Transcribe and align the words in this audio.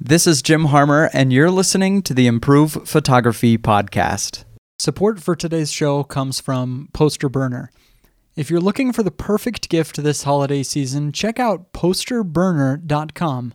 This 0.00 0.28
is 0.28 0.42
Jim 0.42 0.66
Harmer, 0.66 1.10
and 1.12 1.32
you're 1.32 1.50
listening 1.50 2.02
to 2.02 2.14
the 2.14 2.28
Improve 2.28 2.88
Photography 2.88 3.58
Podcast. 3.58 4.44
Support 4.78 5.18
for 5.18 5.34
today's 5.34 5.72
show 5.72 6.04
comes 6.04 6.38
from 6.38 6.88
Poster 6.92 7.28
Burner. 7.28 7.72
If 8.36 8.48
you're 8.48 8.60
looking 8.60 8.92
for 8.92 9.02
the 9.02 9.10
perfect 9.10 9.68
gift 9.68 10.00
this 10.00 10.22
holiday 10.22 10.62
season, 10.62 11.10
check 11.10 11.40
out 11.40 11.72
posterburner.com. 11.72 13.54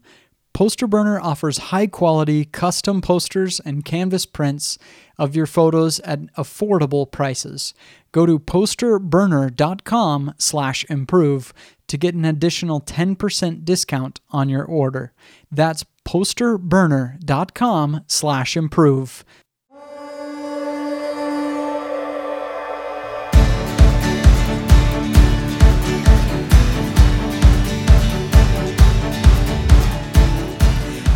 Poster 0.53 0.85
Burner 0.85 1.17
offers 1.17 1.57
high 1.57 1.87
quality 1.87 2.43
custom 2.43 2.99
posters 2.99 3.61
and 3.61 3.85
canvas 3.85 4.25
prints 4.25 4.77
of 5.17 5.37
your 5.37 5.45
photos 5.45 6.01
at 6.01 6.19
affordable 6.35 7.09
prices. 7.09 7.73
Go 8.11 8.25
to 8.25 8.37
posterburner.com 8.37 10.33
slash 10.37 10.85
improve 10.89 11.53
to 11.87 11.97
get 11.97 12.15
an 12.15 12.25
additional 12.25 12.81
10% 12.81 13.63
discount 13.63 14.19
on 14.29 14.49
your 14.49 14.65
order. 14.65 15.13
That's 15.49 15.85
posterburner.com 16.05 18.01
slash 18.07 18.57
improve. 18.57 19.23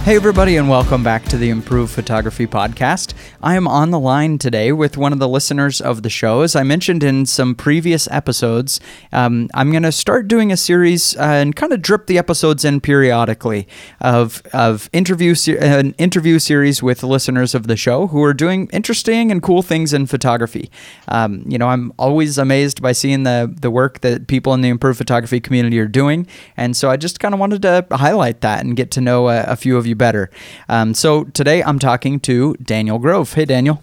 Hey, 0.07 0.15
everybody, 0.15 0.55
and 0.55 0.69
welcome 0.69 1.03
back 1.03 1.25
to 1.25 1.37
the 1.37 1.49
Improve 1.49 1.91
Photography 1.91 2.47
Podcast. 2.47 3.13
I 3.43 3.57
am 3.57 3.67
on 3.67 3.91
the 3.91 3.99
line 3.99 4.37
today 4.37 4.71
with 4.71 4.95
one 4.95 5.11
of 5.11 5.19
the 5.19 5.27
listeners 5.27 5.81
of 5.81 6.01
the 6.01 6.09
show. 6.09 6.43
As 6.43 6.55
I 6.55 6.63
mentioned 6.63 7.03
in 7.03 7.25
some 7.25 7.53
previous 7.53 8.07
episodes, 8.09 8.79
um, 9.11 9.49
I'm 9.53 9.69
going 9.69 9.83
to 9.83 9.91
start 9.91 10.29
doing 10.29 10.49
a 10.49 10.55
series 10.55 11.17
uh, 11.17 11.23
and 11.23 11.57
kind 11.57 11.73
of 11.73 11.81
drip 11.81 12.07
the 12.07 12.17
episodes 12.17 12.63
in 12.63 12.79
periodically 12.79 13.67
of, 13.99 14.41
of 14.53 14.89
interview 14.93 15.35
se- 15.35 15.57
an 15.57 15.93
interview 15.97 16.39
series 16.39 16.81
with 16.81 17.03
listeners 17.03 17.53
of 17.53 17.67
the 17.67 17.75
show 17.75 18.07
who 18.07 18.23
are 18.23 18.33
doing 18.33 18.69
interesting 18.71 19.29
and 19.29 19.43
cool 19.43 19.61
things 19.61 19.91
in 19.91 20.05
photography. 20.05 20.71
Um, 21.09 21.43
you 21.49 21.57
know, 21.57 21.67
I'm 21.67 21.91
always 21.99 22.37
amazed 22.37 22.81
by 22.81 22.93
seeing 22.93 23.23
the, 23.23 23.53
the 23.59 23.69
work 23.69 23.99
that 23.99 24.27
people 24.27 24.53
in 24.53 24.61
the 24.61 24.69
Improve 24.69 24.95
Photography 24.95 25.41
community 25.41 25.77
are 25.79 25.85
doing. 25.85 26.27
And 26.55 26.77
so 26.77 26.89
I 26.89 26.95
just 26.95 27.19
kind 27.19 27.33
of 27.33 27.41
wanted 27.41 27.61
to 27.63 27.85
highlight 27.91 28.39
that 28.39 28.63
and 28.63 28.77
get 28.77 28.89
to 28.91 29.01
know 29.01 29.27
a, 29.27 29.41
a 29.41 29.57
few 29.57 29.75
of 29.75 29.85
you 29.85 29.96
better. 29.97 30.29
Um, 30.69 30.93
so 30.93 31.25
today 31.25 31.63
I'm 31.63 31.79
talking 31.79 32.19
to 32.21 32.53
Daniel 32.55 32.99
Grove. 32.99 33.33
Hey, 33.33 33.45
Daniel. 33.45 33.81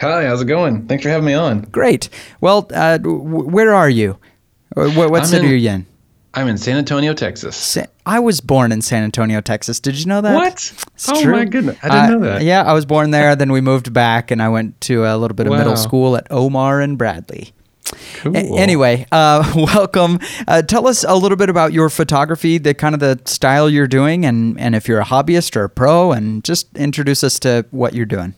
Hi, 0.00 0.24
how's 0.26 0.42
it 0.42 0.46
going? 0.46 0.86
Thanks 0.88 1.04
for 1.04 1.08
having 1.10 1.26
me 1.26 1.34
on. 1.34 1.62
Great. 1.62 2.08
Well, 2.40 2.66
uh, 2.74 2.98
w- 2.98 3.22
where 3.48 3.72
are 3.72 3.88
you? 3.88 4.18
What, 4.74 5.10
what 5.10 5.24
city 5.26 5.46
in, 5.46 5.52
are 5.52 5.56
you 5.56 5.70
in? 5.70 5.86
I'm 6.34 6.48
in 6.48 6.58
San 6.58 6.76
Antonio, 6.76 7.14
Texas. 7.14 7.54
Sa- 7.56 7.84
I 8.04 8.18
was 8.18 8.40
born 8.40 8.72
in 8.72 8.82
San 8.82 9.04
Antonio, 9.04 9.40
Texas. 9.40 9.78
Did 9.78 9.96
you 9.98 10.06
know 10.06 10.20
that? 10.20 10.34
What? 10.34 10.52
It's 10.94 11.08
oh 11.08 11.22
true. 11.22 11.30
my 11.32 11.44
goodness, 11.44 11.78
I 11.82 11.88
didn't 11.88 12.04
Uh, 12.04 12.08
know 12.18 12.18
that. 12.34 12.42
Yeah, 12.42 12.64
I 12.64 12.72
was 12.72 12.84
born 12.84 13.12
there. 13.12 13.36
then 13.36 13.52
we 13.52 13.60
moved 13.60 13.92
back, 13.92 14.32
and 14.32 14.42
I 14.42 14.48
went 14.48 14.80
to 14.82 15.04
a 15.04 15.16
little 15.16 15.36
bit 15.36 15.46
of 15.46 15.52
Wow. 15.52 15.58
middle 15.58 15.76
school 15.76 16.16
at 16.16 16.26
Omar 16.30 16.80
N. 16.80 16.96
Bradley. 16.96 17.52
Cool. 18.14 18.36
A- 18.36 18.58
anyway, 18.58 19.06
uh, 19.12 19.52
welcome. 19.74 20.18
Uh, 20.48 20.62
tell 20.62 20.86
us 20.86 21.04
a 21.04 21.16
little 21.16 21.36
bit 21.36 21.50
about 21.50 21.72
your 21.72 21.90
photography, 21.90 22.58
the 22.58 22.74
kind 22.74 22.94
of 22.94 23.00
the 23.00 23.20
style 23.24 23.68
you're 23.68 23.88
doing, 23.88 24.24
and 24.24 24.58
and 24.58 24.74
if 24.74 24.88
you're 24.88 25.00
a 25.00 25.04
hobbyist 25.04 25.56
or 25.56 25.64
a 25.64 25.68
pro, 25.68 26.12
and 26.12 26.44
just 26.44 26.74
introduce 26.76 27.22
us 27.22 27.38
to 27.40 27.66
what 27.70 27.94
you're 27.94 28.06
doing. 28.06 28.34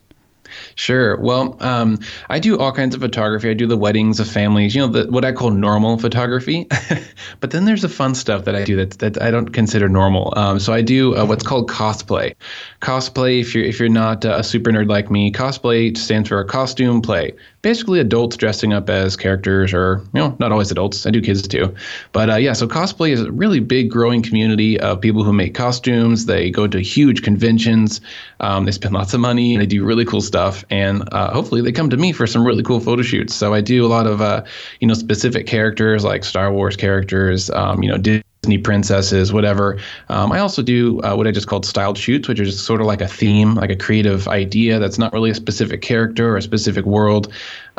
Sure. 0.75 1.17
Well, 1.17 1.57
um, 1.61 1.99
I 2.31 2.39
do 2.39 2.59
all 2.59 2.73
kinds 2.73 2.95
of 2.95 3.01
photography. 3.01 3.51
I 3.51 3.55
do 3.55 3.67
the 3.67 3.77
weddings 3.77 4.21
of 4.21 4.29
families, 4.29 4.75
you 4.75 4.81
know, 4.81 4.89
the, 4.89 5.11
what 5.11 5.25
I 5.25 5.33
call 5.33 5.51
normal 5.51 5.99
photography. 5.99 6.67
but 7.41 7.51
then 7.51 7.65
there's 7.65 7.83
the 7.83 7.89
fun 7.89 8.15
stuff 8.15 8.45
that 8.45 8.55
I 8.55 8.65
do 8.65 8.77
that 8.77 8.99
that 8.99 9.21
I 9.21 9.31
don't 9.31 9.51
consider 9.51 9.89
normal. 9.89 10.33
Um, 10.37 10.59
so 10.59 10.73
I 10.73 10.83
do 10.83 11.17
uh, 11.17 11.25
what's 11.25 11.45
called 11.45 11.69
cosplay. 11.71 12.35
Cosplay, 12.81 13.41
if 13.41 13.55
you're 13.55 13.65
if 13.65 13.79
you're 13.79 13.89
not 13.89 14.25
uh, 14.25 14.37
a 14.39 14.45
super 14.45 14.71
nerd 14.71 14.89
like 14.89 15.11
me, 15.11 15.33
cosplay 15.33 15.97
stands 15.97 16.29
for 16.29 16.41
a 16.41 16.45
costume 16.45 17.01
play. 17.01 17.33
Basically, 17.67 17.99
adults 17.99 18.37
dressing 18.37 18.73
up 18.73 18.89
as 18.89 19.17
characters, 19.17 19.75
or 19.75 20.01
you 20.15 20.21
know, 20.21 20.37
not 20.39 20.53
always 20.53 20.71
adults. 20.71 21.05
I 21.05 21.11
do 21.11 21.21
kids 21.21 21.43
too. 21.49 21.75
But 22.13 22.31
uh, 22.31 22.37
yeah, 22.37 22.53
so 22.53 22.69
cosplay 22.69 23.11
is 23.11 23.23
a 23.23 23.33
really 23.33 23.59
big, 23.59 23.91
growing 23.91 24.23
community 24.23 24.79
of 24.79 25.01
people 25.01 25.25
who 25.25 25.33
make 25.33 25.53
costumes. 25.53 26.27
They 26.27 26.49
go 26.49 26.69
to 26.69 26.79
huge 26.79 27.25
conventions. 27.25 28.01
Um, 28.39 28.67
they 28.67 28.71
spend 28.71 28.95
lots 28.95 29.15
of 29.15 29.21
money. 29.21 29.57
They 29.57 29.67
do 29.67 29.85
really 29.85 30.05
cool 30.05 30.21
stuff, 30.21 30.65
and 30.71 31.13
uh, 31.13 31.33
hopefully, 31.33 31.61
they 31.61 31.73
come 31.73 31.91
to 31.91 31.97
me 31.97 32.13
for 32.13 32.25
some 32.25 32.47
really 32.47 32.63
cool 32.63 32.79
photo 32.79 33.03
shoots. 33.03 33.35
So 33.35 33.53
I 33.53 33.63
do 33.63 33.85
a 33.85 33.89
lot 33.89 34.07
of 34.07 34.21
uh, 34.21 34.45
you 34.79 34.87
know 34.87 34.95
specific 34.95 35.49
characters 35.49 36.05
like 36.05 36.23
Star 36.23 36.53
Wars 36.53 36.77
characters. 36.77 37.51
Um, 37.51 37.83
you 37.83 37.91
know. 37.91 37.99
Disney 37.99 38.23
princesses, 38.57 39.33
whatever. 39.33 39.79
Um, 40.09 40.31
I 40.31 40.39
also 40.39 40.63
do 40.63 41.01
uh, 41.03 41.15
what 41.17 41.27
I 41.27 41.33
just 41.33 41.49
called 41.49 41.67
styled 41.67 41.99
shoots, 41.99 42.29
which 42.29 42.39
just 42.39 42.65
sort 42.65 42.81
of 42.81 42.87
like 42.87 43.01
a 43.01 43.09
theme, 43.09 43.55
like 43.57 43.71
a 43.71 43.77
creative 43.77 44.29
idea 44.29 44.79
that's 44.79 44.99
not 44.99 45.13
really 45.13 45.31
a 45.31 45.35
specific 45.35 45.83
character 45.83 46.31
or 46.31 46.37
a 46.37 46.43
specific 46.43 46.85
world. 46.85 47.33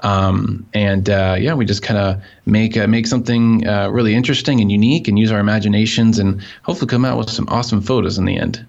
Um, 0.03 0.65
and 0.73 1.09
uh, 1.09 1.37
yeah, 1.39 1.53
we 1.53 1.65
just 1.65 1.81
kind 1.81 1.97
of 1.97 2.21
make 2.45 2.75
uh, 2.75 2.87
make 2.87 3.07
something 3.07 3.65
uh, 3.65 3.89
really 3.89 4.13
interesting 4.13 4.59
and 4.59 4.71
unique, 4.71 5.07
and 5.07 5.17
use 5.17 5.31
our 5.31 5.39
imaginations, 5.39 6.19
and 6.19 6.41
hopefully 6.63 6.89
come 6.89 7.05
out 7.05 7.17
with 7.17 7.29
some 7.29 7.47
awesome 7.49 7.81
photos 7.81 8.17
in 8.17 8.25
the 8.25 8.37
end. 8.37 8.65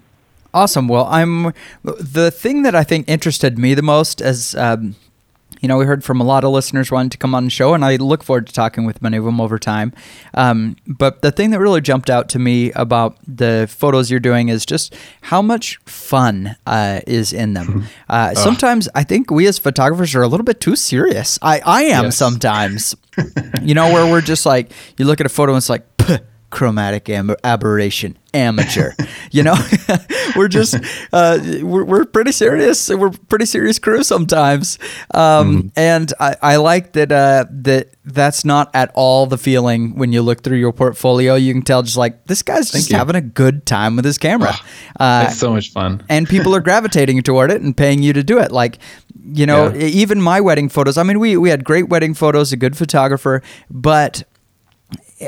Awesome. 0.53 0.87
Well, 0.87 1.05
I'm 1.05 1.53
the 1.83 2.31
thing 2.31 2.63
that 2.63 2.73
I 2.73 2.83
think 2.83 3.07
interested 3.07 3.59
me 3.59 3.75
the 3.75 3.83
most 3.83 4.21
as 4.21 4.55
um, 4.55 4.95
you 5.59 5.67
know, 5.67 5.77
we 5.77 5.85
heard 5.85 6.03
from 6.03 6.21
a 6.21 6.23
lot 6.23 6.43
of 6.43 6.51
listeners 6.51 6.91
wanting 6.91 7.09
to 7.11 7.17
come 7.17 7.35
on 7.35 7.45
the 7.45 7.49
show, 7.49 7.73
and 7.73 7.83
I 7.83 7.95
look 7.97 8.23
forward 8.23 8.47
to 8.47 8.53
talking 8.53 8.85
with 8.85 9.01
many 9.01 9.17
of 9.17 9.23
them 9.25 9.41
over 9.41 9.59
time. 9.59 9.93
Um, 10.33 10.75
but 10.87 11.21
the 11.21 11.31
thing 11.31 11.49
that 11.51 11.59
really 11.59 11.81
jumped 11.81 12.09
out 12.09 12.29
to 12.29 12.39
me 12.39 12.71
about 12.73 13.17
the 13.27 13.67
photos 13.69 14.09
you're 14.09 14.19
doing 14.19 14.49
is 14.49 14.65
just 14.65 14.95
how 15.21 15.41
much 15.41 15.77
fun 15.85 16.55
uh, 16.65 17.01
is 17.07 17.33
in 17.33 17.53
them. 17.53 17.85
Uh, 18.09 18.33
sometimes 18.35 18.87
I 18.95 19.03
think 19.03 19.31
we 19.31 19.47
as 19.47 19.59
photographers 19.59 20.15
are 20.15 20.21
a 20.21 20.27
little 20.27 20.45
bit 20.45 20.61
too 20.61 20.75
serious. 20.75 21.37
I, 21.41 21.59
I 21.65 21.83
am 21.83 22.05
Yes. 22.05 22.17
sometimes. 22.17 22.95
you 23.61 23.73
know, 23.73 23.91
where 23.91 24.09
we're 24.09 24.21
just 24.21 24.45
like, 24.45 24.71
you 24.97 25.03
look 25.05 25.19
at 25.19 25.25
a 25.25 25.29
photo 25.29 25.51
and 25.51 25.57
it's 25.57 25.69
like, 25.69 25.81
"Puh, 25.81 25.88
chromatic 26.49 27.09
am- 27.09 27.35
aberration, 27.43 28.17
amateur. 28.33 28.91
you 29.31 29.43
know, 29.43 29.55
we're 30.35 30.47
just 30.47 30.75
uh, 31.13 31.39
we're, 31.61 31.83
we're 31.83 32.05
pretty 32.05 32.31
serious. 32.31 32.89
We're 32.89 33.11
pretty 33.29 33.45
serious 33.45 33.79
crew 33.79 34.03
sometimes, 34.03 34.79
um, 35.13 35.71
and 35.75 36.11
I, 36.19 36.35
I 36.41 36.55
like 36.57 36.93
that 36.93 37.11
uh, 37.11 37.45
that 37.51 37.89
that's 38.05 38.43
not 38.43 38.71
at 38.73 38.91
all 38.95 39.25
the 39.27 39.37
feeling 39.37 39.95
when 39.95 40.11
you 40.11 40.21
look 40.21 40.43
through 40.43 40.57
your 40.57 40.73
portfolio. 40.73 41.35
You 41.35 41.53
can 41.53 41.61
tell 41.61 41.83
just 41.83 41.97
like 41.97 42.25
this 42.25 42.41
guy's 42.41 42.71
just 42.71 42.91
having 42.91 43.15
a 43.15 43.21
good 43.21 43.65
time 43.65 43.95
with 43.95 44.05
his 44.05 44.17
camera. 44.17 44.53
Uh, 44.99 45.25
It's 45.27 45.37
so 45.39 45.51
much 45.53 45.71
fun. 45.71 46.03
and 46.09 46.27
people 46.27 46.55
are 46.55 46.61
gravitating 46.61 47.21
toward 47.21 47.51
it 47.51 47.61
and 47.61 47.75
paying 47.77 48.01
you 48.01 48.13
to 48.13 48.23
do 48.23 48.39
it. 48.39 48.51
Like, 48.51 48.79
you 49.31 49.45
know, 49.45 49.69
Yeah. 49.73 49.85
even 49.85 50.21
my 50.21 50.41
wedding 50.41 50.69
photos. 50.69 50.97
I 50.97 51.03
mean, 51.03 51.19
we 51.19 51.37
we 51.37 51.49
had 51.49 51.63
great 51.63 51.89
wedding 51.89 52.13
photos, 52.15 52.51
a 52.51 52.57
good 52.57 52.75
photographer, 52.75 53.43
but 53.69 54.23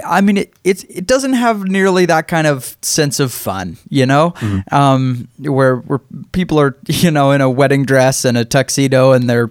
I 0.06 0.22
mean, 0.22 0.38
it 0.38 0.54
it's, 0.64 0.84
it 0.86 1.06
doesn't 1.06 1.34
have 1.34 1.64
nearly 1.64 2.06
that 2.06 2.28
kind 2.28 2.48
of 2.48 2.78
sense 2.82 3.20
of 3.20 3.34
fun, 3.34 3.78
you 3.90 4.06
know, 4.06 4.34
um, 4.72 5.28
where 5.38 5.78
where 5.78 6.00
people 6.32 6.60
are, 6.60 6.78
you 6.88 7.12
know, 7.12 7.32
in 7.32 7.42
a 7.42 7.50
wedding 7.50 7.84
dress 7.84 8.24
and 8.24 8.38
a 8.38 8.46
tuxedo 8.46 9.12
and 9.12 9.30
they're 9.30 9.50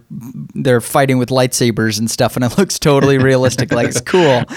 they're 0.54 0.80
fighting 0.80 1.18
with 1.18 1.28
lightsabers 1.28 1.98
and 1.98 2.10
stuff, 2.10 2.36
and 2.36 2.44
it 2.44 2.56
looks 2.58 2.78
totally 2.78 3.18
realistic, 3.18 3.72
like 3.72 3.88
it's 3.88 4.00
cool. 4.00 4.42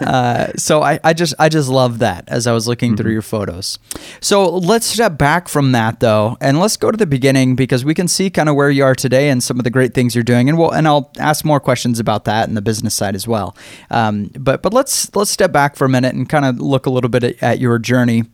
Uh, 0.00 0.52
so 0.56 0.82
I, 0.82 0.98
I 1.04 1.12
just 1.12 1.34
I 1.38 1.48
just 1.48 1.68
love 1.68 1.98
that 1.98 2.24
as 2.28 2.46
I 2.46 2.52
was 2.52 2.66
looking 2.66 2.96
through 2.96 3.12
your 3.12 3.22
photos. 3.22 3.78
So 4.20 4.48
let's 4.48 4.86
step 4.86 5.18
back 5.18 5.48
from 5.48 5.72
that 5.72 6.00
though, 6.00 6.36
and 6.40 6.58
let's 6.60 6.76
go 6.76 6.90
to 6.90 6.96
the 6.96 7.06
beginning 7.06 7.56
because 7.56 7.84
we 7.84 7.94
can 7.94 8.08
see 8.08 8.30
kind 8.30 8.48
of 8.48 8.54
where 8.54 8.70
you 8.70 8.84
are 8.84 8.94
today 8.94 9.28
and 9.28 9.42
some 9.42 9.58
of 9.58 9.64
the 9.64 9.70
great 9.70 9.94
things 9.94 10.14
you're 10.14 10.24
doing, 10.24 10.48
and 10.48 10.56
we'll 10.56 10.70
and 10.70 10.86
I'll 10.86 11.10
ask 11.18 11.44
more 11.44 11.60
questions 11.60 11.98
about 11.98 12.24
that 12.24 12.48
and 12.48 12.56
the 12.56 12.62
business 12.62 12.94
side 12.94 13.14
as 13.14 13.26
well. 13.26 13.56
Um, 13.90 14.30
but 14.38 14.62
but 14.62 14.72
let's 14.72 15.07
let's 15.14 15.30
step 15.30 15.52
back 15.52 15.76
for 15.76 15.84
a 15.84 15.88
minute 15.88 16.14
and 16.14 16.28
kind 16.28 16.44
of 16.44 16.58
look 16.60 16.86
a 16.86 16.90
little 16.90 17.10
bit 17.10 17.24
at, 17.24 17.42
at 17.42 17.58
your 17.58 17.78
journey. 17.78 18.24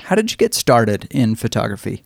How 0.00 0.14
did 0.14 0.30
you 0.30 0.36
get 0.36 0.54
started 0.54 1.06
in 1.10 1.34
photography? 1.36 2.04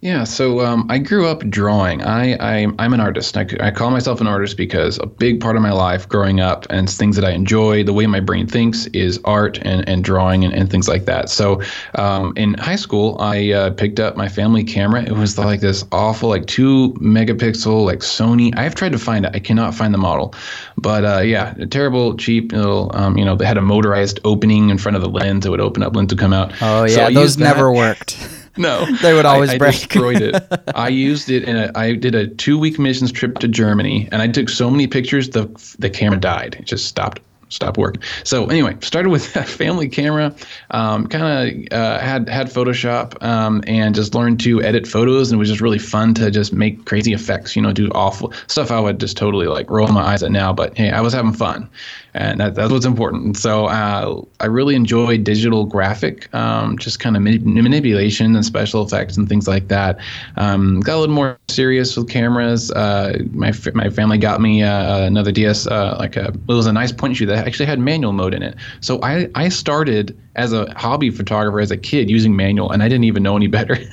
Yeah, 0.00 0.22
so 0.22 0.60
um, 0.60 0.86
I 0.88 0.98
grew 0.98 1.26
up 1.26 1.40
drawing. 1.50 2.02
I, 2.02 2.34
I 2.34 2.66
I'm 2.78 2.92
an 2.92 3.00
artist. 3.00 3.36
I, 3.36 3.46
I 3.58 3.72
call 3.72 3.90
myself 3.90 4.20
an 4.20 4.28
artist 4.28 4.56
because 4.56 4.96
a 4.98 5.06
big 5.06 5.40
part 5.40 5.56
of 5.56 5.62
my 5.62 5.72
life 5.72 6.08
growing 6.08 6.38
up 6.38 6.66
and 6.70 6.88
things 6.88 7.16
that 7.16 7.24
I 7.24 7.32
enjoy, 7.32 7.82
the 7.82 7.92
way 7.92 8.06
my 8.06 8.20
brain 8.20 8.46
thinks, 8.46 8.86
is 8.86 9.18
art 9.24 9.58
and, 9.62 9.88
and 9.88 10.04
drawing 10.04 10.44
and, 10.44 10.54
and 10.54 10.70
things 10.70 10.86
like 10.86 11.06
that. 11.06 11.30
So 11.30 11.60
um, 11.96 12.32
in 12.36 12.54
high 12.54 12.76
school, 12.76 13.16
I 13.18 13.50
uh, 13.50 13.70
picked 13.70 13.98
up 13.98 14.16
my 14.16 14.28
family 14.28 14.62
camera. 14.62 15.02
It 15.02 15.14
was 15.14 15.36
like 15.36 15.60
this 15.60 15.84
awful, 15.90 16.28
like 16.28 16.46
two 16.46 16.92
megapixel, 17.00 17.84
like 17.84 17.98
Sony. 17.98 18.56
I've 18.56 18.76
tried 18.76 18.92
to 18.92 18.98
find 19.00 19.26
it. 19.26 19.32
I 19.34 19.40
cannot 19.40 19.74
find 19.74 19.92
the 19.92 19.98
model, 19.98 20.32
but 20.76 21.04
uh, 21.04 21.20
yeah, 21.22 21.56
a 21.58 21.66
terrible, 21.66 22.16
cheap 22.16 22.52
little. 22.52 22.92
Um, 22.94 23.18
you 23.18 23.24
know, 23.24 23.34
they 23.34 23.46
had 23.46 23.58
a 23.58 23.62
motorized 23.62 24.20
opening 24.22 24.70
in 24.70 24.78
front 24.78 24.94
of 24.94 25.02
the 25.02 25.08
lens. 25.08 25.44
It 25.44 25.48
would 25.48 25.60
open 25.60 25.82
up, 25.82 25.96
lens 25.96 26.12
would 26.12 26.20
come 26.20 26.32
out. 26.32 26.52
Oh 26.62 26.84
yeah, 26.84 27.06
I 27.06 27.12
those 27.12 27.36
never 27.36 27.72
worked. 27.72 28.16
No, 28.58 28.84
They 29.02 29.14
would 29.14 29.26
I- 29.26 29.34
always 29.34 29.50
I, 29.50 29.58
break. 29.58 29.74
destroyed 29.74 30.20
it. 30.22 30.34
I 30.74 30.88
used 30.88 31.30
it 31.30 31.44
in 31.44 31.56
a. 31.56 31.70
I 31.74 31.94
did 31.94 32.14
a 32.14 32.26
two 32.26 32.58
week 32.58 32.78
missions 32.78 33.12
trip 33.12 33.38
to 33.38 33.48
Germany, 33.48 34.08
and 34.12 34.20
I 34.22 34.28
took 34.28 34.48
so 34.48 34.70
many 34.70 34.86
pictures 34.86 35.30
the 35.30 35.46
the 35.78 35.90
camera 35.90 36.18
died. 36.20 36.56
It 36.58 36.66
just 36.66 36.86
stopped. 36.86 37.20
stopped 37.50 37.78
working. 37.78 38.02
So 38.24 38.46
anyway, 38.46 38.76
started 38.80 39.08
with 39.10 39.34
a 39.42 39.42
family 39.44 39.88
camera. 39.88 40.34
Um, 40.72 41.06
kind 41.06 41.24
of 41.72 41.72
uh, 41.78 41.98
had 41.98 42.28
had 42.28 42.48
Photoshop 42.48 43.22
um, 43.22 43.62
and 43.66 43.94
just 43.94 44.14
learned 44.14 44.40
to 44.40 44.62
edit 44.62 44.86
photos, 44.86 45.30
and 45.30 45.38
it 45.38 45.40
was 45.40 45.48
just 45.48 45.60
really 45.62 45.78
fun 45.78 46.12
to 46.14 46.30
just 46.30 46.52
make 46.52 46.84
crazy 46.84 47.12
effects. 47.14 47.56
You 47.56 47.62
know, 47.62 47.72
do 47.72 47.88
awful 47.92 48.32
stuff. 48.48 48.70
I 48.70 48.80
would 48.80 49.00
just 49.00 49.16
totally 49.16 49.46
like 49.46 49.70
roll 49.70 49.88
my 49.88 50.02
eyes 50.02 50.22
at 50.22 50.30
now, 50.30 50.52
but 50.52 50.76
hey, 50.76 50.90
I 50.90 51.00
was 51.00 51.12
having 51.14 51.32
fun 51.32 51.68
and 52.18 52.40
that, 52.40 52.56
that's 52.56 52.72
what's 52.72 52.84
important. 52.84 53.36
So 53.36 53.66
uh, 53.66 54.22
I 54.40 54.46
really 54.46 54.74
enjoy 54.74 55.18
digital 55.18 55.64
graphic, 55.64 56.32
um, 56.34 56.76
just 56.76 56.98
kind 56.98 57.16
of 57.16 57.22
manipulation 57.22 58.34
and 58.34 58.44
special 58.44 58.84
effects 58.84 59.16
and 59.16 59.28
things 59.28 59.46
like 59.46 59.68
that. 59.68 59.98
Um, 60.36 60.80
got 60.80 60.96
a 60.96 61.00
little 61.00 61.14
more 61.14 61.38
serious 61.48 61.96
with 61.96 62.08
cameras. 62.08 62.72
Uh, 62.72 63.18
my 63.30 63.52
my 63.74 63.88
family 63.88 64.18
got 64.18 64.40
me 64.40 64.64
uh, 64.64 65.04
another 65.04 65.30
DS, 65.30 65.68
uh, 65.68 65.96
like 65.98 66.16
a 66.16 66.28
it 66.28 66.48
was 66.48 66.66
a 66.66 66.72
nice 66.72 66.90
point 66.90 67.16
shoot 67.16 67.26
that 67.26 67.46
actually 67.46 67.66
had 67.66 67.78
manual 67.78 68.12
mode 68.12 68.34
in 68.34 68.42
it. 68.42 68.56
So 68.80 69.00
I 69.02 69.28
I 69.36 69.48
started 69.48 70.18
as 70.34 70.52
a 70.52 70.72
hobby 70.76 71.10
photographer 71.10 71.60
as 71.60 71.70
a 71.70 71.76
kid 71.76 72.10
using 72.10 72.34
manual, 72.34 72.70
and 72.70 72.82
I 72.82 72.88
didn't 72.88 73.04
even 73.04 73.22
know 73.22 73.36
any 73.36 73.46
better. 73.48 73.76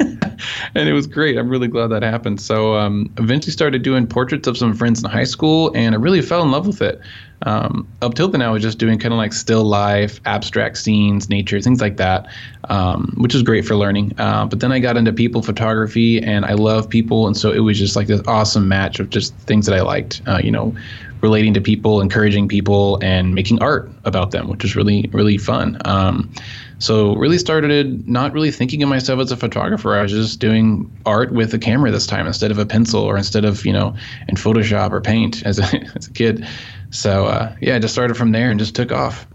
and 0.75 0.89
it 0.89 0.94
was 0.94 1.07
great. 1.07 1.38
I'm 1.38 1.50
really 1.50 1.68
glad 1.68 1.88
that 1.88 2.04
happened. 2.04 2.42
So 2.42 2.75
um, 2.75 3.12
eventually 3.18 3.51
started 3.51 3.83
doing 3.83 4.07
portraits 4.07 4.48
of 4.48 4.57
some 4.57 4.74
friends 4.75 5.04
in 5.04 5.10
high 5.10 5.24
school, 5.24 5.71
and 5.75 5.94
I 5.94 5.98
really 5.98 6.21
fell 6.21 6.42
in 6.42 6.51
love 6.51 6.68
with 6.68 6.81
it. 6.81 7.01
Um, 7.42 7.88
up 8.02 8.14
till 8.14 8.28
then, 8.28 8.42
I 8.42 8.50
was 8.50 8.62
just 8.62 8.78
doing 8.78 8.98
kind 8.98 9.14
of 9.14 9.18
like 9.18 9.34
still 9.34 9.64
life, 9.64 10.20
abstract 10.26 10.78
scenes, 10.78 11.30
nature, 11.30 11.60
things 11.62 11.82
like 11.82 11.98
that, 11.98 12.28
um, 12.70 13.14
which 13.18 13.34
was 13.34 13.44
great 13.44 13.66
for 13.66 13.76
learning. 13.76 14.14
Uh, 14.18 14.46
but 14.46 14.60
then 14.60 14.72
I 14.72 14.80
got 14.80 14.98
into 14.98 15.14
people 15.14 15.42
photography, 15.42 16.22
and 16.22 16.46
I 16.46 16.54
love 16.54 16.90
people, 16.90 17.28
and 17.28 17.36
so 17.36 17.52
it 17.52 17.60
was 17.60 17.78
just 17.78 17.96
like 17.96 18.08
this 18.08 18.22
awesome 18.28 18.68
match 18.68 19.00
of 19.00 19.10
just 19.10 19.36
things 19.36 19.66
that 19.66 19.76
I 19.76 19.82
liked. 19.82 20.22
Uh, 20.26 20.40
you 20.44 20.52
know, 20.52 20.76
relating 21.22 21.54
to 21.54 21.62
people, 21.62 22.02
encouraging 22.02 22.48
people, 22.48 23.00
and 23.02 23.34
making 23.34 23.62
art 23.62 23.90
about 24.06 24.31
them, 24.31 24.48
which 24.48 24.64
was 24.64 24.76
really 24.76 25.10
really 25.12 25.38
fun. 25.38 25.78
Um, 25.86 26.31
so 26.80 27.16
really 27.16 27.38
started 27.38 28.08
not 28.08 28.34
really 28.34 28.52
thinking 28.52 28.84
of 28.84 28.90
myself 28.90 29.20
as 29.20 29.31
a 29.31 29.38
photographer. 29.38 29.96
I 29.96 30.02
was 30.02 30.12
just 30.12 30.40
doing 30.40 30.92
art 31.06 31.31
with 31.31 31.54
a 31.54 31.60
camera 31.60 31.90
this 31.90 32.06
time 32.06 32.28
instead 32.28 32.52
of 32.52 32.58
a 32.58 32.66
pencil 32.66 33.02
or 33.02 33.18
instead 33.18 33.46
of 33.46 33.66
you 33.66 33.74
know 33.74 33.96
in 34.28 34.36
Photoshop 34.36 34.92
or 34.92 35.02
Paint 35.02 35.44
as 35.46 35.60
a 35.60 35.64
as 35.96 36.08
a 36.08 36.12
kid. 36.12 36.48
So 36.90 37.26
uh, 37.26 37.56
yeah, 37.62 37.76
I 37.76 37.80
just 37.80 37.94
started 37.94 38.16
from 38.16 38.32
there 38.32 38.50
and 38.50 38.60
just 38.60 38.76
took 38.76 38.92
off. 38.92 39.28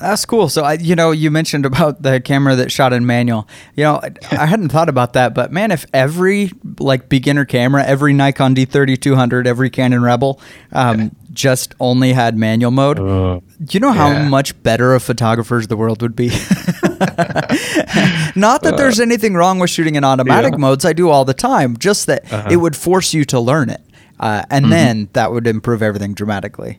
That's 0.00 0.24
cool. 0.24 0.48
So 0.48 0.64
I, 0.64 0.74
you 0.74 0.96
know, 0.96 1.10
you 1.10 1.30
mentioned 1.30 1.66
about 1.66 2.02
the 2.02 2.20
camera 2.20 2.56
that 2.56 2.72
shot 2.72 2.92
in 2.92 3.04
manual. 3.04 3.46
You 3.76 3.84
know, 3.84 4.00
I 4.30 4.46
hadn't 4.46 4.70
thought 4.70 4.88
about 4.88 5.12
that, 5.12 5.34
but 5.34 5.52
man, 5.52 5.70
if 5.70 5.84
every 5.92 6.50
like 6.78 7.08
beginner 7.08 7.44
camera, 7.44 7.84
every 7.84 8.14
Nikon 8.14 8.54
D3200, 8.54 9.46
every 9.46 9.68
Canon 9.68 10.02
Rebel, 10.02 10.40
um, 10.72 11.00
yeah. 11.00 11.08
just 11.32 11.74
only 11.78 12.14
had 12.14 12.38
manual 12.38 12.70
mode, 12.70 12.98
uh, 12.98 13.40
you 13.70 13.80
know 13.80 13.92
how 13.92 14.10
yeah. 14.10 14.28
much 14.28 14.60
better 14.62 14.94
of 14.94 15.02
photographers 15.02 15.66
the 15.68 15.76
world 15.76 16.00
would 16.00 16.16
be? 16.16 16.28
Not 18.34 18.62
that 18.62 18.72
uh, 18.74 18.76
there's 18.76 18.98
anything 18.98 19.34
wrong 19.34 19.58
with 19.58 19.68
shooting 19.68 19.96
in 19.96 20.04
automatic 20.04 20.52
yeah. 20.52 20.58
modes. 20.58 20.86
I 20.86 20.94
do 20.94 21.10
all 21.10 21.26
the 21.26 21.34
time. 21.34 21.76
Just 21.76 22.06
that 22.06 22.32
uh-huh. 22.32 22.48
it 22.50 22.56
would 22.56 22.74
force 22.74 23.12
you 23.12 23.26
to 23.26 23.38
learn 23.38 23.68
it, 23.68 23.82
uh, 24.22 24.44
and 24.50 24.66
mm-hmm. 24.66 24.70
then 24.70 25.08
that 25.12 25.32
would 25.32 25.46
improve 25.46 25.82
everything 25.82 26.14
dramatically. 26.14 26.78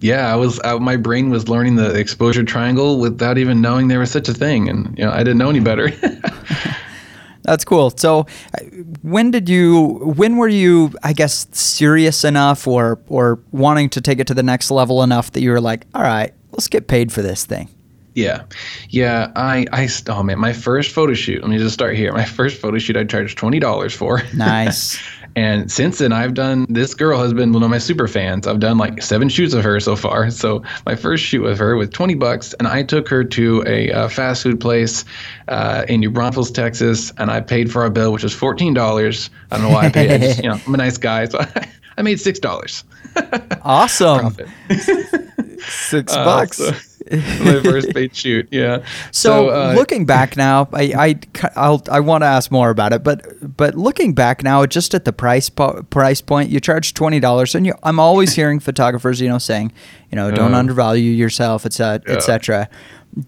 Yeah, 0.00 0.30
I 0.30 0.36
was. 0.36 0.60
Uh, 0.64 0.78
my 0.78 0.96
brain 0.96 1.30
was 1.30 1.48
learning 1.48 1.76
the 1.76 1.94
exposure 1.98 2.42
triangle 2.42 2.98
without 2.98 3.38
even 3.38 3.62
knowing 3.62 3.88
there 3.88 4.00
was 4.00 4.10
such 4.10 4.28
a 4.28 4.34
thing, 4.34 4.68
and 4.68 4.98
you 4.98 5.04
know, 5.04 5.12
I 5.12 5.18
didn't 5.18 5.38
know 5.38 5.48
any 5.48 5.60
better. 5.60 5.90
That's 7.42 7.64
cool. 7.64 7.90
So, 7.90 8.26
uh, 8.54 8.64
when 9.02 9.30
did 9.30 9.48
you? 9.48 10.14
When 10.16 10.36
were 10.36 10.48
you? 10.48 10.92
I 11.02 11.12
guess 11.12 11.46
serious 11.52 12.24
enough, 12.24 12.66
or 12.66 12.98
or 13.06 13.38
wanting 13.52 13.88
to 13.90 14.00
take 14.00 14.18
it 14.18 14.26
to 14.26 14.34
the 14.34 14.42
next 14.42 14.70
level 14.70 15.02
enough 15.02 15.32
that 15.32 15.40
you 15.40 15.50
were 15.52 15.60
like, 15.60 15.86
all 15.94 16.02
right, 16.02 16.34
let's 16.50 16.68
get 16.68 16.88
paid 16.88 17.12
for 17.12 17.22
this 17.22 17.46
thing. 17.46 17.68
Yeah, 18.14 18.44
yeah. 18.90 19.32
I, 19.36 19.66
I, 19.72 19.88
oh 20.08 20.22
man, 20.22 20.38
my 20.38 20.52
first 20.52 20.92
photo 20.92 21.14
shoot. 21.14 21.40
Let 21.40 21.50
me 21.50 21.58
just 21.58 21.74
start 21.74 21.96
here. 21.96 22.12
My 22.12 22.24
first 22.24 22.60
photo 22.60 22.78
shoot, 22.78 22.96
I 22.96 23.04
charged 23.04 23.38
twenty 23.38 23.58
dollars 23.58 23.94
for. 23.94 24.22
Nice. 24.34 24.98
And 25.36 25.70
since 25.70 25.98
then, 25.98 26.12
I've 26.12 26.34
done 26.34 26.66
this 26.68 26.94
girl 26.94 27.20
has 27.20 27.32
been 27.32 27.52
one 27.52 27.62
of 27.62 27.70
my 27.70 27.78
super 27.78 28.06
fans. 28.06 28.46
I've 28.46 28.60
done 28.60 28.78
like 28.78 29.02
seven 29.02 29.28
shoots 29.28 29.52
of 29.54 29.64
her 29.64 29.80
so 29.80 29.96
far. 29.96 30.30
So 30.44 30.62
my 30.84 30.94
first 30.94 31.24
shoot 31.24 31.42
with 31.42 31.58
her 31.58 31.76
was 31.76 31.88
20 31.90 32.14
bucks, 32.16 32.54
and 32.54 32.68
I 32.68 32.82
took 32.82 33.08
her 33.08 33.24
to 33.24 33.64
a 33.66 33.90
uh, 33.92 34.08
fast 34.08 34.42
food 34.42 34.60
place 34.60 35.04
uh, 35.48 35.86
in 35.88 36.00
New 36.00 36.10
Braunfels, 36.10 36.50
Texas, 36.50 37.12
and 37.16 37.30
I 37.30 37.40
paid 37.40 37.72
for 37.72 37.82
our 37.82 37.88
bill, 37.88 38.12
which 38.12 38.24
was 38.24 38.34
$14. 38.34 39.30
I 39.50 39.56
don't 39.56 39.66
know 39.66 39.72
why 39.72 39.86
I 39.86 39.90
paid. 39.90 40.10
I 40.10 40.18
just, 40.18 40.42
you 40.42 40.50
know, 40.50 40.60
I'm 40.66 40.74
a 40.74 40.76
nice 40.76 40.98
guy, 40.98 41.24
so 41.26 41.38
I, 41.38 41.68
I 41.96 42.02
made 42.02 42.20
six 42.20 42.38
dollars. 42.38 42.84
awesome. 43.62 44.36
Six 45.60 46.12
uh, 46.12 46.24
bucks. 46.24 46.58
So 46.58 46.72
my 47.10 47.60
first 47.62 47.92
paid 47.94 48.14
shoot. 48.14 48.48
Yeah. 48.50 48.78
So, 49.10 49.48
so 49.48 49.48
uh, 49.50 49.74
looking 49.74 50.06
back 50.06 50.36
now, 50.36 50.68
I 50.72 50.82
I 50.96 51.48
I'll, 51.56 51.82
i 51.90 52.00
want 52.00 52.22
to 52.22 52.26
ask 52.26 52.50
more 52.50 52.70
about 52.70 52.92
it, 52.92 53.02
but 53.02 53.56
but 53.56 53.74
looking 53.74 54.14
back 54.14 54.42
now, 54.42 54.64
just 54.66 54.94
at 54.94 55.04
the 55.04 55.12
price 55.12 55.48
po- 55.48 55.82
price 55.90 56.20
point, 56.20 56.50
you 56.50 56.60
charge 56.60 56.94
twenty 56.94 57.20
dollars, 57.20 57.54
and 57.54 57.66
you, 57.66 57.74
I'm 57.82 58.00
always 58.00 58.34
hearing 58.36 58.60
photographers, 58.60 59.20
you 59.20 59.28
know, 59.28 59.38
saying, 59.38 59.72
you 60.10 60.16
know, 60.16 60.30
don't 60.30 60.54
uh, 60.54 60.58
undervalue 60.58 61.10
yourself, 61.10 61.66
etc., 61.66 62.02
yeah. 62.06 62.14
etc. 62.14 62.68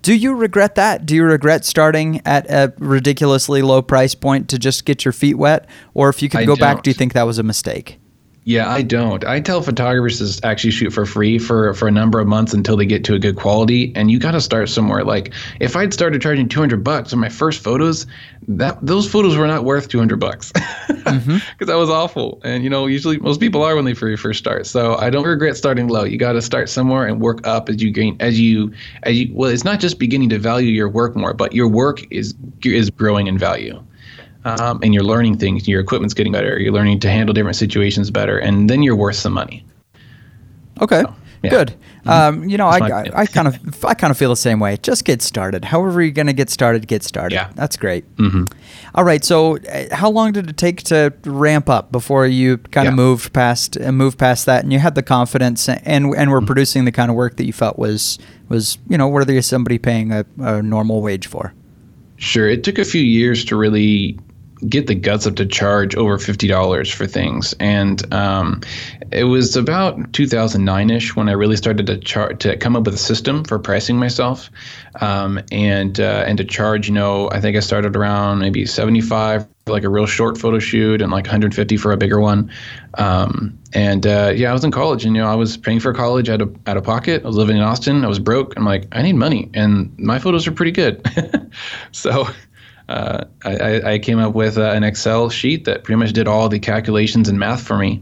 Do 0.02 0.14
you 0.14 0.34
regret 0.34 0.75
that? 0.76 1.06
Do 1.06 1.14
you 1.14 1.25
regret 1.25 1.64
starting 1.64 2.20
at 2.25 2.50
a 2.50 2.72
ridiculously 2.79 3.62
low 3.62 3.82
price 3.82 4.14
point 4.14 4.49
to 4.49 4.58
just 4.58 4.84
get 4.84 5.05
your 5.05 5.12
feet 5.12 5.34
wet, 5.34 5.69
or 5.94 6.08
if 6.08 6.22
you 6.22 6.29
could 6.29 6.40
I 6.40 6.44
go 6.44 6.56
don't. 6.56 6.61
back, 6.61 6.82
do 6.82 6.90
you 6.90 6.94
think 6.94 7.12
that 7.12 7.25
was 7.25 7.38
a 7.38 7.44
mistake? 7.44 7.99
Yeah, 8.48 8.70
I 8.70 8.82
don't. 8.82 9.25
I 9.25 9.40
tell 9.40 9.60
photographers 9.60 10.38
to 10.38 10.46
actually 10.46 10.70
shoot 10.70 10.93
for 10.93 11.04
free 11.04 11.40
for 11.40 11.75
for 11.75 11.88
a 11.88 11.90
number 11.90 12.20
of 12.20 12.28
months 12.28 12.54
until 12.54 12.76
they 12.76 12.87
get 12.87 13.02
to 13.06 13.14
a 13.14 13.19
good 13.19 13.34
quality, 13.34 13.90
and 13.96 14.08
you 14.08 14.20
got 14.20 14.31
to 14.31 14.40
start 14.40 14.69
somewhere. 14.69 15.02
Like 15.02 15.34
if 15.58 15.75
I'd 15.75 15.93
started 15.93 16.22
charging 16.22 16.48
200 16.48 16.84
bucks 16.84 17.12
on 17.12 17.19
my 17.19 17.28
first 17.28 17.60
photos, 17.60 18.06
that 18.46 18.78
those 18.81 19.10
photos 19.10 19.37
were 19.37 19.48
not 19.48 19.64
worth 19.64 19.88
200 19.88 20.20
bucks 20.20 20.52
because 20.52 21.25
mm-hmm. 21.25 21.38
that 21.64 21.75
was 21.75 21.90
awful. 21.90 22.40
And 22.44 22.62
you 22.62 22.70
know, 22.70 22.87
usually 22.87 23.19
most 23.19 23.40
people 23.40 23.64
are 23.64 23.75
when 23.75 23.84
they 23.84 23.94
first 23.94 24.38
start. 24.38 24.69
So 24.69 24.94
I 24.94 25.10
don't 25.10 25.26
regret 25.26 25.56
starting 25.56 25.88
low. 25.88 26.04
You 26.04 26.16
got 26.16 26.34
to 26.34 26.43
start 26.43 26.69
somewhere 26.69 27.04
and 27.04 27.20
work 27.20 27.44
up 27.44 27.69
as 27.69 27.82
you 27.82 27.90
gain 27.90 28.16
as 28.20 28.38
you 28.38 28.72
as 29.02 29.19
you. 29.19 29.34
Well, 29.34 29.50
it's 29.50 29.64
not 29.64 29.81
just 29.81 29.98
beginning 29.98 30.28
to 30.28 30.38
value 30.38 30.70
your 30.70 30.88
work 30.88 31.16
more, 31.16 31.34
but 31.34 31.52
your 31.52 31.66
work 31.66 32.00
is 32.12 32.32
is 32.62 32.90
growing 32.90 33.26
in 33.26 33.38
value 33.38 33.82
um, 34.46 34.81
and 34.82 34.94
you're 34.94 35.04
learning 35.04 35.38
things. 35.38 35.66
Your 35.66 35.81
equipment's 35.81 36.14
getting 36.14 36.32
better. 36.32 36.58
You're 36.58 36.72
learning 36.72 37.00
to 37.00 37.10
handle 37.10 37.32
different 37.32 37.56
situations 37.56 38.10
better, 38.10 38.38
and 38.38 38.70
then 38.70 38.82
you're 38.82 38.96
worth 38.96 39.16
some 39.16 39.32
money. 39.32 39.64
Okay. 40.81 41.02
So, 41.02 41.14
yeah. 41.43 41.50
Good. 41.50 41.69
Mm-hmm. 41.69 42.08
Um, 42.08 42.48
you 42.48 42.56
know, 42.56 42.69
I, 42.69 42.78
I, 42.78 43.20
I, 43.22 43.26
kind 43.26 43.48
of 43.48 43.84
I 43.84 43.94
kind 43.94 44.10
of 44.10 44.16
feel 44.16 44.31
the 44.31 44.37
same 44.37 44.60
way. 44.60 44.76
Just 44.82 45.04
get 45.04 45.22
started. 45.22 45.64
However 45.64 46.00
you're 46.00 46.12
going 46.12 46.28
to 46.28 46.32
get 46.32 46.50
started, 46.50 46.87
get 46.87 47.02
started. 47.02 47.34
Yeah. 47.34 47.50
That's 47.54 47.76
great. 47.76 48.04
Mm-hmm. 48.16 48.44
All 48.94 49.04
right. 49.04 49.25
So, 49.25 49.58
uh, 49.58 49.94
how 49.94 50.10
long 50.10 50.32
did 50.32 50.48
it 50.48 50.56
take 50.56 50.82
to 50.84 51.12
ramp 51.24 51.69
up 51.69 51.93
before 51.93 52.26
you 52.26 52.58
kind 52.58 52.88
of 52.88 52.93
yeah. 52.93 52.96
moved 52.96 53.32
past 53.32 53.81
uh, 53.81 53.93
moved 53.93 54.19
past 54.19 54.46
that, 54.46 54.62
and 54.62 54.72
you 54.72 54.79
had 54.79 54.94
the 54.94 55.03
confidence, 55.03 55.69
and 55.69 55.84
and 55.84 56.06
were 56.08 56.38
mm-hmm. 56.38 56.46
producing 56.46 56.84
the 56.84 56.93
kind 56.93 57.10
of 57.10 57.17
work 57.17 57.36
that 57.36 57.44
you 57.44 57.53
felt 57.53 57.79
was 57.79 58.19
was 58.48 58.79
you 58.88 58.96
know 58.96 59.08
worthy 59.08 59.36
of 59.36 59.44
somebody 59.44 59.79
paying 59.79 60.12
a, 60.12 60.24
a 60.38 60.62
normal 60.62 61.03
wage 61.03 61.26
for? 61.26 61.53
Sure. 62.17 62.48
It 62.48 62.65
took 62.65 62.79
a 62.79 62.84
few 62.84 63.03
years 63.03 63.44
to 63.46 63.56
really 63.56 64.19
get 64.69 64.86
the 64.86 64.94
guts 64.94 65.27
up 65.27 65.36
to 65.36 65.46
charge 65.46 65.94
over 65.94 66.19
fifty 66.19 66.46
dollars 66.46 66.91
for 66.91 67.06
things, 67.06 67.55
and 67.60 68.13
um, 68.13 68.60
it 69.13 69.25
was 69.25 69.56
about 69.56 70.13
2009 70.13 70.91
ish 70.91 71.15
when 71.15 71.29
I 71.29 71.32
really 71.32 71.56
started 71.56 71.86
to 71.86 71.98
char- 71.98 72.34
to 72.34 72.56
come 72.56 72.77
up 72.77 72.84
with 72.84 72.94
a 72.94 72.98
system 72.98 73.44
for 73.44 73.58
pricing 73.58 73.96
myself, 73.96 74.51
um, 75.01 75.41
and 75.53 76.01
uh, 76.01 76.25
and 76.27 76.39
to 76.39 76.44
charge. 76.44 76.89
You 76.89 76.94
know, 76.94 77.31
I 77.31 77.41
think 77.41 77.56
I 77.56 77.60
started 77.60 77.96
around 77.96 78.39
maybe 78.39 78.67
75 78.67 79.46
for 79.67 79.72
like 79.72 79.84
a 79.84 79.89
real 79.89 80.06
short 80.06 80.39
photo 80.39 80.58
shoot 80.58 81.03
and 81.03 81.10
like 81.10 81.25
150 81.25 81.77
for 81.77 81.93
a 81.93 81.96
bigger 81.96 82.20
one. 82.20 82.51
Um, 82.98 83.58
and 83.72 84.06
uh, 84.06 84.32
yeah, 84.34 84.51
I 84.51 84.53
was 84.53 84.65
in 84.65 84.70
college, 84.70 85.05
and 85.05 85.15
you 85.15 85.22
know, 85.22 85.29
I 85.29 85.34
was 85.34 85.56
paying 85.56 85.81
for 85.81 85.93
college 85.93 86.29
out 86.29 86.41
of 86.41 86.56
out 86.67 86.77
of 86.77 86.84
pocket. 86.84 87.22
I 87.25 87.27
was 87.27 87.36
living 87.36 87.56
in 87.56 87.63
Austin. 87.63 88.05
I 88.05 88.08
was 88.08 88.19
broke. 88.19 88.56
I'm 88.56 88.65
like, 88.65 88.86
I 88.93 89.03
need 89.03 89.15
money, 89.15 89.51
and 89.55 89.96
my 89.98 90.19
photos 90.19 90.46
are 90.46 90.53
pretty 90.53 90.72
good. 90.72 91.05
so 91.93 92.27
uh, 92.88 93.24
I, 93.44 93.94
I, 93.94 93.98
came 93.98 94.20
up 94.20 94.34
with 94.34 94.58
uh, 94.58 94.70
an 94.70 94.84
Excel 94.84 95.28
sheet 95.28 95.64
that 95.64 95.82
pretty 95.82 95.98
much 95.98 96.12
did 96.12 96.28
all 96.28 96.48
the 96.48 96.60
calculations 96.60 97.28
and 97.28 97.36
math 97.38 97.66
for 97.66 97.76
me. 97.76 98.00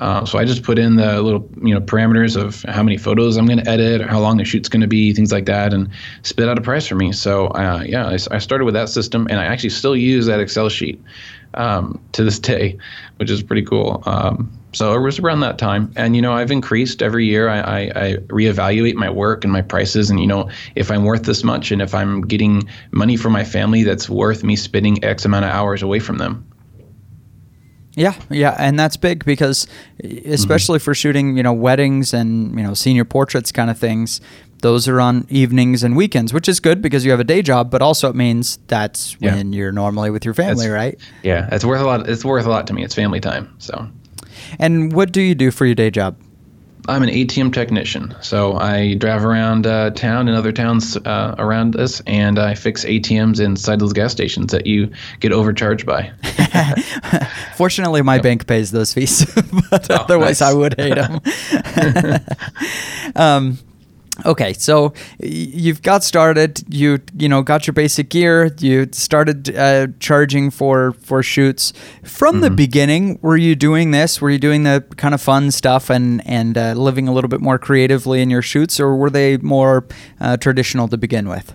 Uh, 0.00 0.24
so 0.24 0.38
I 0.38 0.46
just 0.46 0.62
put 0.62 0.78
in 0.78 0.96
the 0.96 1.20
little 1.20 1.46
you 1.62 1.74
know 1.74 1.80
parameters 1.80 2.34
of 2.40 2.62
how 2.62 2.82
many 2.82 2.96
photos 2.96 3.36
I'm 3.36 3.44
going 3.44 3.62
to 3.62 3.68
edit, 3.68 4.00
or 4.00 4.08
how 4.08 4.20
long 4.20 4.38
the 4.38 4.44
shoot's 4.44 4.70
going 4.70 4.80
to 4.80 4.86
be, 4.86 5.12
things 5.12 5.32
like 5.32 5.44
that, 5.46 5.74
and 5.74 5.90
spit 6.22 6.48
out 6.48 6.56
a 6.56 6.62
price 6.62 6.86
for 6.86 6.94
me. 6.94 7.12
So 7.12 7.48
uh, 7.48 7.84
yeah, 7.86 8.06
I, 8.06 8.14
I, 8.14 8.38
started 8.38 8.64
with 8.64 8.74
that 8.74 8.88
system, 8.88 9.26
and 9.28 9.38
I 9.38 9.44
actually 9.44 9.70
still 9.70 9.94
use 9.94 10.24
that 10.26 10.40
Excel 10.40 10.70
sheet 10.70 10.98
um, 11.54 12.00
to 12.12 12.24
this 12.24 12.38
day, 12.50 12.78
which 13.16 13.30
is 13.30 13.42
pretty 13.42 13.62
cool. 13.62 14.02
Um, 14.06 14.50
so 14.72 14.94
it 14.94 15.00
was 15.00 15.18
around 15.18 15.40
that 15.40 15.58
time, 15.58 15.92
and 15.96 16.16
you 16.16 16.22
know 16.22 16.32
I've 16.32 16.50
increased 16.50 17.02
every 17.02 17.26
year. 17.26 17.48
I, 17.48 17.60
I, 17.60 17.80
I, 17.80 18.16
reevaluate 18.28 18.94
my 18.94 19.10
work 19.10 19.44
and 19.44 19.52
my 19.52 19.62
prices, 19.62 20.10
and 20.10 20.18
you 20.18 20.26
know 20.26 20.50
if 20.74 20.90
I'm 20.90 21.04
worth 21.04 21.24
this 21.24 21.44
much, 21.44 21.70
and 21.70 21.82
if 21.82 21.94
I'm 21.94 22.22
getting 22.22 22.68
money 22.90 23.16
for 23.16 23.30
my 23.30 23.44
family 23.44 23.82
that's 23.82 24.08
worth 24.08 24.42
me 24.42 24.56
spending 24.56 25.02
X 25.04 25.24
amount 25.24 25.44
of 25.44 25.50
hours 25.50 25.82
away 25.82 25.98
from 25.98 26.18
them. 26.18 26.46
Yeah, 27.94 28.14
yeah, 28.30 28.56
and 28.58 28.78
that's 28.78 28.96
big 28.96 29.24
because 29.24 29.66
especially 30.02 30.78
mm-hmm. 30.78 30.84
for 30.84 30.94
shooting, 30.94 31.36
you 31.36 31.42
know, 31.42 31.52
weddings 31.52 32.14
and, 32.14 32.56
you 32.58 32.64
know, 32.64 32.72
senior 32.72 33.04
portraits 33.04 33.52
kind 33.52 33.70
of 33.70 33.78
things, 33.78 34.22
those 34.62 34.88
are 34.88 35.00
on 35.00 35.26
evenings 35.28 35.82
and 35.82 35.94
weekends, 35.94 36.32
which 36.32 36.48
is 36.48 36.58
good 36.58 36.80
because 36.80 37.04
you 37.04 37.10
have 37.10 37.20
a 37.20 37.24
day 37.24 37.42
job, 37.42 37.70
but 37.70 37.82
also 37.82 38.08
it 38.08 38.16
means 38.16 38.58
that's 38.68 39.16
yeah. 39.20 39.34
when 39.34 39.52
you're 39.52 39.72
normally 39.72 40.08
with 40.08 40.24
your 40.24 40.34
family, 40.34 40.66
it's, 40.66 40.72
right? 40.72 40.98
Yeah, 41.22 41.48
it's 41.52 41.64
worth 41.64 41.82
a 41.82 41.84
lot. 41.84 42.08
It's 42.08 42.24
worth 42.24 42.46
a 42.46 42.50
lot 42.50 42.66
to 42.68 42.72
me. 42.72 42.82
It's 42.82 42.94
family 42.94 43.20
time. 43.20 43.54
So. 43.58 43.88
And 44.58 44.92
what 44.92 45.12
do 45.12 45.20
you 45.20 45.34
do 45.34 45.50
for 45.50 45.66
your 45.66 45.74
day 45.74 45.90
job? 45.90 46.16
I'm 46.88 47.04
an 47.04 47.10
ATM 47.10 47.52
technician, 47.52 48.14
so 48.22 48.54
I 48.54 48.94
drive 48.94 49.24
around 49.24 49.68
uh, 49.68 49.90
town 49.90 50.26
and 50.26 50.36
other 50.36 50.50
towns 50.50 50.96
uh, 50.96 51.36
around 51.38 51.76
us, 51.76 52.00
and 52.08 52.40
I 52.40 52.54
fix 52.54 52.84
ATMs 52.84 53.38
inside 53.38 53.78
those 53.78 53.92
gas 53.92 54.10
stations 54.10 54.50
that 54.50 54.66
you 54.66 54.90
get 55.20 55.32
overcharged 55.32 55.86
by. 55.86 56.10
Fortunately, 57.56 58.02
my 58.02 58.14
yep. 58.16 58.24
bank 58.24 58.46
pays 58.48 58.72
those 58.72 58.92
fees, 58.92 59.24
but 59.70 59.90
oh, 59.90 59.94
otherwise 59.94 60.40
nice. 60.40 60.42
I 60.42 60.54
would 60.54 60.74
hate 60.76 60.96
them. 60.96 61.20
um, 63.14 63.58
Okay, 64.26 64.52
so 64.52 64.92
you've 65.20 65.80
got 65.80 66.04
started. 66.04 66.62
You 66.68 67.00
you 67.16 67.30
know 67.30 67.42
got 67.42 67.66
your 67.66 67.72
basic 67.72 68.10
gear. 68.10 68.54
You 68.58 68.88
started 68.92 69.56
uh, 69.56 69.86
charging 70.00 70.50
for 70.50 70.92
for 70.92 71.22
shoots 71.22 71.72
from 72.04 72.34
mm-hmm. 72.34 72.42
the 72.42 72.50
beginning. 72.50 73.18
Were 73.22 73.38
you 73.38 73.56
doing 73.56 73.90
this? 73.90 74.20
Were 74.20 74.28
you 74.28 74.38
doing 74.38 74.64
the 74.64 74.84
kind 74.96 75.14
of 75.14 75.22
fun 75.22 75.50
stuff 75.50 75.88
and 75.88 76.26
and 76.26 76.58
uh, 76.58 76.74
living 76.74 77.08
a 77.08 77.12
little 77.12 77.28
bit 77.28 77.40
more 77.40 77.58
creatively 77.58 78.20
in 78.20 78.28
your 78.28 78.42
shoots, 78.42 78.78
or 78.78 78.94
were 78.96 79.10
they 79.10 79.38
more 79.38 79.86
uh, 80.20 80.36
traditional 80.36 80.88
to 80.88 80.98
begin 80.98 81.26
with? 81.26 81.54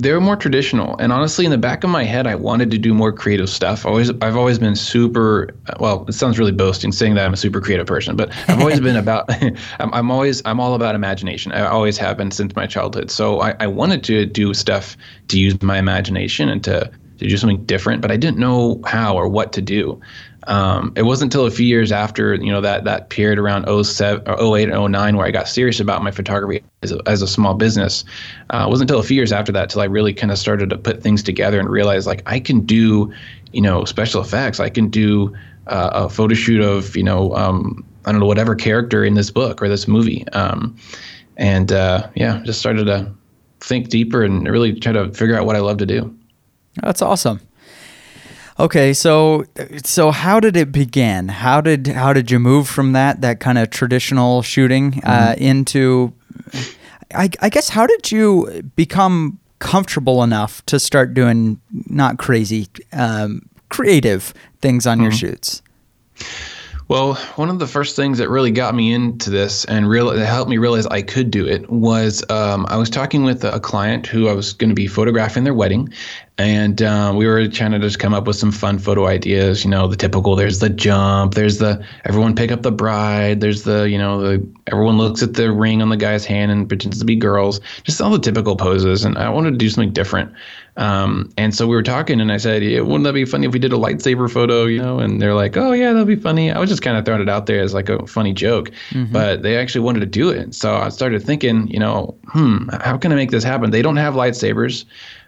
They 0.00 0.12
were 0.12 0.20
more 0.20 0.36
traditional. 0.36 0.96
And 0.98 1.12
honestly 1.12 1.44
in 1.44 1.50
the 1.50 1.58
back 1.58 1.84
of 1.84 1.90
my 1.90 2.04
head 2.04 2.26
i 2.26 2.34
wanted 2.34 2.70
to 2.70 2.78
do 2.78 2.94
more 2.94 3.12
creative 3.12 3.48
stuff. 3.48 3.86
Always 3.86 4.10
i've 4.22 4.36
always 4.36 4.58
been 4.58 4.76
super 4.76 5.54
well 5.78 6.04
it 6.08 6.12
sounds 6.12 6.38
really 6.38 6.52
boasting 6.52 6.92
saying 6.92 7.14
that 7.14 7.26
i'm 7.26 7.32
a 7.32 7.36
super 7.36 7.60
creative 7.60 7.86
person 7.86 8.16
but 8.16 8.32
i've 8.48 8.60
always 8.60 8.80
been 8.88 8.96
about 8.96 9.30
I'm, 9.78 9.92
I'm, 9.94 10.10
always 10.10 10.42
i'm 10.44 10.60
all 10.60 10.74
about 10.74 10.94
imagination. 10.94 11.52
I 11.52 11.66
always 11.66 11.98
have 11.98 12.16
been 12.16 12.30
since 12.30 12.54
my 12.56 12.66
childhood. 12.66 13.10
So 13.10 13.40
I, 13.40 13.54
I 13.60 13.66
wanted 13.66 14.04
to 14.04 14.26
do 14.26 14.54
stuff 14.54 14.96
to 15.28 15.38
use 15.38 15.60
my 15.62 15.78
imagination 15.78 16.48
and 16.48 16.62
to 16.64 16.90
to 17.18 17.28
do 17.28 17.36
something 17.36 17.62
different 17.66 18.00
but 18.00 18.10
i 18.10 18.16
didn't 18.16 18.38
know 18.38 18.80
how 18.86 19.14
or 19.14 19.28
what 19.28 19.52
to 19.52 19.60
do 19.60 20.00
um, 20.44 20.92
it 20.96 21.02
wasn't 21.02 21.32
until 21.32 21.46
a 21.46 21.50
few 21.50 21.66
years 21.66 21.92
after 21.92 22.34
you 22.34 22.50
know 22.50 22.60
that 22.60 22.84
that 22.84 23.10
period 23.10 23.38
around 23.38 23.66
07 23.84 24.24
08 24.28 24.70
and 24.70 24.92
09 24.92 25.16
where 25.16 25.26
I 25.26 25.30
got 25.30 25.48
serious 25.48 25.80
about 25.80 26.02
my 26.02 26.10
photography 26.10 26.64
as 26.82 26.92
a, 26.92 27.00
as 27.06 27.22
a 27.22 27.28
small 27.28 27.54
business. 27.54 28.04
Uh, 28.50 28.64
it 28.66 28.70
wasn't 28.70 28.90
until 28.90 29.00
a 29.00 29.04
few 29.04 29.16
years 29.16 29.32
after 29.32 29.52
that 29.52 29.70
till 29.70 29.82
I 29.82 29.86
really 29.86 30.14
kind 30.14 30.30
of 30.30 30.38
started 30.38 30.70
to 30.70 30.78
put 30.78 31.02
things 31.02 31.22
together 31.22 31.60
and 31.60 31.68
realize 31.68 32.06
like 32.06 32.22
I 32.26 32.40
can 32.40 32.60
do 32.60 33.12
you 33.52 33.60
know 33.60 33.84
special 33.84 34.22
effects. 34.22 34.60
I 34.60 34.70
can 34.70 34.88
do 34.88 35.34
uh, 35.66 35.90
a 35.92 36.08
photo 36.08 36.34
shoot 36.34 36.62
of 36.62 36.96
you 36.96 37.04
know 37.04 37.34
um, 37.34 37.84
I 38.04 38.12
don't 38.12 38.20
know 38.20 38.26
whatever 38.26 38.54
character 38.54 39.04
in 39.04 39.14
this 39.14 39.30
book 39.30 39.62
or 39.62 39.68
this 39.68 39.86
movie. 39.86 40.26
Um, 40.28 40.76
and 41.36 41.72
uh, 41.72 42.08
yeah, 42.14 42.42
just 42.44 42.60
started 42.60 42.84
to 42.84 43.12
think 43.60 43.88
deeper 43.88 44.22
and 44.22 44.48
really 44.48 44.78
try 44.78 44.92
to 44.92 45.12
figure 45.12 45.36
out 45.36 45.46
what 45.46 45.56
I 45.56 45.60
love 45.60 45.78
to 45.78 45.86
do. 45.86 46.14
That's 46.82 47.02
awesome. 47.02 47.40
Okay, 48.60 48.92
so 48.92 49.46
so 49.84 50.10
how 50.10 50.38
did 50.38 50.54
it 50.54 50.70
begin? 50.70 51.28
How 51.28 51.62
did 51.62 51.86
how 51.86 52.12
did 52.12 52.30
you 52.30 52.38
move 52.38 52.68
from 52.68 52.92
that 52.92 53.22
that 53.22 53.40
kind 53.40 53.56
of 53.56 53.70
traditional 53.70 54.42
shooting 54.42 55.00
uh, 55.02 55.32
mm-hmm. 55.32 55.42
into? 55.42 56.12
I, 57.14 57.30
I 57.40 57.48
guess 57.48 57.70
how 57.70 57.86
did 57.86 58.12
you 58.12 58.70
become 58.76 59.38
comfortable 59.60 60.22
enough 60.22 60.64
to 60.66 60.78
start 60.78 61.14
doing 61.14 61.58
not 61.86 62.18
crazy, 62.18 62.68
um, 62.92 63.48
creative 63.70 64.34
things 64.60 64.86
on 64.86 64.98
mm-hmm. 64.98 65.04
your 65.04 65.12
shoots? 65.12 65.62
Well, 66.90 67.14
one 67.36 67.50
of 67.50 67.60
the 67.60 67.68
first 67.68 67.94
things 67.94 68.18
that 68.18 68.28
really 68.28 68.50
got 68.50 68.74
me 68.74 68.92
into 68.92 69.30
this 69.30 69.64
and 69.66 69.88
real 69.88 70.10
that 70.10 70.26
helped 70.26 70.50
me 70.50 70.58
realize 70.58 70.86
I 70.86 71.02
could 71.02 71.30
do 71.30 71.46
it 71.46 71.70
was 71.70 72.28
um, 72.28 72.66
I 72.68 72.76
was 72.76 72.90
talking 72.90 73.22
with 73.22 73.44
a 73.44 73.60
client 73.60 74.08
who 74.08 74.28
I 74.28 74.32
was 74.32 74.52
going 74.52 74.70
to 74.70 74.74
be 74.74 74.88
photographing 74.88 75.44
their 75.44 75.54
wedding, 75.54 75.94
and 76.40 76.80
uh, 76.80 77.12
we 77.14 77.26
were 77.26 77.46
trying 77.48 77.72
to 77.72 77.78
just 77.78 77.98
come 77.98 78.14
up 78.14 78.26
with 78.26 78.36
some 78.36 78.50
fun 78.50 78.78
photo 78.78 79.06
ideas. 79.06 79.62
You 79.62 79.70
know, 79.70 79.86
the 79.86 79.96
typical. 79.96 80.36
There's 80.36 80.58
the 80.58 80.70
jump. 80.70 81.34
There's 81.34 81.58
the 81.58 81.84
everyone 82.06 82.34
pick 82.34 82.50
up 82.50 82.62
the 82.62 82.72
bride. 82.72 83.40
There's 83.40 83.64
the 83.64 83.90
you 83.90 83.98
know 83.98 84.20
the 84.20 84.48
everyone 84.66 84.96
looks 84.96 85.22
at 85.22 85.34
the 85.34 85.52
ring 85.52 85.82
on 85.82 85.90
the 85.90 85.98
guy's 85.98 86.24
hand 86.24 86.50
and 86.50 86.66
pretends 86.66 86.98
to 86.98 87.04
be 87.04 87.14
girls. 87.14 87.60
Just 87.82 88.00
all 88.00 88.10
the 88.10 88.18
typical 88.18 88.56
poses. 88.56 89.04
And 89.04 89.18
I 89.18 89.28
wanted 89.28 89.50
to 89.50 89.56
do 89.58 89.68
something 89.68 89.92
different. 89.92 90.32
Um, 90.76 91.30
and 91.36 91.54
so 91.54 91.66
we 91.66 91.74
were 91.74 91.82
talking, 91.82 92.22
and 92.22 92.32
I 92.32 92.38
said, 92.38 92.62
yeah, 92.62 92.80
"Wouldn't 92.80 93.04
that 93.04 93.12
be 93.12 93.26
funny 93.26 93.46
if 93.46 93.52
we 93.52 93.58
did 93.58 93.74
a 93.74 93.76
lightsaber 93.76 94.30
photo?" 94.30 94.64
You 94.64 94.80
know, 94.80 94.98
and 94.98 95.20
they're 95.20 95.34
like, 95.34 95.58
"Oh 95.58 95.72
yeah, 95.72 95.92
that'd 95.92 96.08
be 96.08 96.16
funny." 96.16 96.50
I 96.50 96.58
was 96.58 96.70
just 96.70 96.80
kind 96.80 96.96
of 96.96 97.04
throwing 97.04 97.20
it 97.20 97.28
out 97.28 97.44
there 97.46 97.60
as 97.60 97.74
like 97.74 97.90
a 97.90 98.06
funny 98.06 98.32
joke, 98.32 98.70
mm-hmm. 98.90 99.12
but 99.12 99.42
they 99.42 99.58
actually 99.58 99.82
wanted 99.82 100.00
to 100.00 100.06
do 100.06 100.30
it. 100.30 100.54
So 100.54 100.74
I 100.76 100.88
started 100.88 101.22
thinking, 101.22 101.68
you 101.68 101.80
know, 101.80 102.16
hmm, 102.28 102.68
how 102.80 102.96
can 102.96 103.12
I 103.12 103.16
make 103.16 103.30
this 103.30 103.44
happen? 103.44 103.70
They 103.70 103.82
don't 103.82 103.96
have 103.96 104.14
lightsabers. 104.14 104.86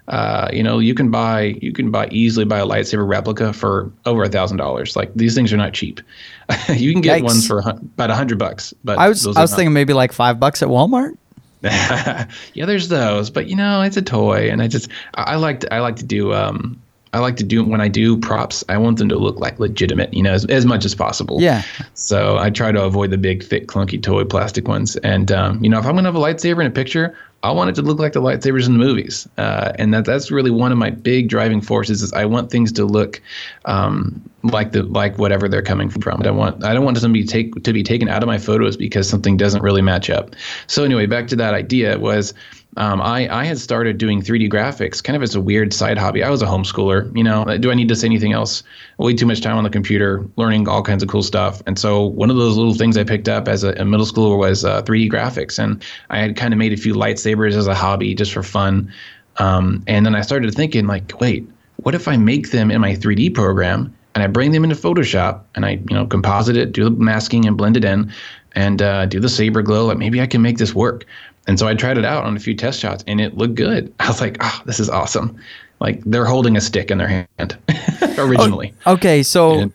Uh, 0.09 0.49
you 0.53 0.63
know, 0.63 0.79
you 0.79 0.95
can 0.95 1.11
buy 1.11 1.57
you 1.63 1.73
can 1.73 1.91
buy 1.91 2.09
easily 2.09 2.45
buy 2.45 2.59
a 2.59 2.67
lightsaber 2.67 3.07
replica 3.07 3.53
for 3.53 3.91
over 4.05 4.25
a 4.25 4.29
thousand 4.29 4.57
dollars. 4.57 4.97
Like 4.97 5.15
these 5.15 5.35
things 5.35 5.53
are 5.53 5.57
not 5.57 5.73
cheap. 5.73 6.01
you 6.75 6.93
can 6.93 7.03
get 7.03 7.21
Yikes. 7.21 7.25
ones 7.25 7.47
for 7.47 7.61
about 7.61 8.11
a 8.11 8.15
hundred 8.15 8.39
bucks. 8.39 8.75
But 8.83 8.99
I 8.99 9.09
was 9.09 9.27
I 9.27 9.41
was 9.41 9.55
thinking 9.55 9.73
maybe 9.73 9.93
like 9.93 10.13
five 10.13 10.41
bucks 10.41 10.63
at 10.63 10.69
Walmart. 10.69 11.17
yeah, 11.63 12.27
there's 12.55 12.89
those, 12.89 13.31
but 13.31 13.47
you 13.47 13.55
know, 13.55 13.83
it's 13.83 13.97
a 13.97 14.03
toy, 14.03 14.51
and 14.51 14.61
I 14.61 14.67
just 14.67 14.89
I, 15.15 15.23
I 15.23 15.37
like 15.37 15.61
to 15.61 15.73
I 15.73 15.79
like 15.79 15.95
to 15.97 16.05
do 16.05 16.35
um 16.35 16.83
I 17.13 17.19
like 17.19 17.37
to 17.37 17.45
do 17.45 17.63
when 17.63 17.81
I 17.81 17.89
do 17.89 18.17
props, 18.17 18.65
I 18.71 18.79
want 18.79 18.99
them 18.99 19.09
to 19.11 19.17
look 19.17 19.39
like 19.39 19.59
legitimate, 19.59 20.15
you 20.15 20.23
know, 20.23 20.33
as, 20.33 20.47
as 20.47 20.65
much 20.65 20.87
as 20.87 20.95
possible. 20.95 21.41
Yeah. 21.43 21.63
So 21.93 22.39
I 22.39 22.49
try 22.49 22.73
to 22.73 22.83
avoid 22.83 23.11
the 23.11 23.19
big, 23.19 23.45
thick, 23.45 23.67
clunky 23.67 24.03
toy 24.03 24.25
plastic 24.25 24.67
ones. 24.67 24.97
And 24.97 25.31
um, 25.31 25.63
you 25.63 25.69
know, 25.69 25.79
if 25.79 25.85
I'm 25.85 25.95
gonna 25.95 26.09
have 26.09 26.17
a 26.17 26.19
lightsaber 26.19 26.61
in 26.61 26.67
a 26.67 26.71
picture, 26.71 27.17
I 27.43 27.51
want 27.51 27.71
it 27.71 27.75
to 27.77 27.83
look 27.83 27.99
like 27.99 28.13
the 28.13 28.23
lightsabers 28.23 28.67
in 28.67 28.73
the 28.73 28.79
movies, 28.79 29.29
uh, 29.37 29.73
and 29.77 29.93
that 29.93 30.05
that's 30.05 30.31
really 30.31 30.51
one 30.51 30.71
of 30.71 30.79
my 30.79 30.91
big 30.91 31.29
driving 31.29 31.61
forces. 31.61 32.03
Is 32.03 32.13
I 32.13 32.25
want 32.25 32.51
things 32.51 32.71
to 32.73 32.85
look 32.85 33.21
um, 33.65 34.23
like 34.45 34.73
the 34.73 34.85
like 34.85 35.19
whatever 35.19 35.49
they're 35.49 35.63
coming 35.63 35.91
from. 35.91 36.21
I 36.21 36.25
don't 36.25 36.37
want 36.37 36.63
I 36.63 36.73
don't 36.73 36.85
want 36.85 36.99
something 36.99 37.21
to 37.21 37.29
take 37.29 37.55
to 37.63 37.73
be 37.73 37.83
taken 37.83 38.09
out 38.09 38.23
of 38.23 38.29
my 38.29 38.39
photos 38.39 38.77
because 38.77 39.09
something 39.09 39.37
doesn't 39.37 39.63
really 39.63 39.83
match 39.83 40.09
up. 40.09 40.37
So 40.69 40.85
anyway, 40.85 41.07
back 41.07 41.27
to 41.29 41.37
that 41.37 41.53
idea 41.55 41.99
was 41.99 42.33
um, 42.77 43.03
I, 43.03 43.29
I 43.29 43.45
had 43.45 43.59
started 43.59 43.99
doing 43.99 44.23
3D 44.23 44.51
graphics 44.51 45.03
kind 45.03 45.15
of 45.15 45.23
as 45.23 45.35
a 45.35 45.41
weird 45.41 45.75
side 45.75 45.99
hobby. 45.99 46.25
I 46.25 46.31
was 46.31 46.41
a 46.41 46.47
homeschooler, 46.47 47.15
you 47.15 47.23
know, 47.23 47.45
do 47.59 47.71
I 47.71 47.75
need 47.75 47.89
to 47.89 47.97
say 47.97 48.07
anything 48.07 48.33
else? 48.33 48.63
Way 48.97 49.13
too 49.15 49.27
much 49.27 49.43
time 49.43 49.57
on 49.59 49.65
the 49.65 49.71
computer, 49.71 50.27
learning 50.37 50.69
all 50.69 50.83
kinds 50.83 51.03
of 51.03 51.09
cool 51.11 51.23
stuff. 51.23 51.61
And 51.67 51.79
so 51.79 52.07
one 52.07 52.31
of 52.31 52.37
those 52.37 52.57
little 52.57 52.75
things 52.75 52.97
I 52.97 53.05
picked 53.05 53.29
up 53.29 53.47
as 53.47 53.63
a, 53.63 53.73
a 53.73 53.85
middle 53.85 54.07
schooler 54.07 54.39
was 54.39 54.65
uh, 54.65 54.83
3D 54.83 55.11
graphics. 55.11 55.59
And 55.59 55.85
I 56.09 56.19
had 56.19 56.37
kind 56.37 56.55
of 56.55 56.59
made 56.59 56.73
a 56.73 56.79
few 56.79 56.95
lightsabers 56.95 57.55
as 57.55 57.67
a 57.67 57.75
hobby 57.75 58.15
just 58.15 58.33
for 58.33 58.43
fun. 58.43 58.91
Um, 59.37 59.83
and 59.87 60.07
then 60.07 60.15
I 60.15 60.23
started 60.23 60.55
thinking 60.55 60.87
like, 60.87 61.21
wait, 61.21 61.47
what 61.77 61.95
if 61.95 62.09
I 62.09 62.17
make 62.17 62.53
them 62.53 62.71
in 62.71 62.81
my 62.81 62.95
3D 62.95 63.35
program 63.35 63.95
and 64.15 64.25
I 64.25 64.29
bring 64.29 64.53
them 64.53 64.65
into 64.65 64.77
Photoshop 64.77 65.43
and 65.55 65.67
I, 65.67 65.73
you 65.73 65.95
know, 65.95 66.07
composite 66.07 66.57
it, 66.57 66.73
do 66.73 66.85
the 66.85 66.91
masking 66.91 67.47
and 67.47 67.57
blend 67.57 67.77
it 67.77 67.85
in 67.85 68.13
and 68.55 68.83
uh, 68.83 69.07
do 69.07 69.21
the 69.21 69.29
saber 69.29 69.63
glow. 69.63 69.87
Like 69.87 69.99
maybe 69.99 70.21
I 70.21 70.27
can 70.27 70.43
make 70.43 70.59
this 70.59 70.75
work. 70.75 71.07
And 71.47 71.59
so 71.59 71.67
I 71.67 71.75
tried 71.75 71.99
it 71.99 72.05
out 72.05 72.25
on 72.25 72.37
a 72.37 72.41
few 72.41 72.55
test 72.55 72.81
shots 72.81 73.03
and 73.07 73.21
it 73.21 73.37
looked 73.37 73.55
good. 73.55 73.93
I 74.01 74.09
was 74.09 74.21
like, 74.21 74.37
oh, 74.41 74.63
this 74.67 74.81
is 74.81 74.89
awesome. 74.89 75.39
Like 75.81 76.03
they're 76.05 76.25
holding 76.25 76.57
a 76.57 76.61
stick 76.61 76.91
in 76.91 76.99
their 76.99 77.09
hand 77.09 77.27
oh, 77.69 78.15
originally. 78.19 78.75
Oh, 78.87 78.95
okay. 78.95 79.23
So, 79.23 79.59
and, 79.59 79.73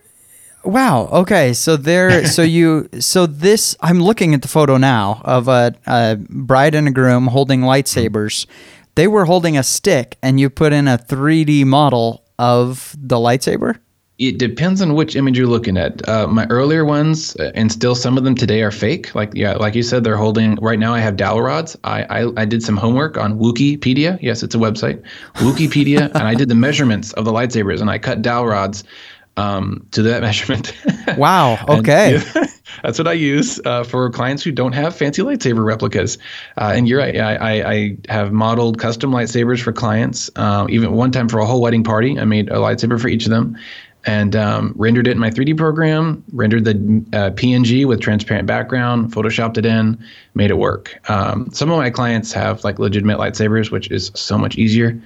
wow. 0.64 1.08
Okay. 1.12 1.54
So 1.54 1.76
there, 1.76 2.26
so 2.28 2.42
you, 2.42 2.90
so 3.00 3.26
this, 3.26 3.76
I'm 3.82 4.00
looking 4.00 4.34
at 4.34 4.42
the 4.42 4.48
photo 4.48 4.78
now 4.78 5.22
of 5.26 5.48
a, 5.48 5.76
a 5.86 6.18
bride 6.18 6.76
and 6.76 6.88
a 6.88 6.92
groom 6.92 7.28
holding 7.28 7.62
lightsabers. 7.62 8.46
They 8.96 9.08
were 9.08 9.26
holding 9.26 9.58
a 9.58 9.64
stick 9.64 10.18
and 10.24 10.40
you 10.40 10.50
put 10.50 10.74
in 10.74 10.88
a 10.88 10.98
3D 10.98 11.66
model 11.66 12.24
of 12.40 12.96
the 13.00 13.18
lightsaber? 13.18 13.80
It 14.20 14.40
depends 14.40 14.82
on 14.82 14.96
which 14.96 15.16
image 15.16 15.38
you're 15.38 15.48
looking 15.48 15.78
at. 15.78 16.08
Uh, 16.10 16.28
my 16.28 16.48
earlier 16.50 16.84
ones, 16.84 17.36
uh, 17.36 17.52
and 17.54 17.72
still 17.72 17.94
some 17.94 18.18
of 18.18 18.24
them 18.24 18.34
today 18.34 18.64
are 18.64 18.72
fake. 18.72 19.14
Like 19.14 19.32
yeah, 19.36 19.54
like 19.54 19.76
you 19.76 19.84
said, 19.84 20.04
they're 20.04 20.18
holding. 20.18 20.56
Right 20.56 20.80
now, 20.80 20.94
I 20.94 21.00
have 21.00 21.18
dowel 21.18 21.42
rods. 21.42 21.78
I, 21.84 22.04
I 22.04 22.42
I 22.42 22.46
did 22.46 22.64
some 22.64 22.78
homework 22.78 23.18
on 23.18 23.38
Wookieepedia. 23.38 24.18
Yes, 24.22 24.42
it's 24.42 24.56
a 24.56 24.58
website, 24.58 25.04
Wookieepedia, 25.36 26.12
and 26.16 26.24
I 26.24 26.34
did 26.34 26.50
the 26.50 26.56
measurements 26.56 27.14
of 27.14 27.26
the 27.26 27.32
lightsabers, 27.32 27.80
and 27.80 27.92
I 27.92 28.00
cut 28.00 28.24
dowel 28.24 28.48
rods 28.48 28.84
um, 29.38 29.86
to 29.92 30.02
that 30.02 30.22
measurement. 30.24 30.74
wow. 31.18 31.64
Okay. 31.78 32.18
yeah, 32.18 32.48
that's 32.82 32.98
what 32.98 33.08
I 33.08 33.14
use 33.14 33.60
uh, 33.66 33.84
for 33.84 34.10
clients 34.10 34.42
who 34.44 34.52
don't 34.52 34.74
have 34.74 34.96
fancy 34.96 35.22
lightsaber 35.22 35.64
replicas. 35.64 36.18
Uh, 36.58 36.74
and 36.76 36.88
you're 36.88 37.00
right. 37.00 37.16
I, 37.16 37.36
I, 37.36 37.72
I, 37.72 37.98
have 38.10 38.32
modeled 38.32 38.80
custom 38.80 39.12
lightsabers 39.12 39.62
for 39.62 39.72
clients. 39.72 40.32
Uh, 40.36 40.66
even 40.70 40.94
one 40.94 41.12
time 41.12 41.30
for 41.30 41.40
a 41.40 41.46
whole 41.46 41.62
wedding 41.62 41.84
party, 41.84 42.20
I 42.20 42.26
made 42.26 42.50
a 42.50 42.56
lightsaber 42.56 43.00
for 43.00 43.10
each 43.10 43.26
of 43.26 43.32
them 43.32 43.58
and 44.08 44.36
um, 44.38 44.74
rendered 44.78 45.06
it 45.06 45.12
in 45.12 45.20
my 45.20 45.30
3D 45.30 45.58
program, 45.58 46.24
rendered 46.32 46.64
the 46.64 46.72
uh, 47.12 47.30
PNG 47.32 47.86
with 47.86 48.00
transparent 48.00 48.48
background, 48.48 49.12
photoshopped 49.12 49.58
it 49.58 49.66
in, 49.66 50.02
made 50.34 50.50
it 50.50 50.58
work. 50.58 50.98
Um, 51.10 51.50
some 51.52 51.70
of 51.70 51.78
my 51.78 51.90
clients 51.90 52.32
have 52.32 52.64
like 52.64 52.80
legitimate 52.80 53.20
lightsabers, 53.20 53.70
which 53.70 53.92
is 53.92 54.12
so 54.16 54.38
much 54.38 54.58
easier. 54.58 55.00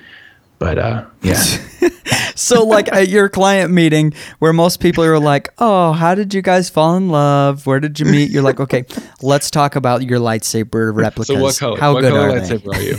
But 0.60 0.78
uh, 0.78 1.06
yeah. 1.24 1.42
so 2.36 2.64
like 2.64 2.92
at 2.94 3.08
your 3.08 3.28
client 3.28 3.74
meeting 3.74 4.14
where 4.38 4.54
most 4.54 4.80
people 4.80 5.04
are 5.04 5.20
like 5.20 5.50
oh 5.58 5.92
how 5.92 6.16
did 6.16 6.34
you 6.34 6.42
guys 6.42 6.70
fall 6.70 6.96
in 6.96 7.10
love 7.10 7.66
where 7.66 7.80
did 7.80 8.00
you 8.00 8.06
meet 8.06 8.30
you're 8.30 8.44
like 8.44 8.60
okay 8.60 8.86
let's 9.22 9.52
talk 9.52 9.76
about 9.76 10.04
your 10.04 10.20
lightsaber 10.20 10.96
replicas 10.96 11.28
So 11.28 11.42
what 11.42 11.58
color? 11.58 11.80
how 11.80 11.94
what 11.94 12.02
good 12.02 12.14
color 12.14 12.30
are 12.30 12.40
lightsaber 12.40 12.76
are 12.76 12.82
you? 12.82 12.96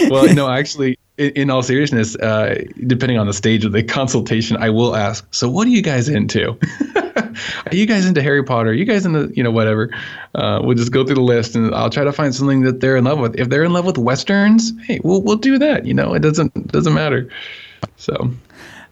yeah. 0.00 0.10
Well, 0.10 0.34
no, 0.34 0.48
actually, 0.48 0.98
in, 1.18 1.30
in 1.30 1.50
all 1.50 1.62
seriousness, 1.62 2.16
uh, 2.16 2.64
depending 2.86 3.18
on 3.18 3.26
the 3.26 3.32
stage 3.32 3.64
of 3.64 3.72
the 3.72 3.82
consultation, 3.98 4.56
I 4.56 4.70
will 4.70 4.96
ask. 4.96 5.26
So, 5.34 5.48
what 5.48 5.66
are 5.66 5.70
you 5.70 5.82
guys 5.82 6.08
into? 6.08 6.58
are 6.96 7.74
you 7.74 7.86
guys 7.86 8.06
into 8.06 8.22
Harry 8.22 8.42
Potter? 8.42 8.70
Are 8.70 8.74
you 8.74 8.84
guys 8.84 9.04
into 9.04 9.30
you 9.34 9.42
know 9.42 9.50
whatever? 9.50 9.90
Uh, 10.34 10.60
we'll 10.62 10.76
just 10.76 10.92
go 10.92 11.04
through 11.04 11.16
the 11.16 11.20
list, 11.20 11.54
and 11.56 11.74
I'll 11.74 11.90
try 11.90 12.04
to 12.04 12.12
find 12.12 12.34
something 12.34 12.62
that 12.62 12.80
they're 12.80 12.96
in 12.96 13.04
love 13.04 13.18
with. 13.18 13.38
If 13.38 13.48
they're 13.48 13.64
in 13.64 13.72
love 13.72 13.84
with 13.84 13.98
westerns, 13.98 14.72
hey, 14.86 15.00
we'll 15.02 15.22
we'll 15.22 15.36
do 15.36 15.58
that. 15.58 15.84
You 15.84 15.94
know, 15.94 16.14
it 16.14 16.20
doesn't 16.20 16.72
doesn't 16.72 16.94
matter. 16.94 17.28
So. 17.96 18.30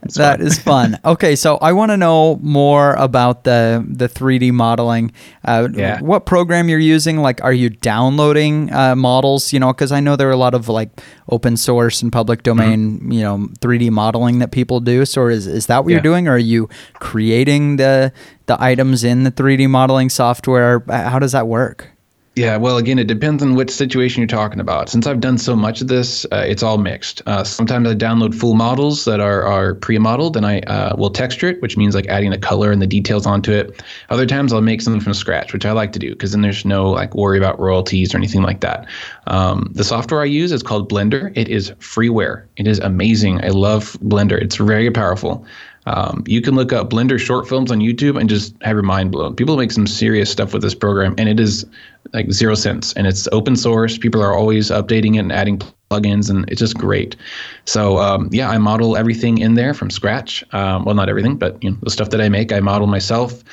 It's 0.02 0.14
That 0.16 0.38
fine. 0.38 0.46
is 0.46 0.58
fun. 0.58 0.98
Okay, 1.04 1.36
so 1.36 1.56
I 1.58 1.72
want 1.72 1.90
to 1.90 1.96
know 1.96 2.36
more 2.42 2.94
about 2.94 3.44
the 3.44 3.84
the 3.88 4.08
3D 4.08 4.52
modeling. 4.52 5.12
Uh, 5.44 5.68
Yeah. 5.74 6.00
What 6.00 6.26
program 6.26 6.68
you're 6.68 6.78
using? 6.96 7.18
Like, 7.18 7.42
are 7.42 7.52
you 7.52 7.70
downloading 7.70 8.72
uh, 8.72 8.94
models? 8.96 9.52
You 9.52 9.60
know, 9.60 9.72
because 9.72 9.92
I 9.92 10.00
know 10.00 10.16
there 10.16 10.28
are 10.28 10.32
a 10.32 10.36
lot 10.46 10.54
of 10.54 10.68
like 10.68 10.90
open 11.28 11.56
source 11.56 12.02
and 12.02 12.12
public 12.12 12.42
domain, 12.42 12.98
Mm-hmm. 12.98 13.12
you 13.12 13.22
know, 13.22 13.48
3D 13.60 13.90
modeling 13.90 14.38
that 14.40 14.50
people 14.50 14.80
do. 14.80 15.04
So 15.04 15.26
is 15.28 15.46
is 15.46 15.66
that 15.66 15.84
what 15.84 15.90
you're 15.92 16.00
doing, 16.02 16.28
or 16.28 16.32
are 16.34 16.38
you 16.38 16.68
creating 17.00 17.76
the 17.76 18.12
the 18.46 18.56
items 18.62 19.02
in 19.04 19.24
the 19.24 19.32
3D 19.32 19.68
modeling 19.68 20.10
software? 20.10 20.82
Uh, 20.88 21.10
How 21.10 21.18
does 21.18 21.32
that 21.32 21.46
work? 21.48 21.88
Yeah, 22.36 22.58
well, 22.58 22.76
again, 22.76 22.98
it 22.98 23.06
depends 23.06 23.42
on 23.42 23.54
which 23.54 23.70
situation 23.70 24.20
you're 24.20 24.26
talking 24.26 24.60
about. 24.60 24.90
Since 24.90 25.06
I've 25.06 25.20
done 25.20 25.38
so 25.38 25.56
much 25.56 25.80
of 25.80 25.88
this, 25.88 26.26
uh, 26.26 26.44
it's 26.46 26.62
all 26.62 26.76
mixed. 26.76 27.22
Uh, 27.24 27.42
sometimes 27.42 27.88
I 27.88 27.94
download 27.94 28.34
full 28.34 28.52
models 28.52 29.06
that 29.06 29.20
are, 29.20 29.42
are 29.42 29.74
pre-modeled, 29.76 30.36
and 30.36 30.44
I 30.44 30.58
uh, 30.60 30.94
will 30.98 31.08
texture 31.08 31.48
it, 31.48 31.62
which 31.62 31.78
means 31.78 31.94
like 31.94 32.06
adding 32.08 32.30
the 32.30 32.36
color 32.36 32.70
and 32.70 32.82
the 32.82 32.86
details 32.86 33.24
onto 33.24 33.52
it. 33.52 33.82
Other 34.10 34.26
times 34.26 34.52
I'll 34.52 34.60
make 34.60 34.82
something 34.82 35.00
from 35.00 35.14
scratch, 35.14 35.54
which 35.54 35.64
I 35.64 35.72
like 35.72 35.92
to 35.92 35.98
do 35.98 36.10
because 36.10 36.32
then 36.32 36.42
there's 36.42 36.66
no 36.66 36.90
like 36.90 37.14
worry 37.14 37.38
about 37.38 37.58
royalties 37.58 38.12
or 38.12 38.18
anything 38.18 38.42
like 38.42 38.60
that. 38.60 38.86
Um, 39.28 39.70
the 39.72 39.84
software 39.84 40.20
I 40.20 40.26
use 40.26 40.52
is 40.52 40.62
called 40.62 40.90
Blender. 40.92 41.32
It 41.34 41.48
is 41.48 41.70
freeware. 41.80 42.44
It 42.58 42.66
is 42.66 42.80
amazing. 42.80 43.42
I 43.46 43.48
love 43.48 43.96
Blender. 44.04 44.38
It's 44.38 44.56
very 44.56 44.90
powerful. 44.90 45.46
Um, 45.86 46.24
you 46.26 46.40
can 46.40 46.54
look 46.54 46.72
up 46.72 46.90
Blender 46.90 47.18
short 47.18 47.48
films 47.48 47.70
on 47.70 47.78
YouTube 47.78 48.18
and 48.20 48.28
just 48.28 48.54
have 48.62 48.74
your 48.74 48.82
mind 48.82 49.12
blown. 49.12 49.36
People 49.36 49.56
make 49.56 49.70
some 49.70 49.86
serious 49.86 50.30
stuff 50.30 50.52
with 50.52 50.62
this 50.62 50.74
program, 50.74 51.14
and 51.16 51.28
it 51.28 51.40
is 51.40 51.64
like 52.12 52.30
zero 52.32 52.54
cents. 52.54 52.92
And 52.94 53.06
it's 53.06 53.28
open 53.32 53.56
source. 53.56 53.96
People 53.96 54.22
are 54.22 54.34
always 54.34 54.70
updating 54.70 55.14
it 55.14 55.20
and 55.20 55.32
adding 55.32 55.60
plugins, 55.90 56.28
and 56.28 56.48
it's 56.50 56.60
just 56.60 56.76
great. 56.76 57.16
So 57.64 57.98
um, 57.98 58.28
yeah, 58.32 58.50
I 58.50 58.58
model 58.58 58.96
everything 58.96 59.38
in 59.38 59.54
there 59.54 59.74
from 59.74 59.90
scratch. 59.90 60.44
Um, 60.52 60.84
well, 60.84 60.94
not 60.94 61.08
everything, 61.08 61.36
but 61.36 61.62
you 61.62 61.70
know 61.70 61.76
the 61.82 61.90
stuff 61.90 62.10
that 62.10 62.20
I 62.20 62.28
make, 62.28 62.52
I 62.52 62.60
model 62.60 62.86
myself. 62.86 63.44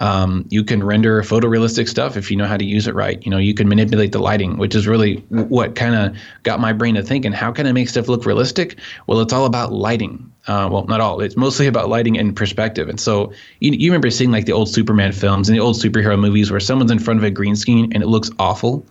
Um, 0.00 0.46
you 0.48 0.64
can 0.64 0.82
render 0.82 1.22
photorealistic 1.22 1.86
stuff 1.86 2.16
if 2.16 2.30
you 2.30 2.36
know 2.36 2.46
how 2.46 2.56
to 2.56 2.64
use 2.64 2.86
it 2.86 2.94
right. 2.94 3.22
You 3.22 3.30
know, 3.30 3.36
you 3.36 3.52
can 3.52 3.68
manipulate 3.68 4.12
the 4.12 4.18
lighting, 4.18 4.56
which 4.56 4.74
is 4.74 4.86
really 4.86 5.16
what 5.28 5.74
kind 5.74 5.94
of 5.94 6.16
got 6.42 6.58
my 6.58 6.72
brain 6.72 6.94
to 6.94 7.02
thinking, 7.02 7.32
how 7.32 7.52
can 7.52 7.66
I 7.66 7.72
make 7.72 7.88
stuff 7.88 8.08
look 8.08 8.24
realistic? 8.24 8.78
Well, 9.06 9.20
it's 9.20 9.32
all 9.32 9.44
about 9.44 9.72
lighting. 9.72 10.32
Uh, 10.46 10.70
well, 10.72 10.86
not 10.86 11.02
all. 11.02 11.20
It's 11.20 11.36
mostly 11.36 11.66
about 11.66 11.90
lighting 11.90 12.18
and 12.18 12.34
perspective. 12.34 12.88
And 12.88 12.98
so 12.98 13.32
you, 13.60 13.72
you 13.72 13.90
remember 13.90 14.10
seeing 14.10 14.30
like 14.30 14.46
the 14.46 14.52
old 14.52 14.70
Superman 14.70 15.12
films 15.12 15.50
and 15.50 15.56
the 15.56 15.60
old 15.60 15.76
superhero 15.76 16.18
movies 16.18 16.50
where 16.50 16.60
someone's 16.60 16.90
in 16.90 16.98
front 16.98 17.20
of 17.20 17.24
a 17.24 17.30
green 17.30 17.54
screen 17.54 17.92
and 17.92 18.02
it 18.02 18.06
looks 18.06 18.30
awful 18.38 18.86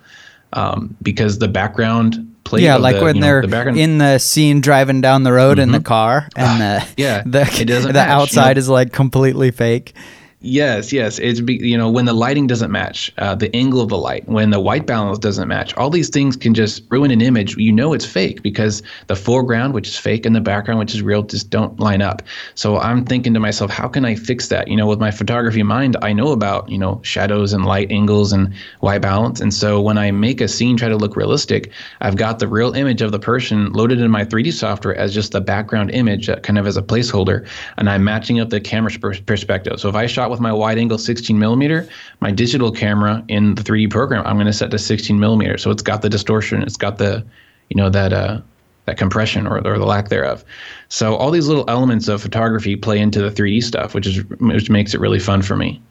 um, 0.54 0.96
because 1.02 1.40
the 1.40 1.48
background 1.48 2.26
yeah, 2.58 2.78
like 2.78 2.96
the, 2.96 3.04
when 3.04 3.16
you 3.16 3.22
know, 3.22 3.28
they're 3.28 3.42
the 3.42 3.48
background, 3.48 3.80
in 3.80 4.00
the 4.00 4.18
scene 4.18 4.62
driving 4.62 5.02
down 5.02 5.22
the 5.22 5.32
road 5.32 5.60
in 5.60 5.72
the 5.72 5.82
car, 5.82 6.28
and 6.36 6.60
the 6.60 6.88
yeah, 6.98 7.22
the, 7.24 7.30
the 7.30 7.40
match, 7.40 7.60
you 7.60 7.94
know? 7.94 8.00
outside 8.00 8.58
is 8.58 8.68
like 8.68 8.92
completely 8.92 9.52
fake. 9.52 9.94
Yes, 10.42 10.94
yes. 10.94 11.20
It's 11.20 11.42
be, 11.42 11.56
you 11.56 11.78
know 11.78 11.90
when 11.90 12.06
the 12.06 12.14
lighting 12.14 12.48
doesn't 12.48 12.72
match, 12.72 13.12
uh, 13.18 13.36
the 13.36 13.54
angle 13.54 13.82
of 13.82 13.90
the 13.90 13.98
light, 13.98 14.26
when 14.30 14.52
the 14.52 14.60
white 14.62 14.86
balance 14.86 15.20
doesn't 15.20 15.50
match, 15.50 15.76
all 15.76 15.90
these 15.90 16.08
things 16.08 16.38
can 16.38 16.54
just 16.54 16.84
ruin 16.90 17.12
an 17.12 17.20
image. 17.20 17.58
You 17.58 17.74
know 17.74 17.92
it's 17.92 18.06
fake 18.06 18.42
because 18.42 18.82
the 19.08 19.18
foreground, 19.18 19.74
which 19.74 19.90
is 19.90 19.98
fake, 19.98 20.26
and 20.26 20.34
the 20.34 20.40
background, 20.40 20.80
which 20.80 20.96
is 20.96 21.02
real, 21.02 21.24
just 21.24 21.50
don't 21.50 21.78
line 21.78 22.02
up. 22.02 22.22
So 22.56 22.78
I'm 22.78 23.04
thinking 23.04 23.34
to 23.34 23.40
myself, 23.42 23.70
how 23.70 23.90
can 23.90 24.06
I 24.06 24.16
fix 24.16 24.48
that? 24.48 24.70
You 24.70 24.78
know, 24.78 24.88
with 24.88 25.02
my 25.02 25.12
photography 25.12 25.62
mind, 25.62 25.98
I 26.02 26.14
know 26.14 26.32
about 26.32 26.70
you 26.70 26.78
know 26.78 27.02
shadows 27.04 27.52
and 27.52 27.66
light 27.66 27.92
angles 27.92 28.32
and 28.32 28.54
white 28.80 29.02
balance, 29.02 29.42
and 29.42 29.54
so 29.54 29.82
when 29.82 29.98
I 29.98 30.10
make 30.12 30.40
a 30.40 30.48
scene 30.48 30.78
try 30.78 30.88
to 30.88 30.96
look 30.96 31.18
realistic, 31.18 31.70
I've 32.00 32.16
got 32.16 32.40
the 32.40 32.48
real 32.48 32.72
image 32.76 33.02
of 33.02 33.12
the 33.12 33.20
person 33.20 33.74
loaded 33.74 34.00
in 34.00 34.10
my 34.10 34.24
3D 34.24 34.54
software 34.54 34.96
as 34.96 35.14
just 35.14 35.34
the 35.34 35.42
background 35.42 35.92
image, 35.92 36.30
uh, 36.30 36.40
kind 36.40 36.58
of 36.58 36.66
as 36.66 36.78
a 36.78 36.82
placeholder, 36.82 37.46
and 37.76 37.90
I'm 37.90 38.06
matching 38.06 38.40
up 38.40 38.52
the 38.52 38.62
camera 38.62 38.92
pers- 39.02 39.20
perspective. 39.20 39.82
So 39.82 39.90
if 39.90 39.96
I 39.96 40.06
shot 40.06 40.29
with 40.30 40.40
my 40.40 40.54
wide 40.54 40.78
angle 40.78 40.98
16 40.98 41.38
millimeter, 41.38 41.88
my 42.20 42.32
digital 42.32 42.72
camera 42.72 43.24
in 43.28 43.56
the 43.56 43.64
3D 43.64 43.90
program, 43.90 44.26
I'm 44.26 44.36
going 44.36 44.48
to 44.48 44.54
set 44.54 44.72
to 44.72 44.80
16 44.80 45.20
millimeter. 45.20 45.58
So 45.58 45.72
it's 45.72 45.82
got 45.82 46.02
the 46.02 46.10
distortion, 46.10 46.62
it's 46.62 46.78
got 46.78 46.98
the, 46.98 47.26
you 47.70 47.76
know, 47.76 47.90
that 47.90 48.14
uh, 48.14 48.42
that 48.86 48.98
compression 48.98 49.46
or, 49.46 49.58
or 49.58 49.78
the 49.78 49.86
lack 49.86 50.10
thereof. 50.10 50.44
So 50.88 51.16
all 51.16 51.32
these 51.32 51.48
little 51.48 51.66
elements 51.68 52.08
of 52.08 52.22
photography 52.22 52.76
play 52.76 53.00
into 53.00 53.22
the 53.22 53.30
3D 53.30 53.64
stuff, 53.64 53.94
which 53.94 54.08
is 54.08 54.24
which 54.40 54.70
makes 54.70 54.94
it 54.94 55.00
really 55.00 55.20
fun 55.20 55.42
for 55.42 55.56
me. 55.56 55.82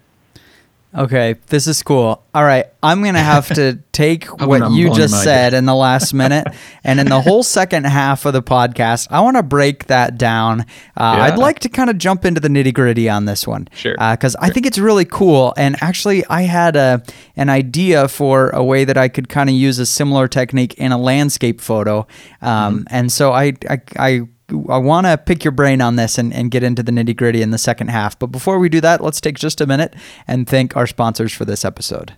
Okay, 0.96 1.34
this 1.48 1.66
is 1.66 1.82
cool. 1.82 2.24
All 2.34 2.42
right, 2.44 2.64
I'm 2.82 3.04
gonna 3.04 3.18
have 3.22 3.46
to 3.54 3.78
take 3.92 4.24
what 4.40 4.70
you 4.72 4.92
just 4.94 5.22
said 5.22 5.52
in 5.52 5.66
the 5.66 5.74
last 5.74 6.14
minute, 6.14 6.46
and 6.82 6.98
in 6.98 7.08
the 7.08 7.20
whole 7.20 7.42
second 7.42 7.84
half 7.84 8.24
of 8.24 8.32
the 8.32 8.42
podcast, 8.42 9.06
I 9.10 9.20
want 9.20 9.36
to 9.36 9.42
break 9.42 9.86
that 9.88 10.16
down. 10.16 10.62
Uh, 10.96 11.18
I'd 11.28 11.38
like 11.38 11.58
to 11.60 11.68
kind 11.68 11.90
of 11.90 11.98
jump 11.98 12.24
into 12.24 12.40
the 12.40 12.48
nitty 12.48 12.72
gritty 12.72 13.06
on 13.08 13.26
this 13.26 13.46
one, 13.46 13.68
Sure. 13.74 13.96
because 13.98 14.34
I 14.36 14.48
think 14.48 14.64
it's 14.64 14.78
really 14.78 15.04
cool. 15.04 15.52
And 15.58 15.76
actually, 15.82 16.24
I 16.26 16.42
had 16.42 16.74
a 16.74 17.02
an 17.36 17.50
idea 17.50 18.08
for 18.08 18.48
a 18.50 18.64
way 18.64 18.84
that 18.86 18.96
I 18.96 19.08
could 19.08 19.28
kind 19.28 19.50
of 19.50 19.54
use 19.56 19.78
a 19.78 19.86
similar 19.86 20.26
technique 20.26 20.72
in 20.74 20.90
a 20.90 20.98
landscape 20.98 21.60
photo, 21.60 22.06
um, 22.40 22.78
Mm-hmm. 22.78 22.82
and 22.94 23.12
so 23.12 23.32
I 23.32 23.52
I. 23.68 23.80
I 23.98 24.20
I 24.50 24.78
want 24.78 25.06
to 25.06 25.18
pick 25.18 25.44
your 25.44 25.52
brain 25.52 25.80
on 25.80 25.96
this 25.96 26.16
and, 26.16 26.32
and 26.32 26.50
get 26.50 26.62
into 26.62 26.82
the 26.82 26.92
nitty 26.92 27.16
gritty 27.16 27.42
in 27.42 27.50
the 27.50 27.58
second 27.58 27.88
half. 27.88 28.18
But 28.18 28.28
before 28.28 28.58
we 28.58 28.68
do 28.68 28.80
that, 28.80 29.02
let's 29.02 29.20
take 29.20 29.38
just 29.38 29.60
a 29.60 29.66
minute 29.66 29.94
and 30.26 30.48
thank 30.48 30.76
our 30.76 30.86
sponsors 30.86 31.32
for 31.32 31.44
this 31.44 31.64
episode. 31.64 32.16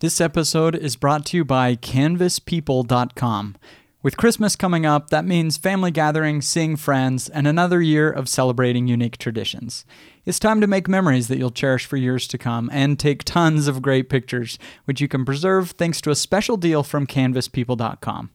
This 0.00 0.20
episode 0.20 0.74
is 0.74 0.96
brought 0.96 1.26
to 1.26 1.36
you 1.36 1.44
by 1.44 1.76
CanvasPeople.com. 1.76 3.56
With 4.02 4.16
Christmas 4.16 4.56
coming 4.56 4.86
up, 4.86 5.10
that 5.10 5.26
means 5.26 5.58
family 5.58 5.90
gatherings, 5.90 6.46
seeing 6.48 6.76
friends, 6.76 7.28
and 7.28 7.46
another 7.46 7.82
year 7.82 8.10
of 8.10 8.30
celebrating 8.30 8.88
unique 8.88 9.18
traditions. 9.18 9.84
It's 10.24 10.38
time 10.38 10.62
to 10.62 10.66
make 10.66 10.88
memories 10.88 11.28
that 11.28 11.36
you'll 11.36 11.50
cherish 11.50 11.84
for 11.84 11.98
years 11.98 12.26
to 12.28 12.38
come 12.38 12.70
and 12.72 12.98
take 12.98 13.24
tons 13.24 13.68
of 13.68 13.82
great 13.82 14.08
pictures, 14.08 14.58
which 14.86 15.02
you 15.02 15.06
can 15.06 15.26
preserve 15.26 15.72
thanks 15.72 16.00
to 16.00 16.10
a 16.10 16.14
special 16.14 16.56
deal 16.56 16.82
from 16.82 17.06
CanvasPeople.com. 17.06 18.30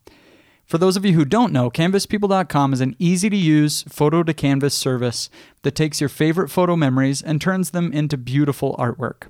For 0.66 0.80
those 0.80 0.98
of 0.98 1.06
you 1.06 1.14
who 1.14 1.26
don't 1.26 1.54
know, 1.54 1.70
CanvasPeople.com 1.70 2.74
is 2.74 2.82
an 2.82 2.96
easy 2.98 3.30
to 3.30 3.38
use 3.38 3.84
photo 3.84 4.24
to 4.24 4.34
canvas 4.34 4.74
service 4.74 5.30
that 5.62 5.76
takes 5.76 6.02
your 6.02 6.10
favorite 6.10 6.50
photo 6.50 6.76
memories 6.76 7.22
and 7.22 7.40
turns 7.40 7.70
them 7.70 7.94
into 7.94 8.18
beautiful 8.18 8.76
artwork. 8.78 9.30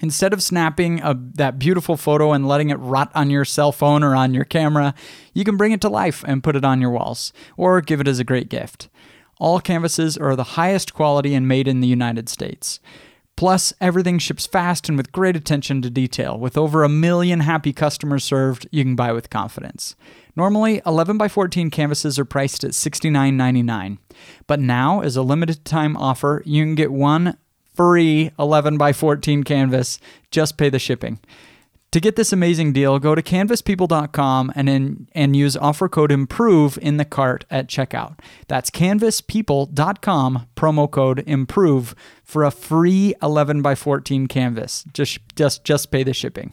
Instead 0.00 0.32
of 0.32 0.42
snapping 0.42 1.00
a, 1.02 1.14
that 1.34 1.58
beautiful 1.58 1.96
photo 1.96 2.32
and 2.32 2.48
letting 2.48 2.70
it 2.70 2.76
rot 2.76 3.12
on 3.14 3.30
your 3.30 3.44
cell 3.44 3.72
phone 3.72 4.02
or 4.02 4.16
on 4.16 4.32
your 4.32 4.44
camera, 4.44 4.94
you 5.34 5.44
can 5.44 5.56
bring 5.56 5.72
it 5.72 5.80
to 5.82 5.88
life 5.88 6.24
and 6.26 6.42
put 6.42 6.56
it 6.56 6.64
on 6.64 6.80
your 6.80 6.90
walls, 6.90 7.32
or 7.56 7.80
give 7.80 8.00
it 8.00 8.08
as 8.08 8.18
a 8.18 8.24
great 8.24 8.48
gift. 8.48 8.88
All 9.38 9.60
canvases 9.60 10.16
are 10.16 10.34
the 10.34 10.44
highest 10.44 10.94
quality 10.94 11.34
and 11.34 11.46
made 11.46 11.68
in 11.68 11.80
the 11.80 11.88
United 11.88 12.28
States. 12.28 12.80
Plus, 13.36 13.72
everything 13.80 14.18
ships 14.18 14.46
fast 14.46 14.88
and 14.88 14.96
with 14.96 15.12
great 15.12 15.36
attention 15.36 15.82
to 15.82 15.90
detail. 15.90 16.38
With 16.38 16.56
over 16.56 16.84
a 16.84 16.88
million 16.88 17.40
happy 17.40 17.72
customers 17.72 18.24
served, 18.24 18.68
you 18.70 18.84
can 18.84 18.94
buy 18.94 19.12
with 19.12 19.30
confidence. 19.30 19.96
Normally, 20.36 20.82
11 20.84 21.16
by 21.16 21.28
14 21.28 21.70
canvases 21.70 22.18
are 22.18 22.24
priced 22.24 22.64
at 22.64 22.72
$69.99. 22.72 23.98
But 24.46 24.60
now, 24.60 25.00
as 25.00 25.16
a 25.16 25.22
limited 25.22 25.64
time 25.64 25.96
offer, 25.96 26.42
you 26.44 26.64
can 26.64 26.74
get 26.74 26.92
one 26.92 27.38
free 27.74 28.30
11 28.38 28.78
by 28.78 28.92
14 28.92 29.44
canvas. 29.44 29.98
Just 30.30 30.56
pay 30.56 30.68
the 30.68 30.78
shipping. 30.78 31.20
To 31.94 32.00
get 32.00 32.16
this 32.16 32.32
amazing 32.32 32.72
deal, 32.72 32.98
go 32.98 33.14
to 33.14 33.22
canvaspeople.com 33.22 34.52
and 34.56 34.68
in, 34.68 35.08
and 35.12 35.36
use 35.36 35.56
offer 35.56 35.88
code 35.88 36.10
IMPROVE 36.10 36.76
in 36.78 36.96
the 36.96 37.04
cart 37.04 37.44
at 37.52 37.68
checkout. 37.68 38.18
That's 38.48 38.68
canvaspeople.com 38.68 40.46
promo 40.56 40.90
code 40.90 41.24
IMPROVE 41.24 41.94
for 42.24 42.42
a 42.42 42.50
free 42.50 43.14
11 43.22 43.62
by 43.62 43.76
14 43.76 44.26
canvas. 44.26 44.84
Just 44.92 45.20
just 45.36 45.62
just 45.62 45.92
pay 45.92 46.02
the 46.02 46.12
shipping. 46.12 46.52